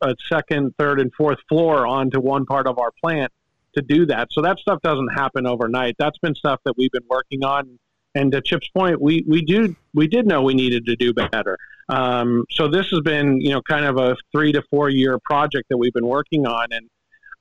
a 0.00 0.14
second, 0.30 0.74
third, 0.78 1.00
and 1.00 1.12
fourth 1.14 1.38
floor 1.48 1.86
onto 1.86 2.20
one 2.20 2.46
part 2.46 2.66
of 2.66 2.78
our 2.78 2.90
plant 3.02 3.32
to 3.74 3.82
do 3.82 4.06
that. 4.06 4.28
So 4.32 4.42
that 4.42 4.58
stuff 4.58 4.80
doesn't 4.82 5.12
happen 5.14 5.46
overnight. 5.46 5.96
That's 5.98 6.18
been 6.18 6.34
stuff 6.34 6.60
that 6.64 6.74
we've 6.76 6.90
been 6.90 7.06
working 7.08 7.44
on. 7.44 7.78
And 8.14 8.32
to 8.32 8.40
Chip's 8.40 8.68
point, 8.68 9.00
we, 9.00 9.24
we 9.28 9.42
do 9.42 9.76
we 9.94 10.08
did 10.08 10.26
know 10.26 10.42
we 10.42 10.54
needed 10.54 10.86
to 10.86 10.96
do 10.96 11.14
better. 11.14 11.56
Um, 11.88 12.44
so 12.50 12.68
this 12.68 12.88
has 12.90 13.00
been 13.00 13.40
you 13.40 13.50
know 13.50 13.62
kind 13.62 13.84
of 13.84 13.98
a 13.98 14.16
three 14.32 14.52
to 14.52 14.62
four 14.70 14.88
year 14.88 15.18
project 15.24 15.68
that 15.70 15.76
we've 15.76 15.92
been 15.92 16.06
working 16.06 16.46
on, 16.46 16.66
and 16.72 16.88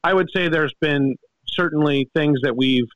I 0.04 0.14
would 0.14 0.30
say 0.34 0.48
there's 0.48 0.74
been 0.80 1.16
certainly 1.48 2.10
things 2.14 2.40
that 2.44 2.56
we've 2.56 2.88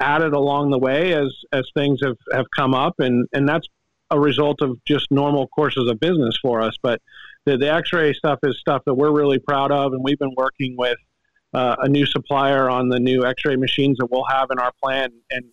added 0.00 0.34
along 0.34 0.70
the 0.70 0.78
way 0.78 1.14
as 1.14 1.32
as 1.52 1.64
things 1.74 2.00
have, 2.02 2.16
have 2.32 2.46
come 2.54 2.74
up, 2.74 2.94
and 2.98 3.26
and 3.32 3.48
that's 3.48 3.66
a 4.12 4.20
result 4.20 4.62
of 4.62 4.78
just 4.86 5.06
normal 5.10 5.48
courses 5.48 5.88
of 5.90 5.98
business 5.98 6.36
for 6.40 6.60
us. 6.60 6.76
But 6.82 7.00
the, 7.46 7.56
the 7.56 7.72
X-ray 7.72 8.12
stuff 8.12 8.38
is 8.42 8.58
stuff 8.60 8.82
that 8.86 8.94
we're 8.94 9.12
really 9.12 9.38
proud 9.38 9.72
of, 9.72 9.92
and 9.92 10.02
we've 10.04 10.18
been 10.18 10.34
working 10.36 10.76
with 10.76 10.98
uh, 11.54 11.76
a 11.80 11.88
new 11.88 12.06
supplier 12.06 12.68
on 12.70 12.88
the 12.88 13.00
new 13.00 13.24
X-ray 13.24 13.56
machines 13.56 13.98
that 13.98 14.06
we'll 14.10 14.26
have 14.30 14.48
in 14.50 14.58
our 14.58 14.72
plant, 14.82 15.12
and 15.30 15.44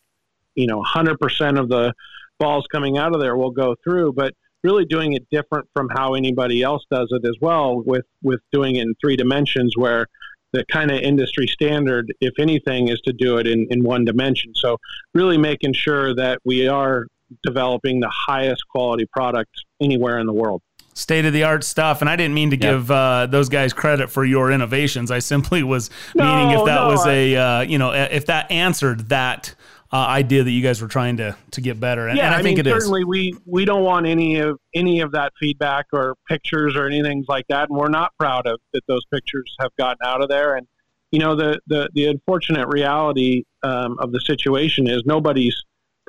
you 0.55 0.67
know, 0.67 0.83
100% 0.83 1.59
of 1.59 1.69
the 1.69 1.93
balls 2.39 2.65
coming 2.71 2.97
out 2.97 3.13
of 3.13 3.21
there 3.21 3.35
will 3.35 3.51
go 3.51 3.75
through, 3.83 4.13
but 4.13 4.33
really 4.63 4.85
doing 4.85 5.13
it 5.13 5.25
different 5.31 5.67
from 5.73 5.87
how 5.89 6.13
anybody 6.15 6.61
else 6.61 6.83
does 6.91 7.07
it 7.11 7.25
as 7.25 7.35
well 7.41 7.81
with 7.85 8.05
with 8.21 8.41
doing 8.51 8.75
it 8.75 8.81
in 8.81 8.93
three 9.01 9.15
dimensions 9.15 9.77
where 9.77 10.05
the 10.51 10.65
kind 10.65 10.91
of 10.91 10.99
industry 10.99 11.47
standard, 11.47 12.11
if 12.21 12.33
anything, 12.39 12.89
is 12.89 12.99
to 13.01 13.13
do 13.13 13.37
it 13.37 13.47
in, 13.47 13.67
in 13.69 13.83
one 13.83 14.03
dimension. 14.03 14.51
So, 14.55 14.77
really 15.13 15.37
making 15.37 15.73
sure 15.73 16.15
that 16.15 16.39
we 16.43 16.67
are 16.67 17.05
developing 17.43 17.99
the 17.99 18.09
highest 18.09 18.67
quality 18.67 19.05
product 19.05 19.51
anywhere 19.81 20.19
in 20.19 20.27
the 20.27 20.33
world. 20.33 20.61
State 20.93 21.25
of 21.25 21.33
the 21.33 21.43
art 21.43 21.63
stuff, 21.63 22.01
and 22.01 22.09
I 22.09 22.15
didn't 22.15 22.33
mean 22.33 22.49
to 22.49 22.57
yep. 22.57 22.61
give 22.61 22.91
uh, 22.91 23.27
those 23.27 23.47
guys 23.47 23.71
credit 23.71 24.09
for 24.09 24.25
your 24.25 24.51
innovations. 24.51 25.11
I 25.11 25.19
simply 25.19 25.63
was 25.63 25.89
no, 26.13 26.25
meaning 26.25 26.59
if 26.59 26.65
that 26.65 26.81
no, 26.81 26.87
was 26.89 27.05
I, 27.05 27.11
a 27.11 27.35
uh, 27.35 27.61
you 27.61 27.77
know 27.77 27.91
if 27.93 28.25
that 28.25 28.51
answered 28.51 29.09
that 29.09 29.55
uh, 29.91 29.97
idea 29.97 30.43
that 30.43 30.51
you 30.51 30.61
guys 30.61 30.81
were 30.81 30.87
trying 30.87 31.17
to 31.17 31.35
to 31.51 31.61
get 31.61 31.79
better. 31.79 32.07
And, 32.07 32.17
yeah, 32.17 32.25
and 32.25 32.35
I, 32.35 32.39
I, 32.39 32.43
think 32.43 32.57
mean, 32.57 32.67
it 32.67 32.69
certainly 32.69 33.01
is. 33.01 33.07
we 33.07 33.35
we 33.45 33.65
don't 33.65 33.83
want 33.83 34.05
any 34.05 34.39
of 34.39 34.59
any 34.73 34.99
of 35.01 35.11
that 35.13 35.33
feedback 35.39 35.87
or 35.93 36.15
pictures 36.27 36.75
or 36.75 36.85
anything 36.85 37.23
like 37.27 37.45
that, 37.49 37.69
and 37.69 37.77
we're 37.77 37.89
not 37.89 38.11
proud 38.19 38.45
of 38.45 38.59
that 38.73 38.81
those 38.87 39.05
pictures 39.11 39.55
have 39.59 39.71
gotten 39.77 40.05
out 40.05 40.21
of 40.21 40.29
there. 40.29 40.55
And 40.55 40.67
you 41.11 41.19
know, 41.19 41.35
the 41.35 41.59
the 41.67 41.89
the 41.93 42.05
unfortunate 42.05 42.67
reality 42.67 43.43
um, 43.63 43.97
of 43.99 44.11
the 44.11 44.21
situation 44.21 44.87
is 44.87 45.03
nobody's 45.05 45.55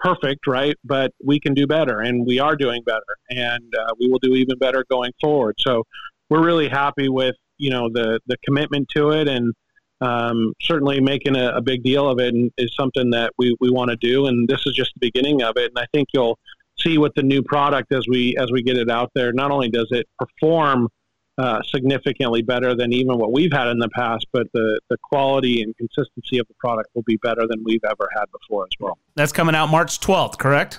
perfect, 0.01 0.47
right? 0.47 0.77
But 0.85 1.13
we 1.25 1.41
can 1.41 1.55
do 1.55 1.67
better, 1.67 2.01
and 2.01 2.27
we 2.27 2.39
are 2.41 2.57
doing 2.57 2.83
better, 2.85 3.01
and 3.31 3.73
uh, 3.79 3.93
we 3.99 4.09
will 4.09 4.19
do 4.21 4.35
even 4.35 4.59
better 4.59 4.85
going 4.91 5.13
forward. 5.21 5.57
So 5.59 5.85
we're 6.29 6.45
really 6.45 6.69
happy 6.69 7.09
with 7.09 7.37
you 7.59 7.71
know 7.71 7.89
the 7.93 8.21
the 8.27 8.37
commitment 8.45 8.89
to 8.97 9.11
it 9.11 9.29
and 9.29 9.53
um, 10.01 10.55
certainly 10.63 11.01
making 11.01 11.37
a, 11.37 11.51
a, 11.51 11.61
big 11.61 11.83
deal 11.83 12.09
of 12.09 12.19
it 12.19 12.35
is 12.57 12.75
something 12.75 13.11
that 13.11 13.33
we, 13.37 13.55
we 13.61 13.71
want 13.71 13.91
to 13.91 13.97
do. 13.97 14.27
And 14.27 14.49
this 14.49 14.63
is 14.65 14.75
just 14.75 14.93
the 14.95 15.11
beginning 15.11 15.43
of 15.43 15.57
it. 15.57 15.73
And 15.75 15.79
I 15.79 15.87
think 15.93 16.09
you'll 16.15 16.39
see 16.79 16.97
with 16.97 17.13
the 17.15 17.23
new 17.23 17.43
product 17.43 17.93
as 17.93 18.05
we 18.09 18.35
as 18.39 18.51
we 18.51 18.63
get 18.63 18.79
it 18.79 18.91
out 18.91 19.11
there. 19.15 19.33
Not 19.33 19.51
only 19.51 19.69
does 19.69 19.89
it 19.91 20.07
perform 20.19 20.89
uh, 21.41 21.63
significantly 21.63 22.43
better 22.43 22.75
than 22.75 22.93
even 22.93 23.17
what 23.17 23.33
we've 23.33 23.53
had 23.53 23.69
in 23.69 23.79
the 23.79 23.89
past, 23.91 24.27
but 24.31 24.47
the, 24.53 24.79
the 24.91 24.97
quality 25.03 25.63
and 25.63 25.75
consistency 25.77 26.39
of 26.39 26.47
the 26.49 26.55
product 26.59 26.91
will 26.95 27.03
be 27.03 27.17
better 27.17 27.47
than 27.49 27.65
we've 27.65 27.85
ever 27.85 28.09
had 28.15 28.27
before 28.31 28.65
as 28.65 28.77
well. 28.79 28.99
That's 29.15 29.33
coming 29.33 29.55
out 29.55 29.71
March 29.71 30.01
12th, 30.01 30.39
correct? 30.39 30.79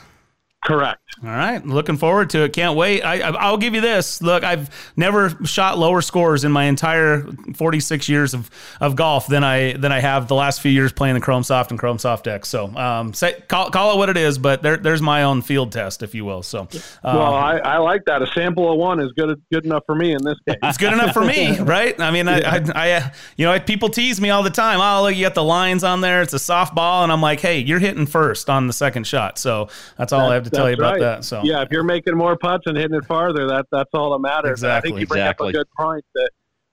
Correct. 0.63 0.99
All 1.23 1.29
right, 1.29 1.65
looking 1.65 1.97
forward 1.97 2.29
to 2.31 2.43
it. 2.43 2.53
Can't 2.53 2.75
wait. 2.77 3.01
I, 3.01 3.49
will 3.49 3.57
give 3.57 3.73
you 3.73 3.81
this. 3.81 4.21
Look, 4.21 4.43
I've 4.43 4.93
never 4.95 5.29
shot 5.43 5.77
lower 5.77 6.01
scores 6.01 6.43
in 6.43 6.51
my 6.51 6.65
entire 6.65 7.23
46 7.55 8.07
years 8.07 8.35
of, 8.35 8.49
of 8.79 8.95
golf 8.95 9.27
than 9.27 9.43
I 9.43 9.73
than 9.73 9.91
I 9.91 9.99
have 9.99 10.27
the 10.27 10.35
last 10.35 10.61
few 10.61 10.71
years 10.71 10.91
playing 10.91 11.15
the 11.15 11.21
Chrome 11.21 11.43
Soft 11.43 11.71
and 11.71 11.79
Chrome 11.79 11.97
Soft 11.97 12.27
X. 12.27 12.47
So, 12.47 12.67
um, 12.75 13.13
say, 13.13 13.41
call, 13.47 13.71
call 13.71 13.93
it 13.93 13.97
what 13.97 14.09
it 14.09 14.17
is, 14.17 14.37
but 14.37 14.61
there, 14.61 14.77
there's 14.77 15.01
my 15.01 15.23
own 15.23 15.41
field 15.41 15.71
test, 15.71 16.03
if 16.03 16.13
you 16.13 16.25
will. 16.25 16.43
So, 16.43 16.61
um, 17.03 17.17
well, 17.17 17.33
I, 17.33 17.57
I, 17.57 17.77
like 17.77 18.05
that. 18.05 18.21
A 18.21 18.27
sample 18.27 18.71
of 18.71 18.77
one 18.77 18.99
is 18.99 19.11
good 19.13 19.41
good 19.51 19.65
enough 19.65 19.83
for 19.87 19.95
me 19.95 20.13
in 20.13 20.23
this 20.23 20.37
case. 20.47 20.57
It's 20.61 20.77
good 20.77 20.93
enough 20.93 21.13
for 21.13 21.25
me, 21.25 21.59
right? 21.59 21.99
I 21.99 22.11
mean, 22.11 22.27
yeah. 22.27 22.61
I, 22.75 22.79
I, 22.79 22.97
I, 22.97 23.13
you 23.35 23.45
know, 23.47 23.59
people 23.59 23.89
tease 23.89 24.21
me 24.21 24.29
all 24.29 24.43
the 24.43 24.51
time. 24.51 24.79
Oh, 24.79 25.03
look, 25.03 25.15
you 25.15 25.25
got 25.25 25.35
the 25.35 25.43
lines 25.43 25.83
on 25.83 26.01
there. 26.01 26.21
It's 26.21 26.33
a 26.33 26.37
softball, 26.37 27.03
and 27.03 27.11
I'm 27.11 27.21
like, 27.21 27.39
hey, 27.39 27.59
you're 27.59 27.79
hitting 27.79 28.05
first 28.05 28.47
on 28.47 28.67
the 28.67 28.73
second 28.73 29.07
shot. 29.07 29.39
So 29.39 29.69
that's 29.97 30.13
all 30.13 30.29
I 30.29 30.35
have 30.35 30.43
to 30.43 30.50
tell 30.51 30.69
you 30.69 30.75
about 30.75 30.93
right. 30.93 30.99
that. 30.99 31.23
So 31.25 31.41
yeah, 31.43 31.61
if 31.61 31.69
you're 31.71 31.83
making 31.83 32.15
more 32.15 32.37
putts 32.37 32.67
and 32.67 32.77
hitting 32.77 32.97
it 32.97 33.05
farther, 33.05 33.47
that 33.47 33.65
that's 33.71 33.89
all 33.93 34.11
that 34.11 34.19
matters. 34.19 34.51
Exactly. 34.51 34.77
I 34.77 34.81
think 34.81 34.99
you 34.99 35.07
bring 35.07 35.21
exactly. 35.21 35.47
up 35.47 35.49
a 35.49 35.57
good 35.57 35.67
point 35.77 36.05
that 36.15 36.29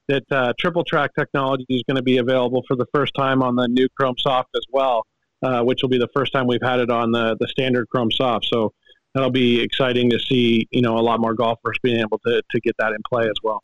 that 0.09 0.33
uh, 0.33 0.53
triple 0.59 0.85
track 0.85 1.11
technology 1.18 1.66
is 1.68 1.83
going 1.87 1.97
to 1.97 2.03
be 2.03 2.18
available 2.18 2.62
for 2.66 2.76
the 2.76 2.87
first 2.95 3.12
time 3.14 3.43
on 3.43 3.57
the 3.57 3.68
new 3.68 3.89
Chrome 3.99 4.16
Soft 4.18 4.49
as 4.57 4.64
well, 4.70 5.03
uh, 5.43 5.62
which 5.62 5.83
will 5.83 5.91
be 5.91 5.99
the 5.99 6.09
first 6.14 6.33
time 6.33 6.47
we've 6.47 6.62
had 6.62 6.81
it 6.81 6.91
on 6.91 7.12
the 7.12 7.37
the 7.41 7.49
standard 7.49 7.89
Chrome 7.89 8.11
Soft. 8.11 8.47
So 8.53 8.72
that'll 9.14 9.31
be 9.31 9.61
exciting 9.61 10.11
to 10.11 10.18
see. 10.18 10.66
You 10.70 10.83
know, 10.83 10.99
a 10.99 11.01
lot 11.01 11.20
more 11.20 11.35
golfers 11.35 11.79
being 11.83 12.01
able 12.01 12.18
to 12.26 12.43
to 12.51 12.61
get 12.61 12.74
that 12.79 12.93
in 12.93 12.99
play 13.09 13.24
as 13.24 13.37
well. 13.43 13.62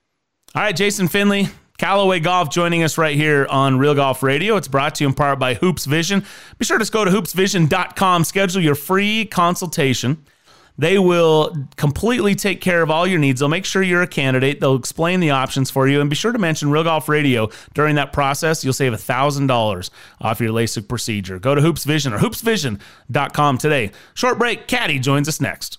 All 0.55 0.63
right, 0.63 0.77
Jason 0.77 1.09
Finley, 1.09 1.49
Callaway 1.79 2.21
Golf 2.21 2.51
joining 2.51 2.83
us 2.85 2.97
right 2.99 3.17
here 3.17 3.47
on 3.51 3.79
Real 3.79 3.95
Golf 3.95 4.23
Radio. 4.23 4.57
It's 4.57 4.69
brought 4.69 4.95
to 4.97 5.05
you 5.05 5.09
in 5.09 5.15
part 5.15 5.39
by 5.39 5.55
Hoopes 5.55 5.87
Vision. 5.87 6.25
Be 6.59 6.65
sure 6.65 6.79
to 6.79 6.91
go 6.91 7.05
to 7.05 7.11
hoopesvision.com, 7.11 8.25
schedule 8.25 8.63
your 8.63 8.77
free 8.77 9.25
consultation. 9.27 10.25
They 10.77 10.99
will 10.99 11.55
completely 11.77 12.35
take 12.35 12.61
care 12.61 12.83
of 12.83 12.91
all 12.91 13.07
your 13.07 13.19
needs. 13.19 13.41
They'll 13.41 13.49
make 13.49 13.65
sure 13.65 13.83
you're 13.83 14.03
a 14.03 14.09
candidate. 14.09 14.61
They'll 14.61 14.75
explain 14.75 15.21
the 15.21 15.31
options 15.31 15.71
for 15.71 15.87
you. 15.87 16.01
And 16.01 16.11
be 16.11 16.17
sure 16.17 16.33
to 16.33 16.39
mention 16.39 16.71
Real 16.71 16.85
Golf 16.85 17.09
Radio 17.09 17.49
during 17.75 17.95
that 17.95 18.13
process. 18.13 18.65
You'll 18.65 18.73
save 18.73 18.93
$1,000 18.93 19.91
off 20.21 20.41
your 20.41 20.51
LASIK 20.51 20.89
procedure. 20.89 21.39
Go 21.39 21.55
to 21.55 21.61
Hoopes 21.61 21.85
Vision 21.85 22.13
or 22.13 22.19
hoopesvision.com 22.19 23.59
today. 23.59 23.93
Short 24.15 24.39
break. 24.39 24.67
Caddy 24.67 24.99
joins 24.99 25.29
us 25.29 25.41
next. 25.41 25.79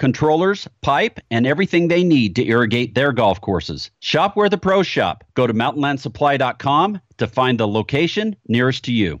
controllers, 0.00 0.66
pipe, 0.80 1.20
and 1.30 1.46
everything 1.46 1.86
they 1.86 2.02
need 2.02 2.34
to 2.34 2.46
irrigate 2.46 2.94
their 2.94 3.12
golf 3.12 3.40
courses. 3.40 3.90
Shop 4.00 4.34
where 4.34 4.48
the 4.48 4.58
pros 4.58 4.86
shop. 4.86 5.22
Go 5.34 5.46
to 5.46 5.54
mountainlandsupply.com 5.54 7.00
to 7.18 7.26
find 7.28 7.60
the 7.60 7.68
location 7.68 8.34
nearest 8.48 8.82
to 8.84 8.92
you. 8.92 9.20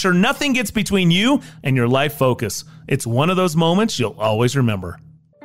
sure 0.01 0.13
nothing 0.13 0.53
gets 0.53 0.71
between 0.71 1.11
you 1.11 1.41
and 1.63 1.77
your 1.77 1.87
life 1.87 2.15
focus. 2.15 2.65
It's 2.87 3.07
one 3.07 3.29
of 3.29 3.37
those 3.37 3.55
moments 3.55 3.99
you'll 3.99 4.19
always 4.19 4.57
remember. 4.57 4.99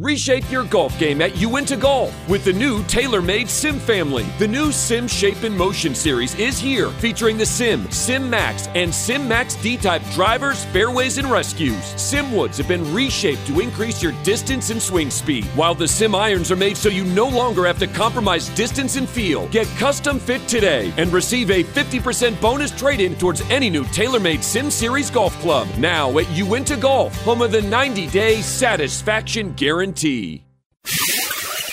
Reshape 0.00 0.50
your 0.50 0.64
golf 0.64 0.98
game 0.98 1.20
at 1.20 1.36
Uinta 1.36 1.76
Golf 1.76 2.12
with 2.28 2.44
the 2.44 2.52
new 2.52 2.82
TaylorMade 2.82 3.48
Sim 3.48 3.78
family. 3.78 4.26
The 4.40 4.48
new 4.48 4.72
Sim 4.72 5.06
Shape 5.06 5.44
and 5.44 5.56
Motion 5.56 5.94
series 5.94 6.34
is 6.34 6.58
here, 6.58 6.90
featuring 6.90 7.38
the 7.38 7.46
Sim, 7.46 7.88
Sim 7.92 8.28
Max, 8.28 8.66
and 8.74 8.92
Sim 8.92 9.28
Max 9.28 9.54
D-type 9.54 10.02
drivers, 10.10 10.64
fairways, 10.64 11.18
and 11.18 11.30
rescues. 11.30 11.84
Sim 11.94 12.32
woods 12.32 12.58
have 12.58 12.66
been 12.66 12.92
reshaped 12.92 13.46
to 13.46 13.60
increase 13.60 14.02
your 14.02 14.10
distance 14.24 14.70
and 14.70 14.82
swing 14.82 15.10
speed, 15.10 15.44
while 15.54 15.76
the 15.76 15.86
Sim 15.86 16.16
irons 16.16 16.50
are 16.50 16.56
made 16.56 16.76
so 16.76 16.88
you 16.88 17.04
no 17.04 17.28
longer 17.28 17.64
have 17.64 17.78
to 17.78 17.86
compromise 17.86 18.48
distance 18.48 18.96
and 18.96 19.08
feel. 19.08 19.46
Get 19.50 19.68
custom 19.78 20.18
fit 20.18 20.44
today 20.48 20.92
and 20.96 21.12
receive 21.12 21.52
a 21.52 21.62
50% 21.62 22.40
bonus 22.40 22.72
trade-in 22.72 23.14
towards 23.14 23.42
any 23.42 23.70
new 23.70 23.84
TaylorMade 23.84 24.42
Sim 24.42 24.72
Series 24.72 25.08
golf 25.08 25.38
club. 25.38 25.68
Now 25.78 26.18
at 26.18 26.28
Uinta 26.36 26.76
Golf, 26.76 27.14
home 27.22 27.42
of 27.42 27.52
the 27.52 27.60
90-day 27.60 28.42
satisfaction 28.42 29.52
guarantee 29.52 29.83
guarantee. 29.84 30.44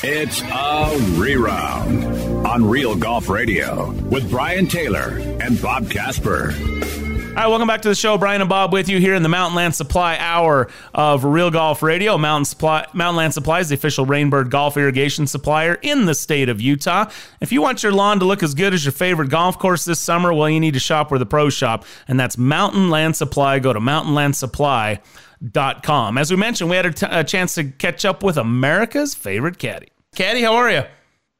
It's 0.03 0.41
a 0.41 0.97
reround 1.17 2.45
on 2.45 2.67
Real 2.67 2.95
Golf 2.95 3.29
Radio 3.29 3.91
with 4.09 4.29
Brian 4.29 4.67
Taylor 4.67 5.17
and 5.41 5.61
Bob 5.61 5.89
Casper. 5.89 6.51
All 6.51 7.37
right, 7.37 7.47
welcome 7.47 7.67
back 7.67 7.83
to 7.83 7.87
the 7.87 7.95
show. 7.95 8.17
Brian 8.17 8.41
and 8.41 8.49
Bob 8.49 8.73
with 8.73 8.89
you 8.89 8.99
here 8.99 9.15
in 9.15 9.23
the 9.23 9.29
Mountain 9.29 9.55
Land 9.55 9.73
Supply 9.73 10.17
Hour 10.17 10.67
of 10.93 11.23
Real 11.23 11.49
Golf 11.49 11.81
Radio. 11.81 12.17
Mountain 12.17 12.43
Supply, 12.43 12.85
Mountain 12.93 13.15
Land 13.15 13.33
Supply 13.33 13.61
is 13.61 13.69
the 13.69 13.75
official 13.75 14.05
Rainbird 14.05 14.49
golf 14.49 14.75
irrigation 14.75 15.25
supplier 15.27 15.75
in 15.75 16.05
the 16.05 16.13
state 16.15 16.49
of 16.49 16.59
Utah. 16.59 17.09
If 17.39 17.53
you 17.53 17.61
want 17.61 17.83
your 17.83 17.93
lawn 17.93 18.19
to 18.19 18.25
look 18.25 18.43
as 18.43 18.53
good 18.53 18.73
as 18.73 18.83
your 18.83 18.91
favorite 18.91 19.29
golf 19.29 19.57
course 19.57 19.85
this 19.85 20.01
summer, 20.01 20.33
well, 20.33 20.49
you 20.49 20.59
need 20.59 20.73
to 20.73 20.81
shop 20.81 21.11
where 21.11 21.19
the 21.19 21.25
pros 21.25 21.53
shop, 21.53 21.85
and 22.09 22.19
that's 22.19 22.37
Mountain 22.37 22.89
Land 22.89 23.15
Supply. 23.15 23.59
Go 23.59 23.71
to 23.71 23.79
Mountain 23.79 24.13
Land 24.13 24.35
Supply 24.35 24.99
com. 25.83 26.17
As 26.17 26.31
we 26.31 26.37
mentioned, 26.37 26.69
we 26.69 26.75
had 26.75 26.85
a, 26.85 26.93
t- 26.93 27.07
a 27.09 27.23
chance 27.23 27.55
to 27.55 27.65
catch 27.65 28.05
up 28.05 28.23
with 28.23 28.37
America's 28.37 29.15
favorite 29.15 29.57
caddy. 29.57 29.89
Caddy, 30.15 30.41
how 30.41 30.55
are 30.55 30.69
you? 30.69 30.83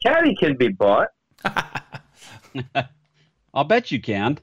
Caddy 0.04 0.36
can 0.36 0.56
be 0.58 0.70
bought. 0.70 1.10
I'll 3.54 3.64
bet 3.64 3.92
you 3.92 4.02
can. 4.02 4.40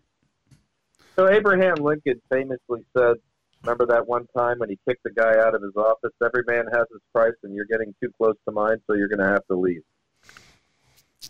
So 1.16 1.28
Abraham 1.28 1.76
Lincoln 1.76 2.20
famously 2.30 2.84
said, 2.96 3.16
remember 3.62 3.86
that 3.86 4.06
one 4.06 4.26
time 4.36 4.58
when 4.58 4.68
he 4.68 4.78
kicked 4.88 5.02
the 5.02 5.10
guy 5.10 5.38
out 5.40 5.54
of 5.54 5.62
his 5.62 5.74
office? 5.76 6.12
Every 6.24 6.44
man 6.46 6.66
has 6.72 6.86
his 6.92 7.00
price, 7.12 7.34
and 7.42 7.54
you're 7.54 7.64
getting 7.64 7.94
too 8.02 8.10
close 8.16 8.36
to 8.46 8.52
mine, 8.52 8.76
so 8.86 8.94
you're 8.94 9.08
going 9.08 9.18
to 9.18 9.26
have 9.26 9.44
to 9.48 9.56
leave. 9.56 9.82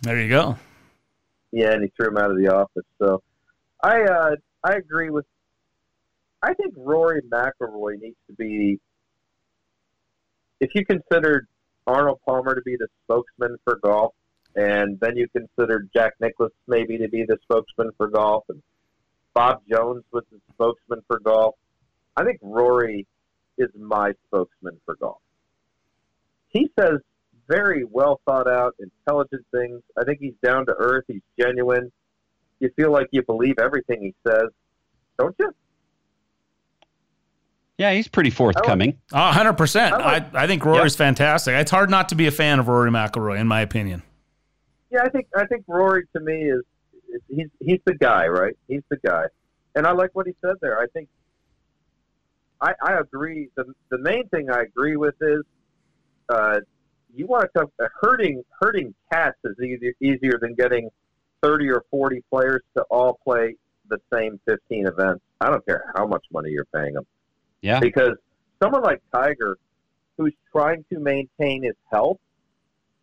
There 0.03 0.21
you 0.21 0.29
go. 0.29 0.57
Yeah, 1.53 1.73
and 1.73 1.83
he 1.83 1.93
threw 1.97 2.09
him 2.09 2.19
out 2.19 2.31
of 2.31 2.37
the 2.37 2.49
office. 2.49 2.85
So 3.01 3.23
I 3.83 4.03
uh, 4.03 4.37
I 4.63 4.75
agree 4.75 5.11
with 5.11 5.25
I 6.43 6.55
think 6.55 6.75
Rory 6.77 7.23
McIlroy 7.23 8.01
needs 8.01 8.17
to 8.29 8.35
be. 8.37 8.79
If 10.61 10.71
you 10.75 10.85
consider 10.85 11.47
Arnold 11.87 12.21
Palmer 12.27 12.55
to 12.55 12.63
be 12.63 12.77
the 12.77 12.89
spokesman 13.05 13.57
for 13.65 13.77
golf, 13.77 14.15
and 14.55 14.99
then 15.01 15.17
you 15.17 15.29
consider 15.29 15.87
Jack 15.95 16.15
Nicklaus 16.21 16.53
maybe 16.67 16.99
to 16.99 17.09
be 17.09 17.25
the 17.25 17.39
spokesman 17.43 17.91
for 17.97 18.09
golf, 18.09 18.45
and 18.49 18.63
Bob 19.35 19.63
Jones 19.71 20.05
was 20.13 20.25
the 20.33 20.41
spokesman 20.53 21.01
for 21.07 21.21
golf, 21.21 21.55
I 22.17 22.25
think 22.25 22.39
Rory 22.43 23.07
is 23.57 23.69
my 23.79 24.13
spokesman 24.27 24.81
for 24.85 24.97
golf. 24.97 25.21
He 26.49 26.69
says 26.79 26.99
very 27.49 27.85
well 27.85 28.21
thought 28.27 28.49
out, 28.49 28.75
intelligent 28.81 29.47
things. 29.53 29.81
I 29.97 30.05
think 30.05 30.19
he's 30.21 30.35
down 30.43 30.67
to 30.67 30.75
earth. 30.77 31.05
He's 31.07 31.23
genuine. 31.39 31.93
You 32.59 32.71
feel 32.77 32.91
like 32.91 33.07
you 33.13 33.23
believe 33.23 33.55
everything 33.61 34.03
he 34.03 34.15
says, 34.27 34.49
don't 35.19 35.37
you? 35.39 35.55
Yeah, 37.79 37.93
he's 37.93 38.09
pretty 38.09 38.31
forthcoming. 38.31 38.99
Oh, 39.13 39.17
100%. 39.17 39.93
I, 39.93 40.27
I 40.35 40.47
think 40.49 40.65
Rory's 40.65 40.95
yep. 40.95 40.99
fantastic. 40.99 41.55
It's 41.55 41.71
hard 41.71 41.91
not 41.91 42.09
to 42.09 42.17
be 42.17 42.27
a 42.27 42.33
fan 42.33 42.59
of 42.59 42.67
Rory 42.67 42.91
McIlroy, 42.91 43.39
in 43.39 43.47
my 43.47 43.61
opinion. 43.61 44.03
Yeah, 44.91 45.03
I 45.05 45.09
think 45.11 45.27
I 45.37 45.47
think 45.47 45.65
Rory 45.69 46.05
to 46.17 46.21
me 46.21 46.45
is, 46.45 46.63
is 47.09 47.21
he's 47.29 47.49
he's 47.61 47.81
the 47.85 47.95
guy, 47.95 48.27
right? 48.27 48.57
He's 48.69 48.83
the 48.89 48.97
guy, 48.97 49.25
and 49.75 49.87
I 49.87 49.93
like 49.93 50.11
what 50.15 50.27
he 50.27 50.35
said 50.41 50.55
there. 50.63 50.81
I 50.81 50.87
think 50.87 51.09
I, 52.61 52.73
I 52.83 52.99
agree. 52.99 53.51
The 53.55 53.65
the 53.91 53.99
main 53.99 54.27
thing 54.29 54.51
I 54.51 54.63
agree 54.63 54.97
with 54.97 55.15
is 55.21 55.43
uh, 56.31 56.61
you 57.15 57.27
want 57.27 57.45
to 57.45 57.61
come 57.61 57.69
uh, 57.83 57.89
hurting 58.01 58.43
hurting 58.61 58.95
cats 59.13 59.37
is 59.45 59.57
easier 59.61 59.93
easier 60.01 60.39
than 60.41 60.55
getting 60.55 60.89
thirty 61.43 61.69
or 61.69 61.85
forty 61.91 62.25
players 62.31 62.63
to 62.77 62.83
all 62.85 63.21
play 63.23 63.57
the 63.91 63.99
same 64.13 64.41
fifteen 64.47 64.87
events. 64.87 65.23
I 65.43 65.51
don't 65.51 65.65
care 65.67 65.93
how 65.97 66.07
much 66.07 66.25
money 66.33 66.51
you're 66.51 66.65
paying 66.75 66.95
them. 66.95 67.07
Yeah. 67.63 67.81
Because 67.81 68.17
someone 68.63 68.83
like 68.83 69.03
Tiger, 69.15 69.57
who's 70.17 70.35
trying 70.53 70.85
to 70.93 70.99
maintain 70.99 71.63
his 71.63 71.75
health, 71.91 72.19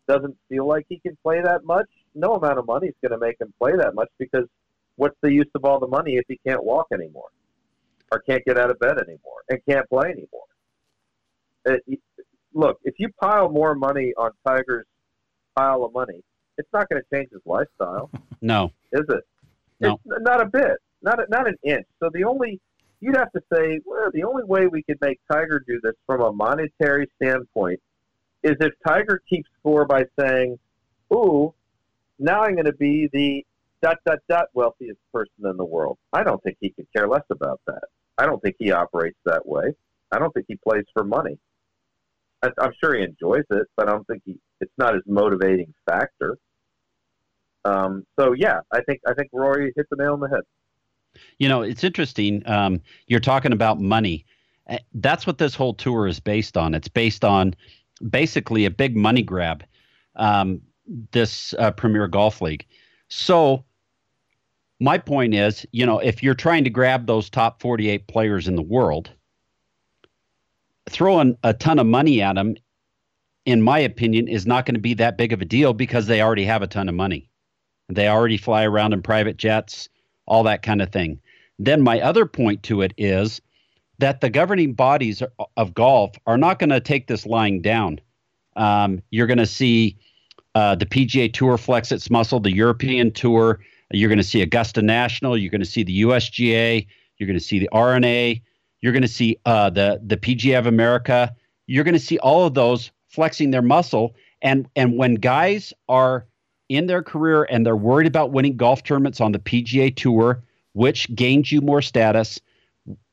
doesn't 0.08 0.36
feel 0.48 0.66
like 0.66 0.86
he 0.88 0.98
can 0.98 1.16
play 1.22 1.40
that 1.42 1.64
much. 1.64 1.86
No 2.14 2.34
amount 2.34 2.58
of 2.58 2.66
money 2.66 2.88
is 2.88 2.94
going 3.02 3.18
to 3.18 3.24
make 3.24 3.40
him 3.40 3.52
play 3.58 3.72
that 3.76 3.94
much 3.94 4.08
because 4.18 4.46
what's 4.96 5.16
the 5.22 5.32
use 5.32 5.48
of 5.54 5.64
all 5.64 5.78
the 5.78 5.86
money 5.86 6.16
if 6.16 6.24
he 6.28 6.38
can't 6.46 6.64
walk 6.64 6.86
anymore, 6.92 7.28
or 8.12 8.20
can't 8.20 8.44
get 8.44 8.58
out 8.58 8.70
of 8.70 8.78
bed 8.78 8.98
anymore, 8.98 9.42
and 9.50 9.58
can't 9.68 9.88
play 9.88 10.08
anymore? 10.08 10.46
It, 11.66 11.82
uh, 11.90 12.22
look, 12.54 12.78
if 12.84 12.94
you 12.98 13.08
pile 13.20 13.48
more 13.48 13.74
money 13.74 14.12
on 14.16 14.30
Tiger's 14.46 14.86
pile 15.56 15.84
of 15.84 15.92
money, 15.92 16.22
it's 16.56 16.68
not 16.72 16.88
going 16.88 17.02
to 17.02 17.16
change 17.16 17.30
his 17.32 17.42
lifestyle. 17.44 18.10
No, 18.42 18.70
is 18.92 19.00
it? 19.08 19.24
No, 19.80 19.94
it's 20.04 20.22
not 20.22 20.42
a 20.42 20.46
bit, 20.46 20.76
not 21.02 21.18
a, 21.18 21.26
not 21.30 21.48
an 21.48 21.56
inch. 21.64 21.86
So 22.00 22.10
the 22.12 22.22
only 22.24 22.60
you'd 23.06 23.16
have 23.16 23.30
to 23.30 23.40
say, 23.52 23.80
well, 23.84 24.10
the 24.12 24.24
only 24.24 24.42
way 24.42 24.66
we 24.66 24.82
could 24.82 24.98
make 25.00 25.20
Tiger 25.30 25.62
do 25.64 25.80
this 25.80 25.94
from 26.06 26.22
a 26.22 26.32
monetary 26.32 27.08
standpoint 27.16 27.80
is 28.42 28.56
if 28.60 28.72
Tiger 28.84 29.22
keeps 29.30 29.48
score 29.60 29.86
by 29.86 30.04
saying, 30.18 30.58
"Ooh, 31.14 31.54
now 32.18 32.42
I'm 32.42 32.54
going 32.54 32.66
to 32.66 32.72
be 32.72 33.08
the 33.12 33.46
dot 33.80 33.98
dot 34.04 34.18
dot 34.28 34.46
wealthiest 34.54 34.98
person 35.12 35.46
in 35.46 35.56
the 35.56 35.64
world." 35.64 35.98
I 36.12 36.24
don't 36.24 36.42
think 36.42 36.56
he 36.60 36.70
could 36.70 36.88
care 36.94 37.06
less 37.06 37.22
about 37.30 37.60
that. 37.68 37.84
I 38.18 38.26
don't 38.26 38.42
think 38.42 38.56
he 38.58 38.72
operates 38.72 39.18
that 39.24 39.46
way. 39.46 39.72
I 40.10 40.18
don't 40.18 40.32
think 40.32 40.46
he 40.48 40.56
plays 40.56 40.84
for 40.92 41.04
money. 41.04 41.38
I, 42.42 42.50
am 42.60 42.72
sure 42.82 42.96
he 42.96 43.04
enjoys 43.04 43.44
it, 43.50 43.68
but 43.76 43.88
I 43.88 43.92
don't 43.92 44.06
think 44.08 44.22
he. 44.24 44.36
It's 44.60 44.72
not 44.78 44.94
his 44.94 45.04
motivating 45.06 45.72
factor. 45.88 46.38
Um, 47.64 48.04
so 48.18 48.32
yeah, 48.32 48.60
I 48.72 48.80
think 48.82 49.00
I 49.06 49.14
think 49.14 49.30
Rory 49.32 49.72
hit 49.76 49.86
the 49.90 49.96
nail 49.96 50.14
on 50.14 50.20
the 50.20 50.28
head. 50.28 50.42
You 51.38 51.48
know, 51.48 51.62
it's 51.62 51.84
interesting. 51.84 52.42
Um, 52.46 52.80
you're 53.06 53.20
talking 53.20 53.52
about 53.52 53.80
money. 53.80 54.24
Eh, 54.68 54.78
that's 54.94 55.26
what 55.26 55.38
this 55.38 55.54
whole 55.54 55.74
tour 55.74 56.06
is 56.06 56.20
based 56.20 56.56
on. 56.56 56.74
It's 56.74 56.88
based 56.88 57.24
on 57.24 57.54
basically 58.10 58.64
a 58.64 58.70
big 58.70 58.96
money 58.96 59.22
grab. 59.22 59.64
Um, 60.16 60.62
this 61.12 61.54
uh, 61.58 61.70
Premier 61.72 62.08
Golf 62.08 62.40
League. 62.40 62.66
So 63.08 63.64
my 64.80 64.98
point 64.98 65.34
is, 65.34 65.66
you 65.72 65.86
know, 65.86 65.98
if 65.98 66.22
you're 66.22 66.34
trying 66.34 66.64
to 66.64 66.70
grab 66.70 67.06
those 67.06 67.30
top 67.30 67.60
48 67.60 68.06
players 68.06 68.48
in 68.48 68.56
the 68.56 68.62
world, 68.62 69.10
throwing 70.88 71.36
a 71.42 71.54
ton 71.54 71.78
of 71.78 71.86
money 71.86 72.22
at 72.22 72.34
them, 72.34 72.56
in 73.44 73.62
my 73.62 73.78
opinion, 73.78 74.28
is 74.28 74.46
not 74.46 74.66
going 74.66 74.74
to 74.74 74.80
be 74.80 74.94
that 74.94 75.16
big 75.16 75.32
of 75.32 75.40
a 75.40 75.44
deal 75.44 75.72
because 75.72 76.06
they 76.06 76.20
already 76.20 76.44
have 76.44 76.62
a 76.62 76.66
ton 76.66 76.88
of 76.88 76.94
money. 76.94 77.30
They 77.88 78.08
already 78.08 78.36
fly 78.36 78.64
around 78.64 78.92
in 78.92 79.02
private 79.02 79.36
jets, 79.36 79.88
all 80.26 80.42
that 80.44 80.62
kind 80.62 80.82
of 80.82 80.90
thing. 80.90 81.20
Then 81.58 81.82
my 81.82 82.00
other 82.00 82.26
point 82.26 82.62
to 82.64 82.82
it 82.82 82.92
is 82.96 83.40
that 83.98 84.20
the 84.20 84.30
governing 84.30 84.74
bodies 84.74 85.22
of 85.56 85.74
golf 85.74 86.16
are 86.26 86.36
not 86.36 86.58
going 86.58 86.70
to 86.70 86.80
take 86.80 87.06
this 87.06 87.24
lying 87.24 87.62
down. 87.62 88.00
Um, 88.56 89.02
you're 89.10 89.26
going 89.26 89.38
to 89.38 89.46
see 89.46 89.96
uh, 90.54 90.74
the 90.74 90.86
PGA 90.86 91.32
Tour 91.32 91.56
flex 91.58 91.92
its 91.92 92.10
muscle, 92.10 92.40
the 92.40 92.54
European 92.54 93.12
Tour. 93.12 93.60
You're 93.90 94.08
going 94.08 94.18
to 94.18 94.24
see 94.24 94.42
Augusta 94.42 94.82
National. 94.82 95.36
You're 95.36 95.50
going 95.50 95.60
to 95.60 95.66
see 95.66 95.82
the 95.82 96.02
USGA. 96.02 96.86
You're 97.18 97.26
going 97.26 97.38
to 97.38 97.44
see 97.44 97.58
the 97.58 97.68
R&A. 97.70 98.42
You're 98.80 98.92
going 98.92 99.02
to 99.02 99.08
see 99.08 99.38
uh, 99.46 99.70
the 99.70 100.00
the 100.04 100.16
PGA 100.16 100.58
of 100.58 100.66
America. 100.66 101.34
You're 101.66 101.84
going 101.84 101.94
to 101.94 102.00
see 102.00 102.18
all 102.18 102.46
of 102.46 102.54
those 102.54 102.90
flexing 103.08 103.50
their 103.50 103.62
muscle. 103.62 104.14
And 104.42 104.68
and 104.76 104.96
when 104.96 105.14
guys 105.14 105.72
are 105.88 106.26
in 106.68 106.86
their 106.86 107.02
career 107.02 107.44
and 107.44 107.64
they're 107.64 107.76
worried 107.76 108.06
about 108.06 108.32
winning 108.32 108.56
golf 108.56 108.82
tournaments 108.82 109.20
on 109.20 109.32
the 109.32 109.38
PGA 109.38 109.94
Tour, 109.94 110.42
which 110.72 111.14
gains 111.14 111.50
you 111.52 111.60
more 111.60 111.82
status, 111.82 112.40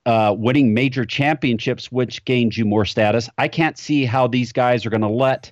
uh, 0.06 0.36
winning 0.38 0.74
major 0.74 1.06
championships, 1.06 1.91
which 1.91 2.24
gains 2.26 2.58
you 2.58 2.66
more 2.66 2.86
status. 2.86 3.30
I 3.38 3.47
can't 3.47 3.78
see 3.78 4.06
how 4.06 4.28
these 4.28 4.51
guys 4.51 4.86
are 4.86 4.89
going 4.89 5.01
to 5.01 5.08
let 5.08 5.51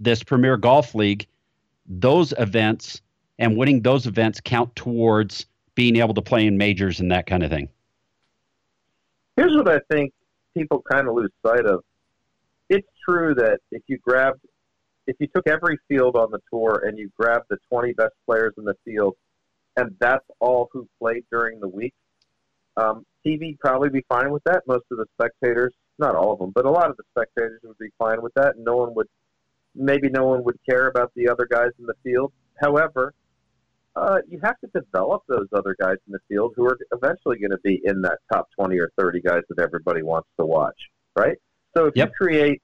this 0.00 0.22
Premier 0.22 0.56
Golf 0.56 0.94
League, 0.94 1.26
those 1.86 2.32
events 2.38 3.00
and 3.38 3.56
winning 3.56 3.82
those 3.82 4.06
events 4.06 4.40
count 4.40 4.74
towards 4.76 5.46
being 5.74 5.96
able 5.96 6.14
to 6.14 6.22
play 6.22 6.46
in 6.46 6.56
majors 6.56 7.00
and 7.00 7.10
that 7.10 7.26
kind 7.26 7.42
of 7.42 7.50
thing. 7.50 7.68
Here's 9.36 9.56
what 9.56 9.68
I 9.68 9.80
think 9.90 10.12
people 10.56 10.82
kind 10.90 11.08
of 11.08 11.14
lose 11.14 11.32
sight 11.44 11.66
of. 11.66 11.82
It's 12.68 12.88
true 13.04 13.34
that 13.34 13.58
if 13.72 13.82
you 13.88 13.98
grabbed, 13.98 14.40
if 15.06 15.16
you 15.18 15.28
took 15.34 15.46
every 15.46 15.78
field 15.88 16.16
on 16.16 16.30
the 16.30 16.40
tour 16.50 16.84
and 16.86 16.98
you 16.98 17.10
grabbed 17.18 17.46
the 17.50 17.58
20 17.70 17.92
best 17.94 18.14
players 18.26 18.54
in 18.58 18.64
the 18.64 18.74
field, 18.84 19.14
and 19.76 19.94
that's 20.00 20.24
all 20.40 20.68
who 20.72 20.88
played 21.00 21.24
during 21.30 21.60
the 21.60 21.68
week, 21.68 21.94
um, 22.76 23.04
TV 23.26 23.58
probably 23.58 23.88
be 23.88 24.04
fine 24.08 24.30
with 24.30 24.42
that. 24.44 24.62
Most 24.66 24.84
of 24.90 24.98
the 24.98 25.06
spectators, 25.18 25.72
not 25.98 26.14
all 26.14 26.32
of 26.32 26.38
them, 26.38 26.52
but 26.54 26.64
a 26.64 26.70
lot 26.70 26.90
of 26.90 26.96
the 26.96 27.04
spectators 27.16 27.60
would 27.64 27.78
be 27.78 27.90
fine 27.98 28.22
with 28.22 28.34
that. 28.34 28.54
No 28.58 28.76
one 28.76 28.94
would, 28.94 29.08
maybe 29.74 30.08
no 30.08 30.26
one 30.26 30.44
would 30.44 30.58
care 30.68 30.88
about 30.88 31.12
the 31.14 31.28
other 31.28 31.46
guys 31.50 31.70
in 31.78 31.86
the 31.86 31.94
field. 32.02 32.32
However, 32.60 33.14
uh, 33.96 34.18
you 34.28 34.40
have 34.42 34.58
to 34.60 34.66
develop 34.74 35.22
those 35.28 35.46
other 35.52 35.76
guys 35.80 35.96
in 36.06 36.12
the 36.12 36.18
field 36.28 36.52
who 36.56 36.64
are 36.66 36.78
eventually 36.92 37.38
going 37.38 37.50
to 37.50 37.60
be 37.62 37.80
in 37.84 38.02
that 38.02 38.18
top 38.32 38.48
20 38.58 38.78
or 38.78 38.90
30 38.98 39.20
guys 39.20 39.42
that 39.48 39.62
everybody 39.62 40.02
wants 40.02 40.28
to 40.38 40.44
watch, 40.44 40.78
right? 41.16 41.36
So 41.76 41.86
if 41.86 41.94
yep. 41.94 42.08
you 42.08 42.14
create, 42.14 42.62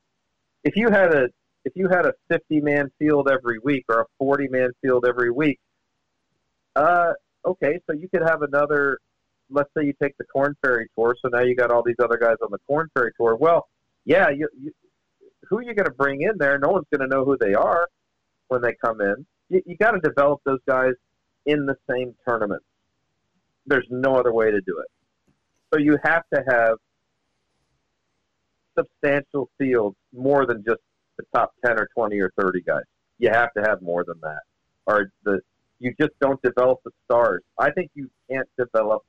if 0.64 0.76
you 0.76 0.90
had 0.90 1.14
a, 1.14 1.28
if 1.64 1.74
you 1.76 1.88
had 1.88 2.06
a 2.06 2.12
50 2.30 2.60
man 2.60 2.90
field 2.98 3.28
every 3.30 3.58
week 3.62 3.84
or 3.88 4.00
a 4.00 4.06
40 4.18 4.48
man 4.48 4.70
field 4.82 5.04
every 5.06 5.30
week, 5.30 5.58
uh, 6.76 7.12
okay, 7.44 7.80
so 7.86 7.94
you 7.96 8.08
could 8.08 8.22
have 8.22 8.42
another 8.42 8.98
let's 9.50 9.70
say 9.76 9.84
you 9.84 9.92
take 10.00 10.16
the 10.18 10.24
Corn 10.24 10.56
Ferry 10.62 10.88
Tour, 10.96 11.16
so 11.20 11.28
now 11.28 11.40
you 11.40 11.54
got 11.54 11.70
all 11.70 11.82
these 11.82 11.96
other 12.02 12.16
guys 12.16 12.36
on 12.42 12.50
the 12.50 12.58
Corn 12.66 12.88
Ferry 12.94 13.12
Tour. 13.16 13.36
Well, 13.36 13.68
yeah, 14.04 14.30
you, 14.30 14.48
you, 14.58 14.72
who 15.48 15.58
are 15.58 15.62
you 15.62 15.74
going 15.74 15.86
to 15.86 15.92
bring 15.92 16.22
in 16.22 16.32
there? 16.38 16.58
No 16.58 16.68
one's 16.68 16.86
going 16.94 17.08
to 17.08 17.14
know 17.14 17.24
who 17.24 17.36
they 17.38 17.54
are 17.54 17.88
when 18.48 18.62
they 18.62 18.74
come 18.82 19.00
in. 19.00 19.26
You, 19.48 19.62
you 19.66 19.76
got 19.76 19.92
to 19.92 20.00
develop 20.00 20.40
those 20.44 20.60
guys 20.66 20.92
in 21.46 21.66
the 21.66 21.76
same 21.90 22.14
tournament. 22.26 22.62
There's 23.66 23.86
no 23.90 24.16
other 24.16 24.32
way 24.32 24.50
to 24.50 24.60
do 24.60 24.78
it. 24.78 24.88
So 25.72 25.80
you 25.80 25.98
have 26.02 26.22
to 26.32 26.42
have 26.48 26.76
substantial 28.78 29.50
fields 29.58 29.96
more 30.12 30.46
than 30.46 30.64
just 30.64 30.80
the 31.20 31.38
top 31.38 31.52
10 31.64 31.78
or 31.78 31.88
20 31.94 32.18
or 32.20 32.32
30 32.40 32.62
guys. 32.62 32.82
You 33.18 33.30
have 33.30 33.52
to 33.54 33.62
have 33.62 33.82
more 33.82 34.04
than 34.04 34.18
that. 34.22 34.40
Or 34.86 35.10
the 35.24 35.40
you 35.78 35.94
just 35.98 36.12
don't 36.20 36.40
develop 36.42 36.80
the 36.84 36.90
stars. 37.04 37.42
I 37.58 37.70
think 37.70 37.90
you 37.94 38.10
can't 38.30 38.48
develop 38.58 39.02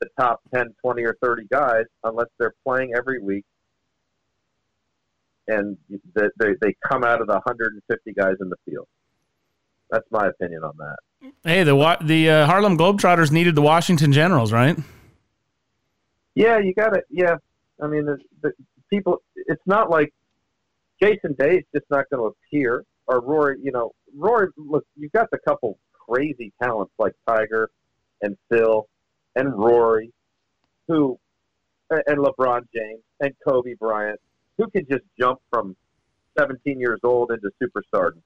the 0.00 0.08
top 0.18 0.42
10, 0.54 0.74
20, 0.82 1.02
or 1.04 1.16
30 1.22 1.46
guys 1.50 1.84
unless 2.04 2.26
they're 2.38 2.54
playing 2.64 2.92
every 2.96 3.20
week 3.20 3.44
and 5.48 5.76
they, 6.14 6.26
they, 6.38 6.50
they 6.60 6.74
come 6.86 7.04
out 7.04 7.20
of 7.20 7.26
the 7.26 7.34
150 7.34 8.12
guys 8.12 8.34
in 8.40 8.48
the 8.48 8.56
field. 8.68 8.86
That's 9.90 10.06
my 10.10 10.28
opinion 10.28 10.62
on 10.64 10.72
that. 10.78 11.32
Hey, 11.44 11.62
the 11.62 11.96
the 12.02 12.30
uh, 12.30 12.46
Harlem 12.46 12.78
Globetrotters 12.78 13.30
needed 13.30 13.54
the 13.54 13.62
Washington 13.62 14.12
Generals, 14.12 14.52
right? 14.52 14.76
Yeah, 16.34 16.58
you 16.58 16.74
got 16.74 16.96
it. 16.96 17.04
Yeah, 17.10 17.36
I 17.80 17.86
mean, 17.86 18.06
the, 18.06 18.18
the 18.42 18.52
people. 18.90 19.18
It's 19.36 19.62
not 19.66 19.90
like 19.90 20.12
Jason 21.02 21.34
Day's 21.38 21.64
just 21.74 21.86
not 21.90 22.08
going 22.10 22.22
to 22.22 22.36
appear, 22.36 22.84
or 23.06 23.20
Rory. 23.20 23.58
You 23.62 23.72
know, 23.72 23.92
Rory. 24.16 24.48
Look, 24.56 24.84
you've 24.96 25.12
got 25.12 25.30
the 25.30 25.38
couple 25.46 25.78
crazy 25.92 26.52
talents 26.62 26.92
like 26.98 27.12
Tiger 27.26 27.70
and 28.22 28.36
Phil 28.50 28.86
and 29.34 29.52
Rory, 29.56 30.12
who 30.86 31.18
and 31.90 32.18
LeBron 32.18 32.62
James 32.74 33.02
and 33.20 33.32
Kobe 33.46 33.74
Bryant, 33.74 34.20
who 34.58 34.68
can 34.70 34.86
just 34.90 35.04
jump 35.18 35.40
from 35.50 35.76
17 36.38 36.80
years 36.80 37.00
old 37.02 37.30
into 37.32 37.50
superstardom. 37.62 38.22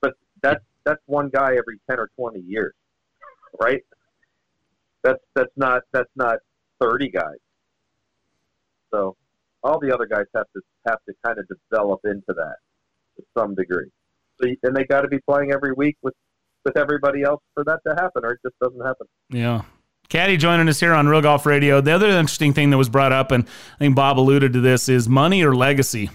But 0.00 0.14
that's 0.42 0.64
that's 0.84 1.02
one 1.06 1.28
guy 1.28 1.56
every 1.56 1.78
10 1.90 1.98
or 1.98 2.10
20 2.16 2.40
years, 2.40 2.74
right? 3.60 3.82
That's 5.02 5.22
that's 5.34 5.52
not 5.56 5.82
that's 5.92 6.10
not 6.16 6.38
30 6.80 7.10
guys. 7.10 7.38
So 8.90 9.16
all 9.62 9.78
the 9.78 9.92
other 9.92 10.06
guys 10.06 10.26
have 10.34 10.46
to 10.54 10.62
have 10.86 10.98
to 11.08 11.14
kind 11.24 11.38
of 11.38 11.46
develop 11.48 12.00
into 12.04 12.22
that 12.28 12.56
to 13.16 13.24
some 13.36 13.54
degree. 13.54 13.90
So 14.40 14.48
and 14.62 14.76
they 14.76 14.84
got 14.84 15.02
to 15.02 15.08
be 15.08 15.18
playing 15.28 15.52
every 15.52 15.72
week 15.72 15.96
with 16.02 16.14
with 16.64 16.76
everybody 16.76 17.22
else 17.22 17.42
for 17.54 17.64
that 17.64 17.80
to 17.86 17.94
happen, 17.94 18.24
or 18.24 18.32
it 18.32 18.40
just 18.44 18.58
doesn't 18.60 18.84
happen. 18.84 19.06
Yeah, 19.30 19.62
Caddy 20.08 20.36
joining 20.36 20.68
us 20.68 20.80
here 20.80 20.94
on 20.94 21.08
Real 21.08 21.20
Golf 21.20 21.44
Radio. 21.44 21.80
The 21.80 21.92
other 21.92 22.08
interesting 22.08 22.52
thing 22.52 22.70
that 22.70 22.78
was 22.78 22.88
brought 22.88 23.12
up, 23.12 23.30
and 23.30 23.44
I 23.44 23.78
think 23.78 23.94
Bob 23.94 24.18
alluded 24.18 24.52
to 24.54 24.60
this, 24.60 24.88
is 24.88 25.08
money 25.08 25.42
or 25.42 25.54
legacy. 25.54 26.10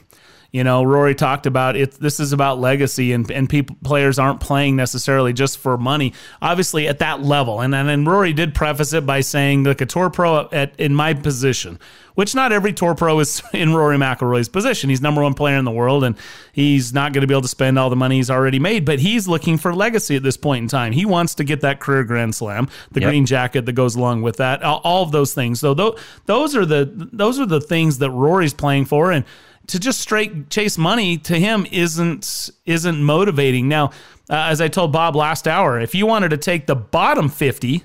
You 0.54 0.64
know, 0.64 0.84
Rory 0.84 1.16
talked 1.16 1.47
about 1.47 1.76
it. 1.76 1.93
This 1.93 2.20
is 2.20 2.32
about 2.32 2.60
legacy, 2.60 3.12
and 3.12 3.30
and 3.32 3.49
people 3.49 3.76
players 3.84 4.20
aren't 4.20 4.39
playing 4.39 4.76
necessarily 4.76 5.34
just 5.34 5.58
for 5.58 5.80
money. 5.80 6.14
Obviously, 6.43 6.88
at 6.88 6.99
that 6.99 7.24
level, 7.24 7.60
and 7.60 7.74
and, 7.74 7.89
and 7.89 8.06
Rory 8.06 8.34
did 8.34 8.54
preface 8.54 8.93
it 8.93 9.04
by 9.04 9.22
saying, 9.22 9.64
"Look, 9.64 9.82
a 9.82 9.88
tour 9.88 10.12
pro 10.12 10.47
at 10.51 10.80
in 10.80 10.93
my 10.93 11.16
position, 11.16 11.80
which 12.14 12.36
not 12.36 12.51
every 12.51 12.72
tour 12.72 12.93
pro 12.93 13.20
is 13.20 13.41
in 13.54 13.74
Rory 13.74 13.97
McIlroy's 13.97 14.47
position. 14.47 14.91
He's 14.91 15.01
number 15.01 15.24
one 15.24 15.34
player 15.34 15.58
in 15.58 15.66
the 15.66 15.72
world, 15.72 16.04
and 16.04 16.16
he's 16.51 16.93
not 16.93 17.14
going 17.14 17.22
to 17.22 17.28
be 17.28 17.34
able 17.34 17.41
to 17.41 17.47
spend 17.47 17.80
all 17.80 17.89
the 17.89 17.95
money 17.95 18.18
he's 18.18 18.30
already 18.30 18.60
made. 18.60 18.86
But 18.86 18.99
he's 18.99 19.28
looking 19.28 19.58
for 19.58 19.74
legacy 19.74 20.16
at 20.16 20.22
this 20.22 20.38
point 20.38 20.62
in 20.62 20.68
time. 20.68 20.93
He 20.93 21.04
wants 21.04 21.34
to 21.36 21.43
get 21.43 21.62
that 21.62 21.80
career 21.80 22.04
Grand 22.04 22.36
Slam, 22.36 22.70
the 22.91 23.01
yep. 23.01 23.10
green 23.10 23.26
jacket 23.26 23.66
that 23.66 23.74
goes 23.74 23.95
along 23.95 24.22
with 24.22 24.38
that, 24.38 24.62
all, 24.62 25.01
of 25.01 25.12
those 25.12 25.34
things. 25.34 25.60
So 25.60 25.74
th- 25.74 25.95
those 26.28 26.56
are 26.56 26.66
the 26.68 27.10
those 27.12 27.39
are 27.39 27.47
the 27.47 27.60
things 27.60 27.97
that 27.97 28.12
Rory's 28.12 28.54
playing 28.54 28.86
for, 28.86 29.12
and 29.12 29.26
to 29.68 29.80
just 29.80 29.99
straight 29.99 30.49
chase 30.49 30.78
money 30.78 31.18
to 31.18 31.39
him 31.39 31.66
isn't 31.72 32.49
isn't 32.66 33.03
motivating. 33.03 33.68
Now, 33.68 33.88
uh, 34.30 34.47
as 34.49 34.61
I 34.61 34.68
told 34.68 34.91
Bob 34.91 35.16
last 35.16 35.47
hour, 35.47 35.80
if 35.80 35.95
you 35.95 36.05
wanted 36.05 36.30
to 36.30 36.38
take 36.38 36.68
the 36.68 36.76
bottom 36.76 37.30
50 37.30 37.84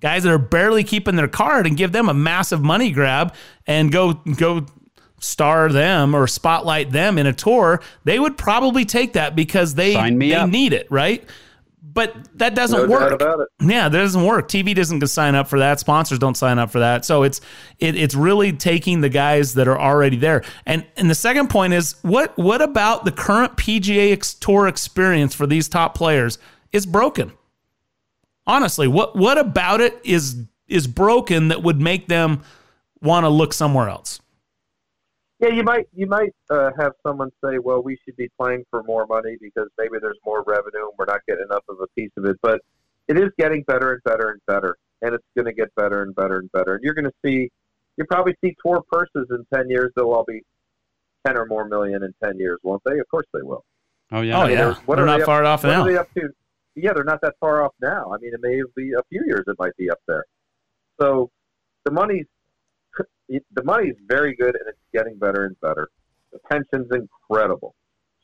guys 0.00 0.22
that 0.22 0.32
are 0.32 0.38
barely 0.38 0.82
keeping 0.82 1.16
their 1.16 1.28
card 1.28 1.66
and 1.66 1.76
give 1.76 1.92
them 1.92 2.08
a 2.08 2.14
massive 2.14 2.62
money 2.62 2.90
grab 2.90 3.34
and 3.66 3.92
go 3.92 4.14
go 4.14 4.66
star 5.20 5.68
them 5.70 6.14
or 6.14 6.26
spotlight 6.26 6.90
them 6.90 7.18
in 7.18 7.26
a 7.26 7.32
tour, 7.32 7.80
they 8.04 8.18
would 8.18 8.38
probably 8.38 8.84
take 8.84 9.12
that 9.12 9.36
because 9.36 9.74
they 9.74 9.94
they 10.12 10.34
up. 10.34 10.48
need 10.48 10.72
it, 10.72 10.86
right? 10.90 11.24
But 11.92 12.14
that 12.38 12.54
doesn't 12.54 12.88
no 12.88 12.88
work. 12.88 13.20
Yeah, 13.60 13.88
that 13.88 13.98
doesn't 13.98 14.24
work. 14.24 14.48
TV 14.48 14.74
doesn't 14.74 15.04
sign 15.08 15.34
up 15.34 15.48
for 15.48 15.58
that. 15.58 15.80
Sponsors 15.80 16.18
don't 16.18 16.36
sign 16.36 16.58
up 16.58 16.70
for 16.70 16.78
that. 16.78 17.04
So 17.04 17.22
it's 17.22 17.40
it, 17.78 17.96
it's 17.96 18.14
really 18.14 18.52
taking 18.52 19.00
the 19.00 19.08
guys 19.08 19.54
that 19.54 19.66
are 19.66 19.78
already 19.78 20.16
there. 20.16 20.44
And 20.66 20.86
and 20.96 21.10
the 21.10 21.14
second 21.14 21.48
point 21.48 21.72
is 21.72 21.96
what 22.02 22.36
what 22.36 22.62
about 22.62 23.04
the 23.04 23.12
current 23.12 23.56
PGA 23.56 24.38
Tour 24.38 24.68
experience 24.68 25.34
for 25.34 25.46
these 25.46 25.68
top 25.68 25.94
players 25.94 26.38
is 26.72 26.86
broken? 26.86 27.32
Honestly, 28.46 28.86
what 28.86 29.16
what 29.16 29.38
about 29.38 29.80
it 29.80 30.00
is 30.04 30.44
is 30.68 30.86
broken 30.86 31.48
that 31.48 31.62
would 31.62 31.80
make 31.80 32.06
them 32.06 32.42
want 33.02 33.24
to 33.24 33.28
look 33.28 33.52
somewhere 33.52 33.88
else? 33.88 34.20
Yeah, 35.40 35.48
you 35.48 35.62
might 35.62 35.88
you 35.94 36.06
might 36.06 36.34
uh, 36.50 36.70
have 36.78 36.92
someone 37.06 37.30
say, 37.42 37.58
"Well, 37.58 37.82
we 37.82 37.98
should 38.04 38.16
be 38.16 38.28
playing 38.38 38.64
for 38.70 38.82
more 38.82 39.06
money 39.06 39.36
because 39.40 39.68
maybe 39.78 39.96
there's 40.00 40.18
more 40.24 40.44
revenue 40.46 40.84
and 40.84 40.92
we're 40.98 41.06
not 41.06 41.20
getting 41.26 41.44
enough 41.50 41.64
of 41.68 41.80
a 41.80 41.86
piece 41.96 42.10
of 42.18 42.26
it." 42.26 42.36
But 42.42 42.60
it 43.08 43.18
is 43.18 43.30
getting 43.38 43.62
better 43.62 43.92
and 43.92 44.02
better 44.04 44.30
and 44.30 44.40
better, 44.46 44.76
and 45.00 45.14
it's 45.14 45.24
going 45.34 45.46
to 45.46 45.52
get 45.52 45.74
better 45.76 46.02
and 46.02 46.14
better 46.14 46.38
and 46.38 46.52
better. 46.52 46.74
And 46.74 46.84
you're 46.84 46.94
going 46.94 47.06
to 47.06 47.14
see, 47.24 47.50
you 47.96 48.04
probably 48.04 48.36
see 48.44 48.54
tour 48.64 48.82
purses 48.92 49.28
in 49.30 49.46
ten 49.52 49.70
years. 49.70 49.92
They'll 49.96 50.12
all 50.12 50.24
be 50.28 50.42
ten 51.26 51.38
or 51.38 51.46
more 51.46 51.64
million 51.64 52.02
in 52.02 52.12
ten 52.22 52.38
years, 52.38 52.58
won't 52.62 52.82
they? 52.84 52.98
Of 52.98 53.08
course 53.08 53.26
they 53.32 53.42
will. 53.42 53.64
Oh 54.12 54.20
yeah, 54.20 54.42
oh 54.42 54.46
yeah. 54.46 54.74
What 54.84 54.96
they're 54.96 55.04
are 55.04 55.06
not 55.06 55.20
they 55.20 55.24
far 55.24 55.44
off 55.44 55.64
what 55.64 55.70
now. 55.70 55.82
Are 55.82 55.90
they 55.90 55.96
up 55.96 56.12
to? 56.14 56.28
Yeah, 56.74 56.92
they're 56.92 57.04
not 57.04 57.20
that 57.22 57.34
far 57.40 57.64
off 57.64 57.72
now. 57.80 58.12
I 58.12 58.18
mean, 58.18 58.34
it 58.34 58.40
may 58.42 58.60
be 58.76 58.92
a 58.92 59.02
few 59.08 59.24
years. 59.26 59.44
It 59.46 59.56
might 59.58 59.76
be 59.78 59.90
up 59.90 59.98
there. 60.06 60.24
So 61.00 61.30
the 61.84 61.90
money's 61.90 62.26
the 63.30 63.64
money 63.64 63.88
is 63.88 63.96
very 64.08 64.34
good 64.34 64.54
and 64.56 64.64
it's 64.68 64.78
getting 64.92 65.16
better 65.18 65.44
and 65.46 65.58
better. 65.60 65.88
The 66.32 66.38
pension's 66.50 66.88
incredible. 66.92 67.74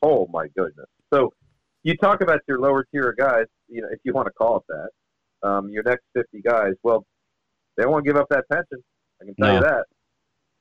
Oh 0.01 0.27
my 0.31 0.47
goodness. 0.55 0.87
So 1.13 1.33
you 1.83 1.95
talk 1.97 2.21
about 2.21 2.41
your 2.47 2.59
lower 2.59 2.85
tier 2.91 3.13
guys, 3.17 3.45
you 3.67 3.81
know, 3.81 3.87
if 3.91 3.99
you 4.03 4.13
want 4.13 4.27
to 4.27 4.33
call 4.33 4.57
it 4.57 4.63
that, 4.69 5.47
um, 5.47 5.69
your 5.69 5.83
next 5.83 6.03
50 6.13 6.41
guys, 6.41 6.73
well, 6.83 7.05
they 7.77 7.85
won't 7.85 8.05
give 8.05 8.15
up 8.17 8.27
that 8.29 8.45
pension. 8.51 8.83
I 9.21 9.25
can 9.25 9.35
tell 9.35 9.47
No. 9.47 9.55
you 9.55 9.61
that. 9.61 9.85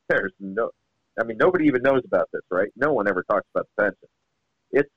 There's 0.09 0.33
no, 0.39 0.71
I 1.21 1.25
mean, 1.25 1.37
nobody 1.39 1.67
even 1.67 1.83
knows 1.83 2.03
about 2.05 2.29
this, 2.33 2.43
right? 2.51 2.69
No 2.77 2.93
one 2.93 3.09
ever 3.09 3.25
talks 3.29 3.47
about 3.55 3.67
the 3.77 3.83
pension. 3.83 4.09
It's 4.71 4.91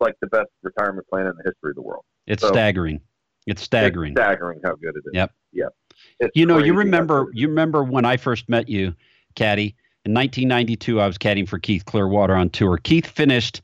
like 0.00 0.14
the 0.20 0.28
best 0.28 0.50
retirement 0.62 1.06
plan 1.08 1.26
in 1.26 1.32
the 1.36 1.42
history 1.44 1.70
of 1.70 1.76
the 1.76 1.82
world. 1.82 2.04
It's 2.26 2.42
So- 2.42 2.48
staggering. 2.48 3.00
It's 3.46 3.60
staggering. 3.62 4.12
It's 4.12 4.20
staggering 4.20 4.60
how 4.64 4.76
good 4.76 4.94
it 4.96 5.00
is. 5.04 5.10
Yep. 5.14 5.32
Yep. 5.52 5.74
It's 6.20 6.30
you 6.34 6.46
know, 6.46 6.58
you 6.58 6.72
crazy 6.72 6.74
how 6.74 6.78
remember 6.78 7.30
you 7.32 7.48
remember 7.48 7.84
when 7.84 8.04
I 8.04 8.16
first 8.16 8.48
met 8.48 8.68
you, 8.68 8.94
Caddy. 9.34 9.74
In 10.04 10.14
1992, 10.14 11.00
I 11.00 11.06
was 11.06 11.16
caddying 11.16 11.48
for 11.48 11.60
Keith 11.60 11.84
Clearwater 11.84 12.34
on 12.34 12.50
tour. 12.50 12.76
Keith 12.76 13.06
finished 13.06 13.62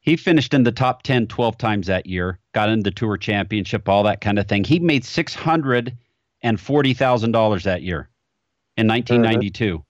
he 0.00 0.16
finished 0.16 0.54
in 0.54 0.62
the 0.62 0.72
top 0.72 1.02
10 1.02 1.26
12 1.26 1.58
times 1.58 1.88
that 1.88 2.06
year, 2.06 2.38
got 2.52 2.68
into 2.68 2.84
the 2.84 2.92
tour 2.92 3.16
championship, 3.16 3.88
all 3.88 4.04
that 4.04 4.20
kind 4.20 4.38
of 4.38 4.46
thing. 4.46 4.62
He 4.62 4.78
made 4.78 5.02
$640,000 5.02 7.62
that 7.64 7.82
year 7.82 8.08
in 8.76 8.86
1992. 8.86 9.82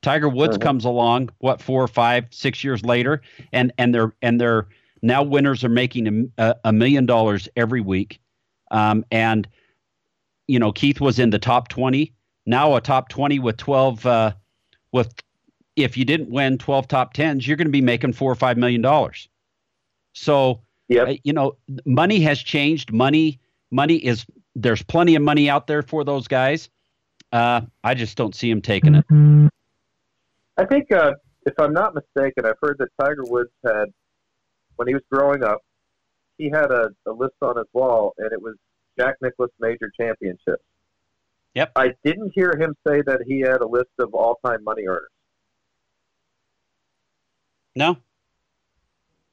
Tiger 0.00 0.28
Woods 0.28 0.58
Mhm. 0.58 0.62
comes 0.62 0.84
along, 0.84 1.30
what 1.38 1.62
four 1.62 1.80
or 1.82 1.88
five, 1.88 2.26
six 2.30 2.64
years 2.64 2.84
later, 2.84 3.22
and 3.52 3.72
and 3.78 3.94
they're 3.94 4.12
and 4.20 4.40
they're 4.40 4.66
now 5.00 5.22
winners 5.22 5.62
are 5.62 5.68
making 5.68 6.32
a, 6.38 6.56
a 6.64 6.72
million 6.72 7.06
dollars 7.06 7.48
every 7.54 7.80
week, 7.80 8.18
um, 8.72 9.04
and 9.12 9.46
you 10.48 10.58
know 10.58 10.72
Keith 10.72 11.00
was 11.00 11.18
in 11.18 11.30
the 11.30 11.38
top 11.38 11.68
twenty. 11.68 12.12
Now 12.46 12.74
a 12.76 12.80
top 12.80 13.08
twenty 13.08 13.38
with 13.38 13.56
twelve 13.56 14.04
uh, 14.06 14.32
with 14.92 15.14
if 15.76 15.96
you 15.96 16.04
didn't 16.04 16.30
win 16.30 16.58
twelve 16.58 16.88
top 16.88 17.12
tens, 17.12 17.46
you're 17.46 17.56
going 17.56 17.68
to 17.68 17.72
be 17.72 17.80
making 17.80 18.12
four 18.12 18.30
or 18.30 18.36
five 18.36 18.56
million 18.56 18.82
dollars. 18.82 19.28
So 20.12 20.60
Yep. 20.88 21.08
uh, 21.08 21.14
you 21.24 21.32
know 21.32 21.56
money 21.86 22.20
has 22.20 22.42
changed. 22.42 22.92
Money 22.92 23.40
money 23.70 23.96
is 23.96 24.26
there's 24.54 24.82
plenty 24.82 25.14
of 25.14 25.22
money 25.22 25.48
out 25.48 25.66
there 25.66 25.82
for 25.82 26.04
those 26.04 26.28
guys. 26.28 26.68
Uh, 27.32 27.62
I 27.82 27.94
just 27.94 28.16
don't 28.18 28.34
see 28.34 28.50
him 28.50 28.60
taking 28.60 28.94
it. 28.94 29.04
I 30.58 30.66
think, 30.66 30.92
uh, 30.92 31.12
if 31.46 31.54
I'm 31.58 31.72
not 31.72 31.94
mistaken, 31.94 32.44
I've 32.44 32.58
heard 32.60 32.76
that 32.78 32.88
Tiger 33.00 33.24
Woods 33.24 33.50
had, 33.64 33.86
when 34.76 34.86
he 34.86 34.94
was 34.94 35.02
growing 35.10 35.42
up, 35.42 35.60
he 36.36 36.50
had 36.50 36.70
a, 36.70 36.90
a 37.06 37.12
list 37.12 37.34
on 37.40 37.56
his 37.56 37.66
wall, 37.72 38.12
and 38.18 38.30
it 38.32 38.42
was 38.42 38.56
Jack 38.98 39.16
Nicklaus 39.22 39.50
Major 39.60 39.90
Championships. 39.98 40.62
Yep. 41.54 41.72
I 41.76 41.94
didn't 42.04 42.32
hear 42.34 42.52
him 42.58 42.74
say 42.86 43.02
that 43.02 43.20
he 43.26 43.40
had 43.40 43.60
a 43.60 43.66
list 43.66 43.90
of 43.98 44.14
all-time 44.14 44.64
money 44.64 44.86
earners. 44.86 45.10
No, 47.74 47.96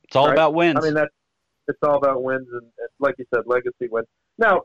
it's 0.03 0.16
all 0.16 0.28
Right. 0.28 0.34
about 0.34 0.53
wins. 0.53 0.78
I 0.80 0.82
mean, 0.82 0.93
that's 0.93 1.14
it's 1.68 1.78
all 1.84 1.97
about 1.97 2.24
wins, 2.24 2.47
and 2.51 2.62
and 2.64 2.89
like 2.99 3.16
you 3.20 3.26
said, 3.34 3.43
legacy 3.45 3.88
wins. 3.91 4.07
Now, 4.38 4.64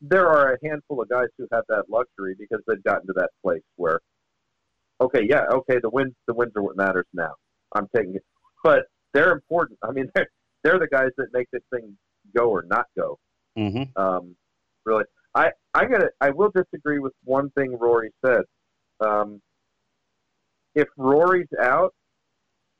there 0.00 0.28
are 0.28 0.52
a 0.54 0.58
handful 0.62 1.00
of 1.00 1.08
guys 1.08 1.28
who 1.38 1.46
have 1.52 1.64
that 1.68 1.88
luxury 1.88 2.34
because 2.38 2.60
they've 2.66 2.82
gotten 2.82 3.06
to 3.06 3.12
that 3.14 3.30
place 3.42 3.62
where, 3.76 4.00
okay, 5.00 5.22
yeah, 5.22 5.46
okay, 5.50 5.78
the 5.80 5.88
wins, 5.90 6.14
the 6.26 6.34
wins 6.34 6.52
are 6.56 6.62
what 6.62 6.76
matters 6.76 7.06
now. 7.14 7.34
I'm 7.74 7.88
taking 7.94 8.16
it, 8.16 8.24
but 8.64 8.86
they're 9.14 9.32
important. 9.32 9.78
I 9.82 9.92
mean, 9.92 10.10
they're 10.14 10.28
they're 10.64 10.78
the 10.80 10.88
guys 10.88 11.10
that 11.16 11.28
make 11.32 11.48
this 11.52 11.62
thing 11.70 11.96
go 12.36 12.50
or 12.50 12.64
not 12.68 12.86
go. 12.98 13.18
Hmm 13.56 13.82
Um, 13.96 14.36
really, 14.84 15.04
I 15.34 15.50
I 15.74 15.86
gotta 15.86 16.10
I 16.20 16.30
will 16.30 16.50
disagree 16.54 16.98
with 16.98 17.12
one 17.24 17.50
thing 17.50 17.76
Rory 17.78 18.10
said. 18.24 18.42
Um, 19.00 19.40
if 20.74 20.88
Rory's 20.96 21.48
out, 21.60 21.94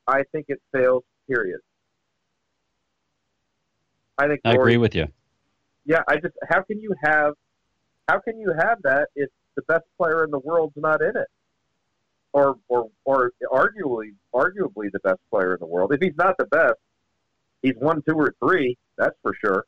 I 0.07 0.23
think 0.31 0.45
it 0.49 0.61
fails. 0.71 1.03
Period. 1.27 1.59
I 4.17 4.27
think 4.27 4.41
I 4.45 4.51
Rory 4.51 4.61
agree 4.73 4.77
with 4.77 4.95
you. 4.95 5.07
yeah, 5.85 6.03
I 6.07 6.15
just 6.17 6.35
how 6.49 6.61
can 6.61 6.79
you 6.79 6.93
have 7.03 7.33
how 8.07 8.19
can 8.19 8.39
you 8.39 8.53
have 8.57 8.81
that 8.83 9.09
if 9.15 9.29
the 9.55 9.61
best 9.63 9.83
player 9.97 10.23
in 10.23 10.31
the 10.31 10.39
world's 10.39 10.75
not 10.77 11.01
in 11.01 11.09
it? 11.17 11.27
Or 12.33 12.55
or 12.67 12.89
or 13.05 13.31
arguably 13.51 14.13
arguably 14.33 14.91
the 14.91 14.99
best 15.03 15.19
player 15.31 15.53
in 15.53 15.59
the 15.59 15.65
world. 15.65 15.91
If 15.93 15.99
he's 16.01 16.15
not 16.17 16.35
the 16.37 16.45
best, 16.45 16.75
he's 17.61 17.75
one, 17.79 18.01
two, 18.07 18.15
or 18.15 18.33
three, 18.43 18.77
that's 18.97 19.15
for 19.21 19.33
sure. 19.43 19.65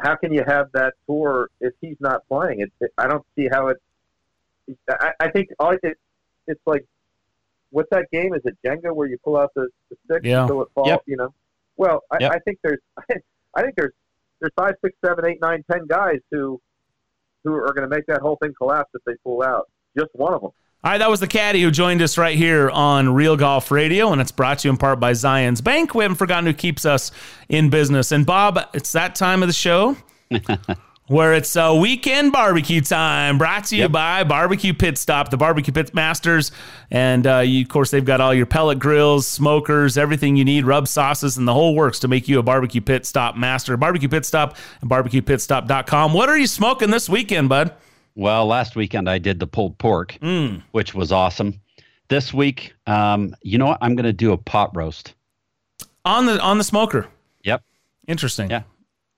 How 0.00 0.16
can 0.16 0.32
you 0.32 0.42
have 0.46 0.66
that 0.72 0.94
tour 1.06 1.50
if 1.60 1.72
he's 1.80 1.96
not 2.00 2.26
playing? 2.28 2.60
It, 2.60 2.72
it, 2.80 2.90
I 2.98 3.06
don't 3.06 3.24
see 3.36 3.48
how 3.50 3.68
it. 3.68 3.76
I, 4.90 5.12
I 5.20 5.30
think 5.30 5.48
all 5.58 5.76
it, 5.82 5.96
it's 6.46 6.60
like, 6.66 6.84
what's 7.70 7.88
that 7.90 8.06
game? 8.12 8.34
Is 8.34 8.42
it 8.44 8.56
Jenga 8.66 8.94
where 8.94 9.06
you 9.08 9.18
pull 9.24 9.36
out 9.36 9.50
the, 9.54 9.68
the 9.90 9.96
stick 10.04 10.22
Yeah. 10.24 10.42
until 10.42 10.62
it 10.62 10.68
falls? 10.74 10.88
Yep. 10.88 11.02
You 11.06 11.16
know. 11.16 11.34
Well, 11.76 12.02
I, 12.10 12.18
Yep. 12.20 12.32
I 12.32 12.38
think 12.40 12.58
there's, 12.62 12.80
I 13.54 13.62
think 13.62 13.74
there's 13.76 13.92
there's 14.40 14.52
five, 14.56 14.74
six, 14.84 14.96
seven, 15.04 15.24
eight, 15.26 15.38
nine, 15.40 15.64
ten 15.70 15.86
guys 15.86 16.18
who 16.30 16.60
who 17.44 17.54
are 17.54 17.72
going 17.72 17.88
to 17.88 17.94
make 17.96 18.06
that 18.06 18.20
whole 18.20 18.36
thing 18.42 18.52
collapse 18.58 18.90
if 18.94 19.02
they 19.04 19.14
pull 19.24 19.42
out. 19.42 19.70
Just 19.96 20.10
one 20.14 20.34
of 20.34 20.40
them. 20.42 20.50
All 20.84 20.92
right, 20.92 20.98
that 20.98 21.10
was 21.10 21.18
the 21.18 21.26
caddy 21.26 21.60
who 21.60 21.72
joined 21.72 22.00
us 22.02 22.16
right 22.16 22.36
here 22.38 22.70
on 22.70 23.12
Real 23.12 23.36
Golf 23.36 23.72
Radio, 23.72 24.12
and 24.12 24.20
it's 24.20 24.30
brought 24.30 24.60
to 24.60 24.68
you 24.68 24.70
in 24.70 24.76
part 24.76 25.00
by 25.00 25.10
Zions 25.10 25.62
Bank. 25.62 25.92
We 25.92 26.04
haven't 26.04 26.18
forgotten 26.18 26.46
who 26.46 26.52
keeps 26.52 26.84
us 26.84 27.10
in 27.48 27.68
business. 27.68 28.12
And 28.12 28.24
Bob, 28.24 28.60
it's 28.74 28.92
that 28.92 29.16
time 29.16 29.42
of 29.42 29.48
the 29.48 29.52
show 29.52 29.96
where 31.08 31.34
it's 31.34 31.56
a 31.56 31.74
weekend 31.74 32.30
barbecue 32.30 32.80
time, 32.80 33.38
brought 33.38 33.64
to 33.64 33.74
you 33.76 33.82
Yep. 33.82 33.90
by 33.92 34.22
Barbecue 34.22 34.72
Pit 34.72 34.98
Stop, 34.98 35.30
the 35.30 35.36
Barbecue 35.36 35.72
Pit 35.72 35.94
Masters, 35.94 36.52
and 36.92 37.26
uh, 37.26 37.38
you, 37.38 37.62
of 37.62 37.68
course 37.68 37.90
they've 37.90 38.04
got 38.04 38.20
all 38.20 38.32
your 38.32 38.46
pellet 38.46 38.78
grills, 38.78 39.26
smokers, 39.26 39.98
everything 39.98 40.36
you 40.36 40.44
need, 40.44 40.64
rub 40.64 40.86
sauces, 40.86 41.36
and 41.36 41.48
the 41.48 41.54
whole 41.54 41.74
works 41.74 41.98
to 41.98 42.08
make 42.08 42.28
you 42.28 42.38
a 42.38 42.42
Barbecue 42.44 42.80
Pit 42.80 43.04
Stop 43.04 43.34
master. 43.36 43.76
Barbecue 43.76 44.08
Pit 44.08 44.24
Stop 44.24 44.56
and 44.80 44.88
barbecuepitstop.com. 44.88 46.12
What 46.12 46.28
are 46.28 46.38
you 46.38 46.46
smoking 46.46 46.90
this 46.92 47.08
weekend, 47.08 47.48
bud? 47.48 47.74
Well, 48.18 48.46
last 48.46 48.74
weekend 48.74 49.08
I 49.08 49.18
did 49.18 49.38
the 49.38 49.46
pulled 49.46 49.78
pork, 49.78 50.18
Mm. 50.20 50.60
which 50.72 50.92
was 50.92 51.12
awesome. 51.12 51.60
This 52.08 52.34
week, 52.34 52.74
um, 52.88 53.32
you 53.42 53.58
know 53.58 53.66
what? 53.66 53.78
I'm 53.80 53.94
going 53.94 54.06
to 54.06 54.12
do 54.12 54.32
a 54.32 54.36
pot 54.36 54.74
roast. 54.74 55.14
On 56.04 56.26
the 56.26 56.40
on 56.40 56.58
the 56.58 56.64
smoker. 56.64 57.06
Yep. 57.44 57.62
Interesting. 58.08 58.50
Yeah. 58.50 58.62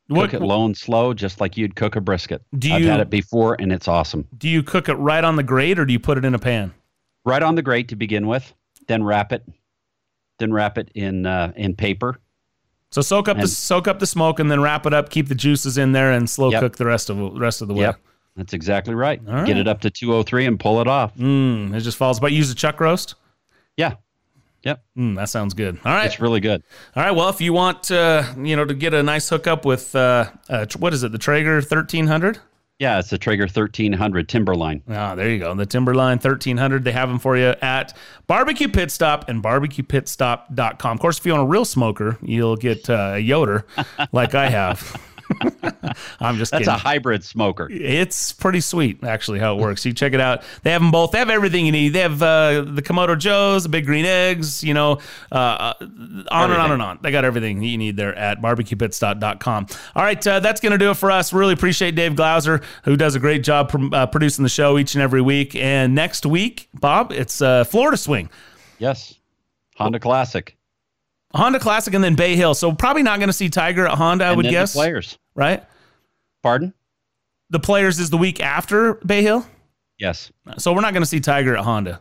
What, 0.08 0.30
cook 0.30 0.42
it 0.42 0.44
low 0.44 0.66
and 0.66 0.76
slow, 0.76 1.14
just 1.14 1.40
like 1.40 1.56
you'd 1.56 1.76
cook 1.76 1.96
a 1.96 2.00
brisket. 2.02 2.42
Do 2.58 2.74
I've 2.74 2.82
you- 2.82 2.88
had 2.88 3.00
it 3.00 3.08
before, 3.08 3.56
and 3.58 3.72
it's 3.72 3.88
awesome. 3.88 4.28
do 4.36 4.48
you 4.50 4.62
cook 4.62 4.90
it 4.90 4.94
right 4.96 5.24
on 5.24 5.36
the 5.36 5.42
grate 5.44 5.78
or 5.78 5.86
do 5.86 5.92
you 5.94 6.00
put 6.00 6.18
it 6.18 6.24
in 6.26 6.34
a 6.34 6.38
pan? 6.38 6.74
Right 7.24 7.42
on 7.42 7.54
the 7.54 7.62
grate 7.62 7.88
to 7.88 7.96
begin 7.96 8.26
with, 8.26 8.52
then 8.86 9.02
wrap 9.02 9.32
it, 9.32 9.44
then 10.38 10.52
wrap 10.52 10.76
it 10.76 10.90
in 10.94 11.24
uh, 11.24 11.52
in 11.56 11.74
paper. 11.74 12.18
So 12.90 13.00
soak 13.00 13.28
up 13.28 13.38
the 13.38 13.48
soak 13.48 13.88
up 13.88 13.98
the 14.00 14.06
smoke 14.06 14.40
and 14.40 14.50
then 14.50 14.60
wrap 14.60 14.84
it 14.84 14.92
up. 14.92 15.08
Keep 15.08 15.28
the 15.28 15.34
juices 15.34 15.78
in 15.78 15.92
there 15.92 16.12
and 16.12 16.28
slow 16.28 16.50
Yep. 16.50 16.60
cook 16.60 16.76
the 16.76 16.86
rest 16.86 17.08
of 17.08 17.16
the 17.16 17.30
rest 17.30 17.62
of 17.62 17.68
the 17.68 17.74
way. 17.74 17.82
Yep, 17.82 18.00
that's 18.40 18.52
exactly 18.54 18.94
right. 18.94 19.20
Right. 19.24 19.46
Get 19.46 19.56
it 19.56 19.68
up 19.68 19.80
to 19.82 19.90
203 19.90 20.46
and 20.46 20.58
pull 20.58 20.80
it 20.80 20.88
off. 20.88 21.14
Mm, 21.16 21.74
it 21.74 21.80
just 21.80 21.96
falls. 21.96 22.18
But 22.18 22.32
use 22.32 22.50
a 22.50 22.54
chuck 22.54 22.80
roast. 22.80 23.14
Yeah, 23.76 23.94
yep, 24.64 24.82
Mm, 24.98 25.16
that 25.16 25.28
sounds 25.28 25.54
good. 25.54 25.78
All 25.84 25.92
right. 25.92 26.06
it's 26.06 26.20
really 26.20 26.40
good. 26.40 26.62
All 26.96 27.02
right. 27.02 27.12
Well, 27.12 27.28
if 27.28 27.40
you 27.40 27.52
want, 27.52 27.90
uh, 27.90 28.24
you 28.38 28.56
know, 28.56 28.64
to 28.64 28.74
get 28.74 28.92
a 28.94 29.02
nice 29.02 29.28
hookup 29.28 29.64
with 29.64 29.94
uh, 29.94 30.30
uh, 30.48 30.66
what 30.78 30.92
is 30.92 31.02
it, 31.04 31.12
the 31.12 31.18
Traeger 31.18 31.62
thirteen 31.62 32.06
hundred? 32.06 32.38
Yeah, 32.78 32.98
it's 32.98 33.10
the 33.10 33.18
Traeger 33.18 33.42
1300 33.42 34.26
Timberline. 34.26 34.82
Ah, 34.88 35.14
there 35.14 35.28
you 35.28 35.38
go. 35.38 35.54
The 35.54 35.66
Timberline 35.66 36.16
1300. 36.16 36.82
They 36.82 36.92
have 36.92 37.10
them 37.10 37.18
for 37.18 37.36
you 37.36 37.54
at 37.60 37.94
Barbecue 38.26 38.68
Pit 38.68 38.90
Stop 38.90 39.28
and 39.28 39.42
barbecuepitstop.com. 39.42 40.92
Of 40.96 40.98
course, 41.00 41.18
if 41.18 41.26
you 41.26 41.32
want 41.32 41.44
a 41.44 41.46
real 41.46 41.66
smoker, 41.66 42.16
you'll 42.22 42.56
get 42.56 42.88
uh, 42.88 43.12
a 43.16 43.18
Yoder 43.18 43.66
like 44.12 44.34
I 44.34 44.48
have. 44.48 44.98
I'm 46.20 46.36
just 46.36 46.50
That's 46.52 46.60
kidding. 46.64 46.68
a 46.68 46.78
hybrid 46.78 47.24
smoker. 47.24 47.68
It's 47.70 48.32
pretty 48.32 48.60
sweet, 48.60 49.02
actually, 49.04 49.38
how 49.38 49.56
it 49.56 49.60
works. 49.60 49.84
You 49.86 49.92
check 49.92 50.12
it 50.12 50.20
out. 50.20 50.42
They 50.62 50.70
have 50.70 50.82
them 50.82 50.90
both. 50.90 51.12
They 51.12 51.18
have 51.18 51.30
everything 51.30 51.64
you 51.66 51.72
need. 51.72 51.90
They 51.90 52.00
have 52.00 52.22
uh, 52.22 52.62
the 52.66 52.82
Kamado 52.82 53.18
Joes, 53.18 53.62
the 53.62 53.68
Big 53.68 53.86
Green 53.86 54.04
Eggs, 54.04 54.62
you 54.62 54.74
know, 54.74 54.98
uh, 55.32 55.74
on 56.30 56.50
and 56.50 56.60
on 56.60 56.72
and 56.72 56.82
on. 56.82 56.98
They 57.02 57.10
got 57.10 57.24
everything 57.24 57.62
you 57.62 57.78
need 57.78 57.96
there 57.96 58.14
at 58.14 58.40
barbecuepitstop.com. 58.42 59.66
All 59.96 60.02
right, 60.02 60.24
uh, 60.26 60.40
that's 60.40 60.60
going 60.60 60.72
to 60.72 60.78
do 60.78 60.90
it 60.90 60.94
for 60.96 61.10
us. 61.10 61.32
Really 61.32 61.54
appreciate 61.54 61.94
Dave 61.94 62.14
Glauser, 62.16 62.62
who 62.84 62.96
does 62.96 63.14
a 63.14 63.20
great 63.20 63.42
job 63.42 63.70
pr- 63.70 63.94
uh, 63.94 64.06
producing 64.06 64.42
the 64.42 64.48
show 64.48 64.78
each 64.78 64.94
and 64.94 65.02
every 65.02 65.20
week. 65.22 65.54
And 65.56 65.94
next 65.94 66.26
week, 66.26 66.68
Bob, 66.74 67.12
it's 67.12 67.40
uh, 67.40 67.64
Florida 67.64 67.96
Swing. 67.96 68.28
Yes. 68.78 69.14
Honda 69.76 69.98
Classic. 69.98 70.56
Honda 71.34 71.60
Classic 71.60 71.94
and 71.94 72.02
then 72.02 72.16
Bay 72.16 72.34
Hill. 72.34 72.54
So 72.54 72.72
probably 72.72 73.02
not 73.04 73.18
going 73.18 73.28
to 73.28 73.32
see 73.32 73.48
Tiger 73.48 73.86
at 73.86 73.96
Honda, 73.96 74.24
I 74.24 74.28
And 74.28 74.36
would 74.38 74.46
guess. 74.50 74.72
players. 74.74 75.16
Right? 75.34 75.64
Pardon? 76.42 76.74
The 77.50 77.60
players 77.60 77.98
is 77.98 78.10
the 78.10 78.16
week 78.18 78.40
after 78.40 78.94
Bay 78.94 79.22
Hill. 79.22 79.46
Yes. 79.98 80.30
So 80.58 80.72
we're 80.72 80.80
not 80.80 80.92
going 80.92 81.02
to 81.02 81.08
see 81.08 81.20
Tiger 81.20 81.56
at 81.56 81.64
Honda. 81.64 82.00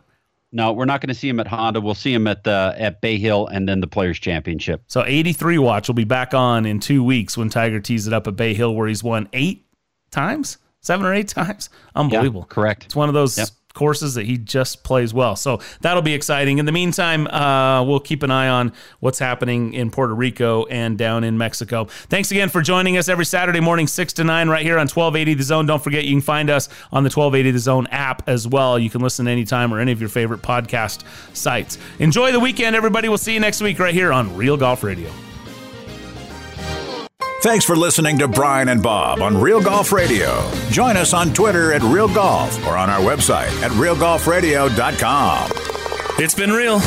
No, 0.52 0.72
we're 0.72 0.84
not 0.84 1.00
going 1.00 1.08
to 1.08 1.14
see 1.14 1.28
him 1.28 1.38
at 1.38 1.46
Honda. 1.46 1.80
We'll 1.80 1.94
see 1.94 2.12
him 2.12 2.26
at 2.26 2.42
the 2.44 2.74
at 2.76 3.00
Bay 3.00 3.18
Hill 3.18 3.46
and 3.46 3.68
then 3.68 3.80
the 3.80 3.86
Players 3.86 4.18
Championship. 4.18 4.82
So 4.88 5.04
83 5.04 5.58
watch 5.58 5.86
will 5.88 5.94
be 5.94 6.04
back 6.04 6.34
on 6.34 6.66
in 6.66 6.80
two 6.80 7.04
weeks 7.04 7.36
when 7.36 7.48
Tiger 7.50 7.78
tees 7.78 8.06
it 8.06 8.12
up 8.12 8.26
at 8.26 8.34
Bay 8.36 8.54
Hill, 8.54 8.74
where 8.74 8.88
he's 8.88 9.04
won 9.04 9.28
eight 9.32 9.64
times, 10.10 10.58
seven 10.80 11.06
or 11.06 11.14
eight 11.14 11.28
times. 11.28 11.68
Unbelievable. 11.94 12.44
correct. 12.44 12.84
It's 12.84 12.96
one 12.96 13.08
of 13.08 13.14
those 13.14 13.38
Yep. 13.38 13.48
Courses 13.74 14.14
that 14.14 14.26
he 14.26 14.36
just 14.36 14.82
plays 14.82 15.14
well. 15.14 15.36
So 15.36 15.60
that'll 15.80 16.02
be 16.02 16.14
exciting. 16.14 16.58
In 16.58 16.66
the 16.66 16.72
meantime, 16.72 17.26
uh, 17.28 17.84
we'll 17.84 18.00
keep 18.00 18.22
an 18.22 18.30
eye 18.30 18.48
on 18.48 18.72
what's 19.00 19.18
happening 19.18 19.74
in 19.74 19.90
Puerto 19.90 20.14
Rico 20.14 20.66
and 20.66 20.98
down 20.98 21.24
in 21.24 21.38
Mexico. 21.38 21.84
Thanks 21.84 22.30
again 22.30 22.48
for 22.48 22.62
joining 22.62 22.96
us 22.96 23.08
every 23.08 23.24
Saturday 23.24 23.60
morning, 23.60 23.86
6 23.86 24.12
to 24.14 24.24
9, 24.24 24.48
right 24.48 24.62
here 24.62 24.74
on 24.74 24.88
1280 24.88 25.34
The 25.34 25.42
Zone. 25.42 25.66
Don't 25.66 25.82
forget, 25.82 26.04
you 26.04 26.12
can 26.12 26.20
find 26.20 26.50
us 26.50 26.68
on 26.92 27.04
the 27.04 27.10
1280 27.10 27.50
The 27.52 27.58
Zone 27.58 27.86
app 27.88 28.28
as 28.28 28.46
well. 28.46 28.78
You 28.78 28.90
can 28.90 29.00
listen 29.00 29.28
anytime 29.28 29.72
or 29.72 29.80
any 29.80 29.92
of 29.92 30.00
your 30.00 30.10
favorite 30.10 30.42
podcast 30.42 31.04
sites. 31.34 31.78
Enjoy 31.98 32.32
the 32.32 32.40
weekend, 32.40 32.76
everybody. 32.76 33.08
We'll 33.08 33.18
see 33.18 33.34
you 33.34 33.40
next 33.40 33.60
week 33.60 33.78
right 33.78 33.94
here 33.94 34.12
on 34.12 34.36
Real 34.36 34.56
Golf 34.56 34.82
Radio. 34.82 35.10
Thanks 37.42 37.64
for 37.64 37.74
listening 37.74 38.18
to 38.18 38.28
Brian 38.28 38.68
and 38.68 38.82
Bob 38.82 39.22
on 39.22 39.40
Real 39.40 39.62
Golf 39.62 39.92
Radio. 39.92 40.46
Join 40.68 40.98
us 40.98 41.14
on 41.14 41.32
Twitter 41.32 41.72
at 41.72 41.82
Real 41.82 42.06
Golf 42.06 42.66
or 42.66 42.76
on 42.76 42.90
our 42.90 43.00
website 43.00 43.48
at 43.62 43.70
realgolfradio.com. 43.72 45.50
It's 46.22 46.34
been 46.34 46.52
real. 46.52 46.80